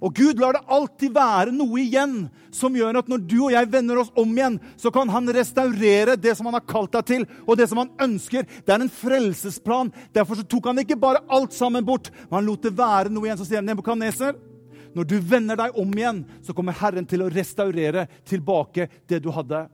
Og 0.00 0.14
Gud 0.16 0.38
lar 0.40 0.56
det 0.56 0.64
alltid 0.72 1.12
være 1.12 1.52
noe 1.52 1.82
igjen 1.82 2.14
som 2.56 2.74
gjør 2.76 3.02
at 3.02 3.08
når 3.10 3.24
du 3.28 3.36
og 3.42 3.52
jeg 3.52 3.68
vender 3.72 4.00
oss 4.00 4.12
om 4.18 4.30
igjen, 4.32 4.56
så 4.80 4.88
kan 4.94 5.10
han 5.12 5.28
restaurere 5.36 6.16
det 6.16 6.32
som 6.38 6.48
han 6.48 6.56
har 6.56 6.64
kalt 6.68 6.94
deg 6.96 7.08
til, 7.10 7.26
og 7.44 7.58
det 7.60 7.66
som 7.68 7.82
han 7.82 7.90
ønsker. 8.08 8.46
Det 8.64 8.72
er 8.72 8.80
en 8.80 8.92
frelsesplan. 8.92 9.92
Derfor 10.16 10.40
tok 10.40 10.70
han 10.70 10.80
ikke 10.80 10.98
bare 11.00 11.20
alt 11.28 11.52
sammen 11.56 11.84
bort, 11.84 12.08
men 12.26 12.38
han 12.38 12.48
lot 12.48 12.64
det 12.64 12.72
være 12.78 13.12
noe 13.12 13.28
igjen. 13.28 13.40
Så 13.42 13.50
sier 13.50 13.64
Nebukadneser, 13.64 14.38
når 14.96 15.06
du 15.06 15.18
vender 15.20 15.60
deg 15.60 15.76
om 15.78 15.92
igjen, 15.94 16.24
så 16.42 16.56
kommer 16.56 16.78
Herren 16.80 17.06
til 17.06 17.26
å 17.26 17.28
restaurere 17.30 18.08
tilbake 18.26 18.88
det 19.10 19.20
du 19.22 19.28
hadde. 19.36 19.66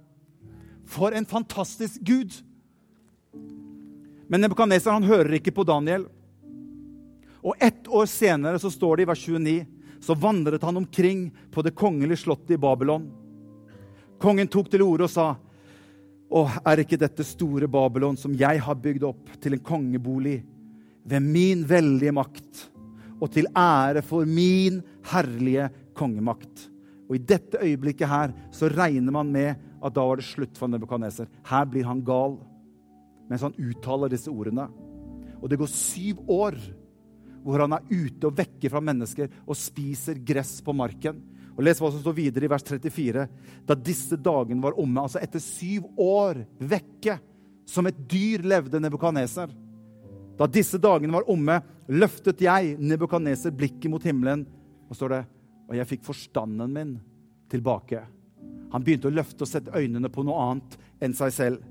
For 0.90 1.14
en 1.14 1.26
fantastisk 1.26 2.02
Gud! 2.02 2.34
Men 4.26 4.42
Nebukadneser 4.42 5.06
hører 5.06 5.38
ikke 5.38 5.54
på 5.54 5.64
Daniel. 5.66 6.08
Og 7.46 7.54
ett 7.62 7.86
år 7.86 8.08
senere 8.10 8.58
så 8.58 8.72
står 8.74 8.98
det 8.98 9.06
i 9.06 9.10
vers 9.14 9.22
29 9.22 9.75
så 10.00 10.16
vandret 10.18 10.62
han 10.66 10.76
omkring 10.82 11.28
på 11.52 11.64
det 11.64 11.74
kongelige 11.78 12.24
slottet 12.24 12.56
i 12.56 12.61
Babylon. 12.61 13.09
Kongen 14.22 14.48
tok 14.48 14.70
til 14.72 14.85
orde 14.87 15.09
og 15.09 15.12
sa, 15.12 15.35
Å, 16.26 16.40
er 16.66 16.80
ikke 16.82 16.98
dette 16.98 17.22
store 17.22 17.68
Babylon, 17.70 18.16
som 18.18 18.32
jeg 18.35 18.59
har 18.59 18.78
bygd 18.82 19.04
opp 19.06 19.37
til 19.38 19.54
en 19.54 19.62
kongebolig, 19.62 20.40
ved 21.06 21.22
min 21.22 21.62
veldige 21.62 22.11
makt? 22.16 22.64
og 23.20 23.32
til 23.32 23.48
ære 23.56 24.02
for 24.04 24.28
min 24.28 24.80
herlige 25.12 25.70
kongemakt. 25.96 26.68
Og 27.09 27.16
I 27.16 27.24
dette 27.24 27.61
øyeblikket 27.62 28.09
her 28.11 28.35
så 28.52 28.68
regner 28.68 29.14
man 29.14 29.30
med 29.32 29.54
at 29.85 29.94
da 29.94 30.04
var 30.04 30.18
det 30.18 30.26
slutt 30.26 30.59
for 30.59 30.68
Nebukadneser. 30.68 31.28
Her 31.46 31.64
blir 31.70 31.87
han 31.87 32.05
gal 32.05 32.38
mens 33.30 33.42
han 33.42 33.57
uttaler 33.59 34.11
disse 34.11 34.30
ordene. 34.30 34.68
Og 35.40 35.51
det 35.51 35.59
går 35.59 35.70
syv 35.70 36.22
år 36.30 36.59
hvor 37.47 37.62
han 37.62 37.76
er 37.76 37.86
ute 37.88 38.26
og 38.28 38.36
vekker 38.36 38.72
fra 38.72 38.82
mennesker 38.82 39.30
og 39.44 39.59
spiser 39.59 40.18
gress 40.26 40.59
på 40.64 40.74
marken. 40.76 41.20
Og 41.57 41.62
Les 41.64 41.78
hva 41.80 41.88
som 41.92 42.03
står 42.03 42.16
videre 42.18 42.49
i 42.49 42.51
vers 42.53 42.64
34. 42.66 43.26
Da 43.68 43.76
disse 43.78 44.18
dagene 44.20 44.64
var 44.64 44.76
omme, 44.80 45.07
altså 45.07 45.22
etter 45.22 45.40
syv 45.40 45.86
år 46.03 46.42
vekke, 46.59 47.16
som 47.66 47.86
et 47.88 48.03
dyr 48.11 48.44
levde 48.47 48.80
Nebukadneser. 48.82 49.55
Da 50.36 50.49
disse 50.51 50.78
dagene 50.82 51.16
var 51.16 51.30
omme, 51.32 51.61
løftet 51.88 52.44
jeg, 52.44 52.74
Nebukadneser, 52.78 53.55
blikket 53.57 53.88
mot 53.90 54.05
himmelen, 54.05 54.44
og 54.86 54.99
står 54.99 55.14
det, 55.14 55.22
og 55.66 55.78
jeg 55.78 55.90
fikk 55.94 56.05
forstanden 56.07 56.74
min 56.74 56.92
tilbake. 57.51 58.03
Han 58.74 58.84
begynte 58.84 59.09
å 59.09 59.14
løfte 59.14 59.47
og 59.47 59.51
sette 59.51 59.74
øynene 59.74 60.11
på 60.12 60.26
noe 60.26 60.51
annet 60.51 60.76
enn 61.03 61.16
seg 61.16 61.32
selv. 61.34 61.64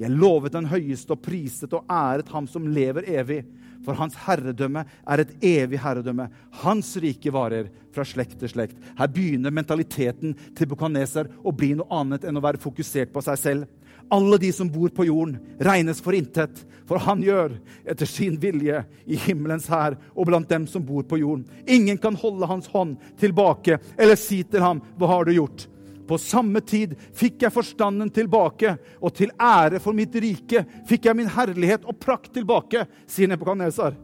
Jeg 0.00 0.12
lovet 0.12 0.54
den 0.54 0.68
høyeste 0.70 1.14
og 1.14 1.22
priset 1.24 1.74
og 1.76 1.88
æret 1.90 2.30
ham 2.34 2.48
som 2.50 2.66
lever 2.68 3.06
evig. 3.12 3.42
For 3.82 3.98
hans 3.98 4.16
herredømme 4.26 4.84
er 4.86 5.22
et 5.22 5.32
evig 5.42 5.80
herredømme. 5.82 6.28
Hans 6.62 6.94
rike 7.02 7.32
varer 7.34 7.70
fra 7.92 8.06
slekt 8.06 8.38
til 8.40 8.52
slekt. 8.52 8.76
Her 8.98 9.10
begynner 9.12 9.54
mentaliteten 9.54 10.36
til 10.56 10.70
Bukaneser 10.70 11.30
å 11.42 11.54
bli 11.54 11.74
noe 11.78 11.90
annet 11.92 12.26
enn 12.28 12.38
å 12.38 12.44
være 12.44 12.62
fokusert 12.62 13.12
på 13.12 13.24
seg 13.24 13.40
selv. 13.40 13.70
Alle 14.12 14.36
de 14.40 14.50
som 14.52 14.68
bor 14.68 14.90
på 14.92 15.06
jorden, 15.08 15.38
regnes 15.62 16.02
for 16.04 16.16
intet, 16.16 16.64
for 16.88 17.00
han 17.00 17.22
gjør 17.24 17.54
etter 17.88 18.08
sin 18.08 18.34
vilje 18.40 18.82
i 19.06 19.16
himmelens 19.24 19.68
hær 19.72 19.96
og 20.12 20.26
blant 20.28 20.50
dem 20.50 20.66
som 20.68 20.84
bor 20.84 21.06
på 21.08 21.20
jorden. 21.22 21.46
Ingen 21.64 22.00
kan 22.02 22.18
holde 22.18 22.48
hans 22.50 22.68
hånd 22.72 22.98
tilbake 23.20 23.78
eller 23.96 24.18
si 24.20 24.42
til 24.42 24.60
ham, 24.60 24.82
'Hva 24.98 25.06
har 25.08 25.24
du 25.24 25.32
gjort?' 25.32 25.71
På 26.12 26.18
samme 26.20 26.60
tid 26.60 26.90
fikk 27.16 27.46
jeg 27.46 27.54
forstanden 27.54 28.10
tilbake, 28.12 28.74
og 29.00 29.14
til 29.16 29.30
ære 29.40 29.78
for 29.80 29.96
mitt 29.96 30.12
rike 30.20 30.60
fikk 30.90 31.06
jeg 31.08 31.16
min 31.16 31.30
herlighet 31.32 31.86
og 31.88 31.96
prakt 32.02 32.34
tilbake, 32.34 32.82
sier 33.08 33.30
Nebukadnesar. 33.32 33.96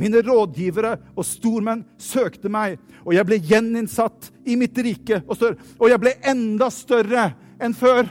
Mine 0.00 0.18
rådgivere 0.26 0.96
og 1.14 1.22
stormenn 1.28 1.84
søkte 2.02 2.50
meg, 2.50 2.80
og 3.06 3.14
jeg 3.14 3.28
ble 3.28 3.38
gjeninnsatt 3.38 4.32
i 4.50 4.56
mitt 4.58 4.80
rike. 4.82 5.20
Og, 5.30 5.46
og 5.78 5.92
jeg 5.92 6.02
ble 6.02 6.16
enda 6.26 6.72
større 6.74 7.28
enn 7.62 7.78
før. 7.78 8.10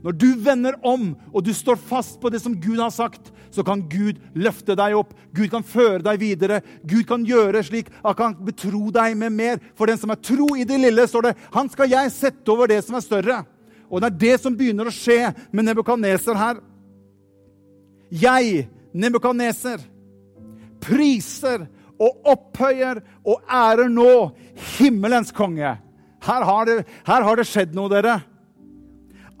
Når 0.00 0.16
du 0.16 0.30
vender 0.40 0.80
om 0.80 1.10
og 1.34 1.44
du 1.44 1.52
står 1.52 1.76
fast 1.76 2.16
på 2.22 2.32
det 2.32 2.40
som 2.40 2.56
Gud 2.56 2.80
har 2.80 2.94
sagt, 2.94 3.34
så 3.50 3.64
kan 3.66 3.82
Gud 3.90 4.20
løfte 4.38 4.76
deg 4.78 4.94
opp. 4.98 5.14
Gud 5.34 5.50
kan 5.52 5.64
føre 5.66 6.02
deg 6.04 6.20
videre. 6.22 6.60
Gud 6.86 7.04
kan 7.08 7.24
gjøre 7.26 7.62
slik 7.66 7.90
at 8.00 8.12
han 8.12 8.18
kan 8.20 8.36
betro 8.46 8.90
deg 8.94 9.16
med 9.18 9.34
mer. 9.34 9.62
For 9.78 9.90
den 9.90 9.98
som 10.00 10.12
er 10.14 10.22
tro 10.22 10.52
i 10.56 10.66
det 10.68 10.78
lille, 10.80 11.06
står 11.10 11.30
det, 11.30 11.34
han 11.54 11.70
skal 11.72 11.90
jeg 11.90 12.14
sette 12.14 12.54
over 12.54 12.70
det 12.70 12.80
som 12.86 12.98
er 12.98 13.06
større. 13.06 13.40
Og 13.90 14.00
det 14.00 14.10
er 14.10 14.20
det 14.22 14.36
som 14.44 14.56
begynner 14.56 14.86
å 14.86 14.94
skje 14.94 15.32
med 15.50 15.66
Nebukadneser 15.66 16.38
her. 16.38 16.62
Jeg, 18.10 18.68
Nebukadneser, 18.94 19.82
priser 20.82 21.66
og 22.00 22.30
opphøyer 22.32 23.02
og 23.26 23.42
ærer 23.44 23.90
nå 23.92 24.10
himmelens 24.78 25.34
konge. 25.34 25.74
Her 26.20 26.44
har, 26.44 26.66
det, 26.68 26.84
her 27.06 27.24
har 27.26 27.40
det 27.40 27.48
skjedd 27.48 27.74
noe, 27.76 27.90
dere. 27.92 28.18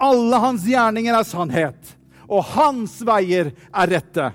Alle 0.00 0.40
hans 0.40 0.64
gjerninger 0.64 1.16
er 1.16 1.26
sannhet, 1.28 1.96
og 2.30 2.46
hans 2.54 3.00
veier 3.06 3.52
er 3.70 3.92
rette. 3.96 4.30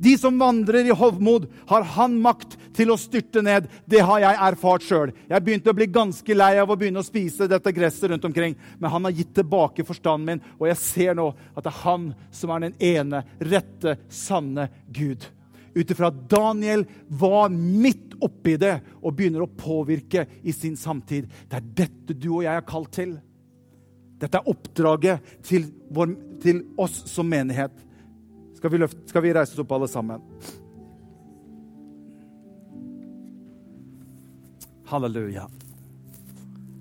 De 0.00 0.14
som 0.18 0.38
vandrer 0.40 0.86
i 0.88 0.94
hovmod, 0.96 1.46
har 1.68 1.84
han 1.96 2.14
makt 2.22 2.56
til 2.76 2.92
å 2.92 2.98
styrte 3.00 3.42
ned. 3.44 3.66
Det 3.84 4.00
har 4.06 4.22
jeg 4.22 4.38
erfart 4.46 4.84
sjøl. 4.86 5.12
Jeg 5.28 5.44
begynte 5.44 5.72
å 5.72 5.76
bli 5.76 5.90
ganske 5.92 6.36
lei 6.36 6.54
av 6.60 6.72
å 6.72 6.76
begynne 6.78 7.02
å 7.02 7.06
spise 7.06 7.48
dette 7.50 7.72
gresset 7.76 8.08
rundt 8.08 8.24
omkring. 8.24 8.56
Men 8.78 8.94
han 8.94 9.04
har 9.04 9.16
gitt 9.16 9.34
tilbake 9.36 9.84
forstanden 9.84 10.26
min, 10.30 10.42
og 10.56 10.70
jeg 10.70 10.80
ser 10.80 11.18
nå 11.18 11.28
at 11.52 11.66
det 11.66 11.72
er 11.72 11.82
han 11.82 12.08
som 12.32 12.54
er 12.54 12.64
den 12.64 12.78
ene, 12.92 13.24
rette, 13.50 13.98
sanne 14.08 14.70
Gud. 14.88 15.26
Ut 15.76 15.92
ifra 15.92 16.08
at 16.10 16.24
Daniel 16.32 16.86
var 17.06 17.52
midt 17.52 18.16
oppi 18.24 18.56
det 18.60 18.78
og 19.00 19.14
begynner 19.16 19.44
å 19.44 19.52
påvirke 19.52 20.26
i 20.42 20.54
sin 20.56 20.80
samtid. 20.80 21.28
Det 21.48 21.60
er 21.60 21.68
dette 21.84 22.16
du 22.16 22.30
og 22.38 22.46
jeg 22.46 22.56
er 22.56 22.66
kalt 22.68 22.92
til. 22.96 23.18
Dette 24.20 24.36
er 24.36 24.48
oppdraget 24.52 25.30
til, 25.46 25.70
vår, 25.88 26.12
til 26.42 26.64
oss 26.80 26.98
som 27.08 27.28
menighet. 27.30 27.72
Skal 28.58 28.72
vi, 28.74 28.80
løfte, 28.82 29.06
skal 29.08 29.24
vi 29.24 29.32
reise 29.32 29.54
oss 29.54 29.62
opp, 29.62 29.72
alle 29.72 29.88
sammen? 29.88 30.24
Halleluja. 34.90 35.46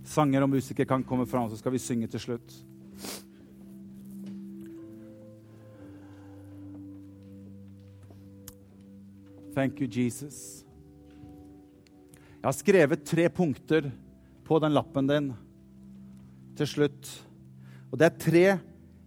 Sanger 0.09 0.43
og 0.43 0.51
musikere 0.51 0.89
kan 0.89 1.05
komme 1.07 1.27
fram, 1.29 1.47
så 1.47 1.59
skal 1.59 1.75
vi 1.75 1.79
synge 1.79 2.09
til 2.11 2.23
slutt. 2.25 2.57
Thank 9.55 9.79
you, 9.79 9.87
Jesus. 9.87 10.65
Jeg 12.39 12.47
har 12.47 12.55
skrevet 12.55 13.07
tre 13.07 13.29
punkter 13.29 13.89
på 14.47 14.59
den 14.63 14.75
lappen 14.75 15.07
din 15.07 15.33
til 16.59 16.67
slutt. 16.67 17.09
Og 17.89 17.99
det 17.99 18.05
er 18.05 18.19
tre 18.19 18.59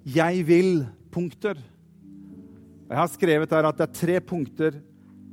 'jeg 0.05 0.47
vil'-punkter. 0.47 1.57
Jeg 2.91 2.99
har 2.99 3.07
skrevet 3.07 3.51
her 3.51 3.65
at 3.65 3.79
det 3.79 3.89
er 3.89 3.93
tre 3.93 4.21
punkter 4.21 4.81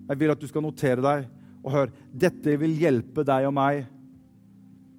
jeg 0.09 0.19
vil 0.19 0.31
at 0.31 0.39
du 0.41 0.47
skal 0.47 0.61
notere 0.61 1.01
deg. 1.01 1.27
Og 1.63 1.71
hør, 1.71 1.91
dette 2.15 2.55
vil 2.59 2.77
hjelpe 2.79 3.23
deg 3.27 3.45
og 3.45 3.53
meg 3.53 3.85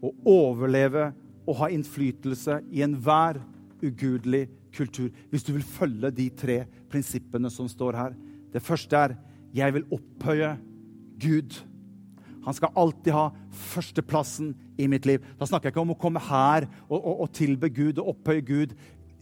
å 0.05 0.13
overleve 0.29 1.13
og 1.47 1.57
ha 1.57 1.71
innflytelse 1.73 2.61
i 2.71 2.83
enhver 2.83 3.41
ugudelig 3.83 4.49
kultur. 4.77 5.09
Hvis 5.31 5.47
du 5.47 5.53
vil 5.57 5.67
følge 5.67 6.13
de 6.15 6.29
tre 6.31 6.67
prinsippene 6.91 7.51
som 7.51 7.69
står 7.69 7.99
her. 7.99 8.15
Det 8.53 8.63
første 8.63 8.97
er 8.97 9.17
jeg 9.55 9.75
vil 9.75 9.89
opphøye 9.91 10.53
Gud. 11.21 11.57
Han 12.45 12.57
skal 12.57 12.73
alltid 12.79 13.13
ha 13.15 13.27
førsteplassen 13.73 14.55
i 14.81 14.89
mitt 14.89 15.07
liv. 15.09 15.25
Da 15.39 15.49
snakker 15.49 15.69
jeg 15.69 15.75
ikke 15.75 15.85
om 15.85 15.95
å 15.95 16.01
komme 16.01 16.23
her 16.31 16.67
og, 16.89 16.99
og, 16.99 17.15
og 17.27 17.33
tilbe 17.37 17.69
Gud 17.73 18.01
og 18.01 18.15
opphøye 18.15 18.45
Gud 18.47 18.75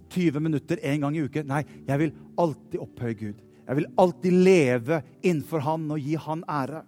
20 0.08 0.40
minutter 0.40 0.80
en 0.88 1.02
gang 1.04 1.16
i 1.16 1.24
uken. 1.26 1.48
Nei, 1.50 1.64
jeg 1.88 2.02
vil 2.04 2.14
alltid 2.40 2.84
opphøye 2.84 3.18
Gud. 3.18 3.42
Jeg 3.68 3.80
vil 3.80 3.90
alltid 4.00 4.38
leve 4.46 5.02
innenfor 5.20 5.66
Han 5.66 5.90
og 5.92 6.00
gi 6.00 6.14
Han 6.24 6.46
ære. 6.48 6.84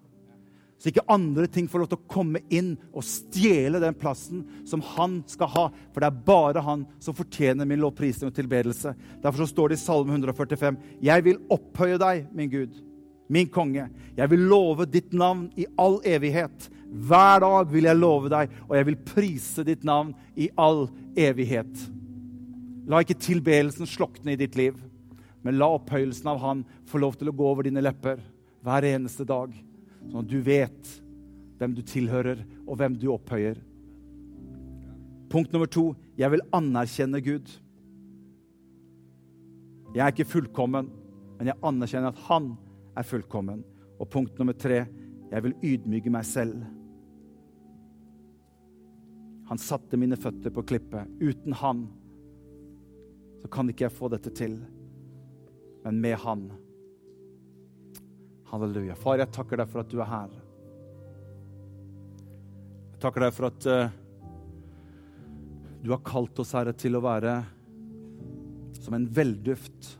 Så 0.80 0.88
ikke 0.88 1.04
andre 1.12 1.44
ting 1.52 1.66
får 1.68 1.82
lov 1.82 1.88
til 1.90 1.98
å 2.00 2.08
komme 2.08 2.40
inn 2.48 2.70
og 2.96 3.04
stjele 3.04 3.82
den 3.82 3.96
plassen 4.00 4.46
som 4.64 4.80
han 4.94 5.18
skal 5.28 5.50
ha. 5.52 5.64
For 5.92 6.00
det 6.00 6.08
er 6.08 6.22
bare 6.30 6.62
han 6.64 6.86
som 7.04 7.16
fortjener 7.18 7.68
min 7.68 7.82
lovprisning 7.82 8.30
og 8.30 8.38
tilbedelse. 8.38 8.94
Derfor 9.20 9.42
så 9.42 9.50
står 9.50 9.68
det 9.74 9.76
i 9.76 9.82
Salme 9.82 10.16
145.: 10.16 10.78
Jeg 11.04 11.26
vil 11.26 11.42
opphøye 11.52 12.00
deg, 12.00 12.30
min 12.32 12.48
Gud 12.48 12.80
min 13.30 13.48
konge. 13.48 13.86
Jeg 14.16 14.30
vil 14.32 14.42
love 14.50 14.86
ditt 14.90 15.14
navn 15.14 15.46
i 15.58 15.66
all 15.78 16.00
evighet. 16.06 16.66
Hver 16.90 17.42
dag 17.44 17.70
vil 17.70 17.86
jeg 17.86 17.98
love 17.98 18.30
deg, 18.32 18.50
og 18.66 18.74
jeg 18.74 18.88
vil 18.88 19.00
prise 19.06 19.64
ditt 19.66 19.84
navn 19.86 20.10
i 20.34 20.48
all 20.58 20.88
evighet. 21.14 21.84
La 22.90 23.02
ikke 23.04 23.18
tilbedelsen 23.22 23.86
slokne 23.86 24.34
i 24.34 24.40
ditt 24.40 24.58
liv, 24.58 24.74
men 25.46 25.60
la 25.60 25.68
opphøyelsen 25.76 26.26
av 26.32 26.40
Han 26.42 26.64
få 26.90 26.98
lov 26.98 27.14
til 27.20 27.30
å 27.30 27.36
gå 27.36 27.46
over 27.46 27.68
dine 27.68 27.84
lepper 27.84 28.18
hver 28.66 28.86
eneste 28.88 29.24
dag, 29.28 29.54
sånn 30.10 30.24
at 30.24 30.28
du 30.28 30.40
vet 30.44 30.90
hvem 31.60 31.76
du 31.76 31.84
tilhører, 31.86 32.42
og 32.66 32.80
hvem 32.80 32.96
du 32.98 33.12
opphøyer. 33.14 33.60
Punkt 35.30 35.52
nummer 35.54 35.70
to 35.70 35.92
jeg 36.18 36.32
vil 36.34 36.42
anerkjenne 36.56 37.20
Gud. 37.22 37.46
Jeg 39.94 40.02
er 40.02 40.10
ikke 40.10 40.28
fullkommen, 40.32 40.90
men 41.38 41.52
jeg 41.52 41.62
anerkjenner 41.62 42.10
at 42.10 42.26
Han 42.26 42.50
er 42.56 42.69
er 43.00 43.08
fullkommen. 43.08 43.64
Og 44.00 44.08
punkt 44.10 44.38
nummer 44.40 44.56
tre 44.56 44.84
jeg 45.30 45.44
vil 45.44 45.56
ydmyke 45.62 46.10
meg 46.12 46.26
selv. 46.26 46.64
Han 49.50 49.58
satte 49.58 49.98
mine 49.98 50.18
føtter 50.18 50.52
på 50.54 50.64
klippet. 50.66 51.10
Uten 51.20 51.54
han 51.58 51.84
så 53.40 53.48
kan 53.50 53.70
ikke 53.70 53.86
jeg 53.86 53.94
få 53.96 54.10
dette 54.12 54.32
til. 54.36 54.58
Men 55.84 56.00
med 56.02 56.18
han 56.22 56.50
Halleluja. 58.50 58.96
Far, 58.98 59.20
jeg 59.20 59.30
takker 59.30 59.60
deg 59.60 59.70
for 59.70 59.84
at 59.84 59.90
du 59.92 60.00
er 60.02 60.08
her. 60.10 60.32
Jeg 62.90 63.02
takker 63.04 63.22
deg 63.22 63.36
for 63.36 63.46
at 63.46 63.68
uh, 63.70 63.92
du 65.80 65.92
har 65.94 66.02
kalt 66.04 66.42
oss, 66.42 66.50
Herre, 66.58 66.74
til 66.74 66.98
å 66.98 67.04
være 67.04 67.36
som 68.80 68.96
en 68.96 69.06
velduft 69.06 69.92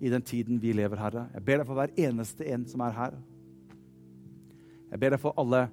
i 0.00 0.10
den 0.12 0.22
tiden 0.22 0.60
vi 0.62 0.72
lever, 0.76 1.00
Herre. 1.00 1.26
Jeg 1.34 1.44
ber 1.44 1.60
deg 1.60 1.68
for 1.68 1.78
hver 1.78 1.92
eneste 1.98 2.46
en 2.52 2.64
som 2.70 2.82
er 2.86 2.94
her. 2.94 3.18
Jeg 4.92 5.02
ber 5.02 5.14
deg 5.14 5.22
for 5.22 5.36
alle 5.40 5.66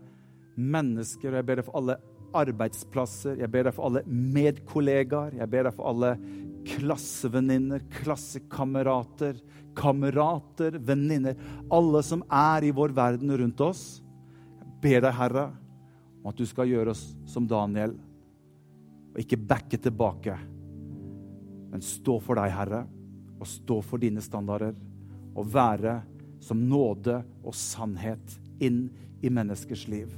mennesker, 0.55 1.31
og 1.31 1.39
jeg 1.39 1.47
ber 1.47 1.59
deg 1.59 1.67
for 1.67 1.79
alle 1.79 1.97
arbeidsplasser, 2.35 3.37
jeg 3.39 3.51
ber 3.51 3.69
deg 3.69 3.75
for 3.75 3.87
alle 3.87 4.01
medkollegaer, 4.09 5.37
jeg 5.39 5.51
ber 5.51 5.69
deg 5.69 5.77
for 5.77 5.91
alle 5.91 6.15
klassevenninner, 6.65 7.83
klassekamerater, 8.01 9.37
kamerater, 9.77 10.79
venninner. 10.81 11.37
Alle 11.73 12.01
som 12.03 12.23
er 12.33 12.65
i 12.65 12.73
vår 12.75 12.95
verden 12.97 13.31
rundt 13.37 13.61
oss. 13.61 13.85
Jeg 14.57 14.73
ber 14.81 15.05
deg, 15.05 15.13
Herre, 15.19 15.45
om 16.23 16.31
at 16.33 16.41
du 16.41 16.45
skal 16.49 16.71
gjøre 16.71 16.95
oss 16.95 17.05
som 17.29 17.45
Daniel, 17.47 17.93
og 19.13 19.21
ikke 19.21 19.39
backe 19.39 19.77
tilbake, 19.79 20.33
men 21.71 21.83
stå 21.85 22.17
for 22.23 22.41
deg, 22.41 22.51
Herre 22.55 22.83
og 23.45 23.51
stå 23.51 23.79
for 23.85 24.01
dine 24.01 24.23
standarder 24.25 24.73
og 25.35 25.53
være 25.53 25.99
som 26.41 26.61
nåde 26.65 27.19
og 27.45 27.55
sannhet 27.57 28.39
inn 28.63 28.87
i 29.21 29.29
menneskers 29.29 29.85
liv. 29.91 30.09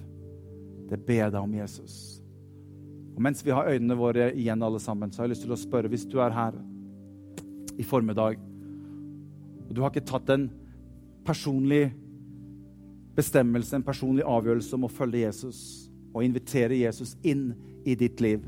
Det 0.88 0.99
ber 1.03 1.25
jeg 1.25 1.34
deg 1.34 1.43
om, 1.43 1.55
Jesus. 1.59 2.21
Og 3.15 3.23
Mens 3.23 3.43
vi 3.43 3.51
har 3.51 3.67
øynene 3.67 3.97
våre 3.97 4.30
igjen, 4.34 4.63
alle 4.63 4.80
sammen, 4.80 5.11
så 5.11 5.21
har 5.21 5.28
jeg 5.28 5.36
lyst 5.36 5.45
til 5.47 5.55
å 5.55 5.59
spørre 5.59 5.91
hvis 5.91 6.05
du 6.07 6.19
er 6.23 6.36
her 6.36 6.57
i 7.78 7.86
formiddag, 7.86 8.38
og 9.67 9.73
du 9.75 9.82
har 9.84 9.91
ikke 9.91 10.07
tatt 10.07 10.30
en 10.32 10.47
personlig 11.28 11.89
bestemmelse, 13.17 13.75
en 13.75 13.86
personlig 13.86 14.23
avgjørelse 14.23 14.78
om 14.78 14.86
å 14.88 14.91
følge 14.93 15.25
Jesus 15.25 15.59
og 16.13 16.23
invitere 16.23 16.78
Jesus 16.80 17.15
inn 17.28 17.49
i 17.86 17.97
ditt 17.97 18.21
liv, 18.23 18.45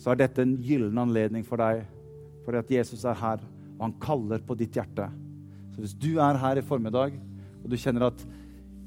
så 0.00 0.12
er 0.12 0.22
dette 0.22 0.42
en 0.44 0.58
gyllen 0.64 0.98
anledning 1.00 1.46
for 1.46 1.60
deg, 1.60 1.84
for 2.44 2.58
at 2.58 2.70
Jesus 2.72 3.04
er 3.08 3.16
her, 3.20 3.40
og 3.80 3.86
han 3.86 3.96
kaller 4.02 4.42
på 4.44 4.54
ditt 4.60 4.76
hjerte. 4.76 5.06
Så 5.72 5.80
hvis 5.80 5.96
du 5.96 6.10
er 6.20 6.36
her 6.36 6.60
i 6.60 6.64
formiddag, 6.66 7.14
og 7.64 7.72
du 7.72 7.78
kjenner 7.80 8.10
at 8.10 8.24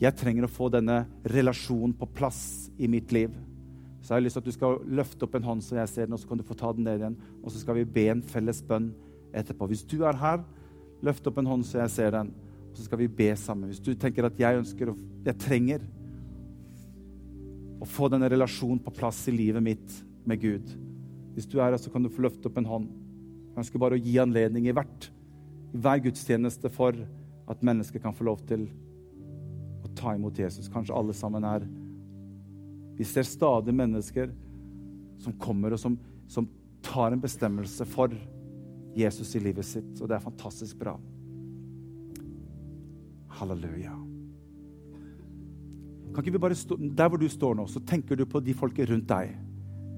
jeg 0.02 0.18
trenger 0.20 0.46
å 0.46 0.52
få 0.52 0.70
denne 0.70 1.00
relasjonen 1.34 1.96
på 1.98 2.10
plass 2.14 2.70
i 2.78 2.90
mitt 2.92 3.10
liv, 3.16 3.34
så 4.04 4.14
har 4.14 4.20
jeg 4.20 4.28
lyst 4.28 4.38
til 4.38 4.44
at 4.44 4.50
du 4.52 4.54
skal 4.54 4.78
løfte 5.00 5.26
opp 5.26 5.38
en 5.40 5.48
hånd 5.48 5.64
så 5.64 5.80
jeg 5.80 5.90
ser 5.90 6.06
den, 6.06 6.14
og 6.14 6.22
så 6.22 6.30
kan 6.30 6.42
du 6.42 6.46
få 6.46 6.58
ta 6.60 6.70
den 6.76 6.86
ned 6.86 7.00
igjen. 7.02 7.18
Og 7.42 7.54
så 7.54 7.62
skal 7.62 7.78
vi 7.80 7.88
be 7.88 8.04
en 8.12 8.22
felles 8.22 8.60
bønn 8.68 8.92
etterpå. 9.34 9.70
Hvis 9.72 9.86
du 9.88 10.02
er 10.06 10.20
her, 10.20 10.44
løft 11.04 11.26
opp 11.30 11.40
en 11.40 11.50
hånd 11.50 11.64
så 11.66 11.80
jeg 11.82 11.94
ser 11.96 12.14
den, 12.18 12.34
og 12.70 12.78
så 12.78 12.86
skal 12.86 13.00
vi 13.00 13.08
be 13.08 13.30
sammen. 13.40 13.72
Hvis 13.72 13.82
du 13.82 13.94
tenker 13.98 14.28
at 14.28 14.40
jeg 14.40 14.60
ønsker 14.60 14.92
å, 14.92 14.98
jeg 15.26 15.40
trenger 15.42 15.88
å 17.82 17.88
få 17.90 18.12
denne 18.12 18.30
relasjonen 18.32 18.84
på 18.84 18.94
plass 18.96 19.24
i 19.32 19.36
livet 19.36 19.64
mitt 19.64 19.98
med 20.28 20.44
Gud. 20.44 20.76
Hvis 21.34 21.48
du 21.50 21.58
er 21.58 21.72
her, 21.72 21.80
så 21.82 21.92
kan 21.92 22.04
du 22.04 22.12
få 22.12 22.28
løfte 22.28 22.52
opp 22.52 22.60
en 22.60 22.70
hånd. 22.70 22.92
Jeg 23.54 23.62
ønsker 23.62 23.82
bare 23.82 24.00
å 24.00 24.02
gi 24.02 24.16
anledning 24.18 24.66
i 24.66 24.74
hvert, 24.74 25.12
i 25.74 25.78
hver 25.78 26.02
gudstjeneste 26.02 26.72
for 26.74 26.98
at 27.50 27.66
mennesker 27.66 28.02
kan 28.02 28.16
få 28.18 28.26
lov 28.26 28.42
til 28.50 28.66
å 29.86 29.92
ta 29.94 30.16
imot 30.18 30.40
Jesus. 30.42 30.72
Kanskje 30.74 30.96
alle 30.98 31.14
sammen 31.14 31.46
er 31.46 31.68
Vi 32.94 33.06
ser 33.10 33.26
stadig 33.26 33.74
mennesker 33.74 34.30
som 35.22 35.34
kommer 35.42 35.74
og 35.74 35.80
som, 35.82 35.96
som 36.30 36.46
tar 36.86 37.14
en 37.14 37.22
bestemmelse 37.22 37.86
for 37.90 38.14
Jesus 38.94 39.36
i 39.36 39.42
livet 39.42 39.66
sitt, 39.66 39.96
og 39.98 40.10
det 40.10 40.18
er 40.18 40.26
fantastisk 40.26 40.78
bra. 40.78 40.94
Halleluja. 43.34 43.96
Kan 46.14 46.22
ikke 46.22 46.36
vi 46.36 46.44
bare 46.44 46.58
stå, 46.58 46.78
Der 46.78 47.10
hvor 47.10 47.18
du 47.18 47.26
står 47.30 47.56
nå, 47.58 47.66
så 47.66 47.82
tenker 47.82 48.16
du 48.16 48.26
på 48.30 48.42
de 48.46 48.54
folket 48.54 48.90
rundt 48.90 49.10
deg. 49.10 49.34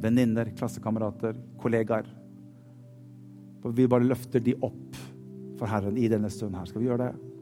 Venninner, 0.03 0.51
klassekamerater, 0.55 1.35
kollegaer. 1.59 2.07
Og 3.65 3.73
vi 3.77 3.87
bare 3.89 4.05
løfter 4.05 4.43
de 4.45 4.53
opp 4.63 4.99
for 5.57 5.69
Herren 5.71 5.97
i 5.97 6.09
denne 6.11 6.29
stunden 6.29 6.59
her. 6.59 6.67
Skal 6.69 6.83
vi 6.83 6.89
gjøre 6.89 7.07
det? 7.07 7.34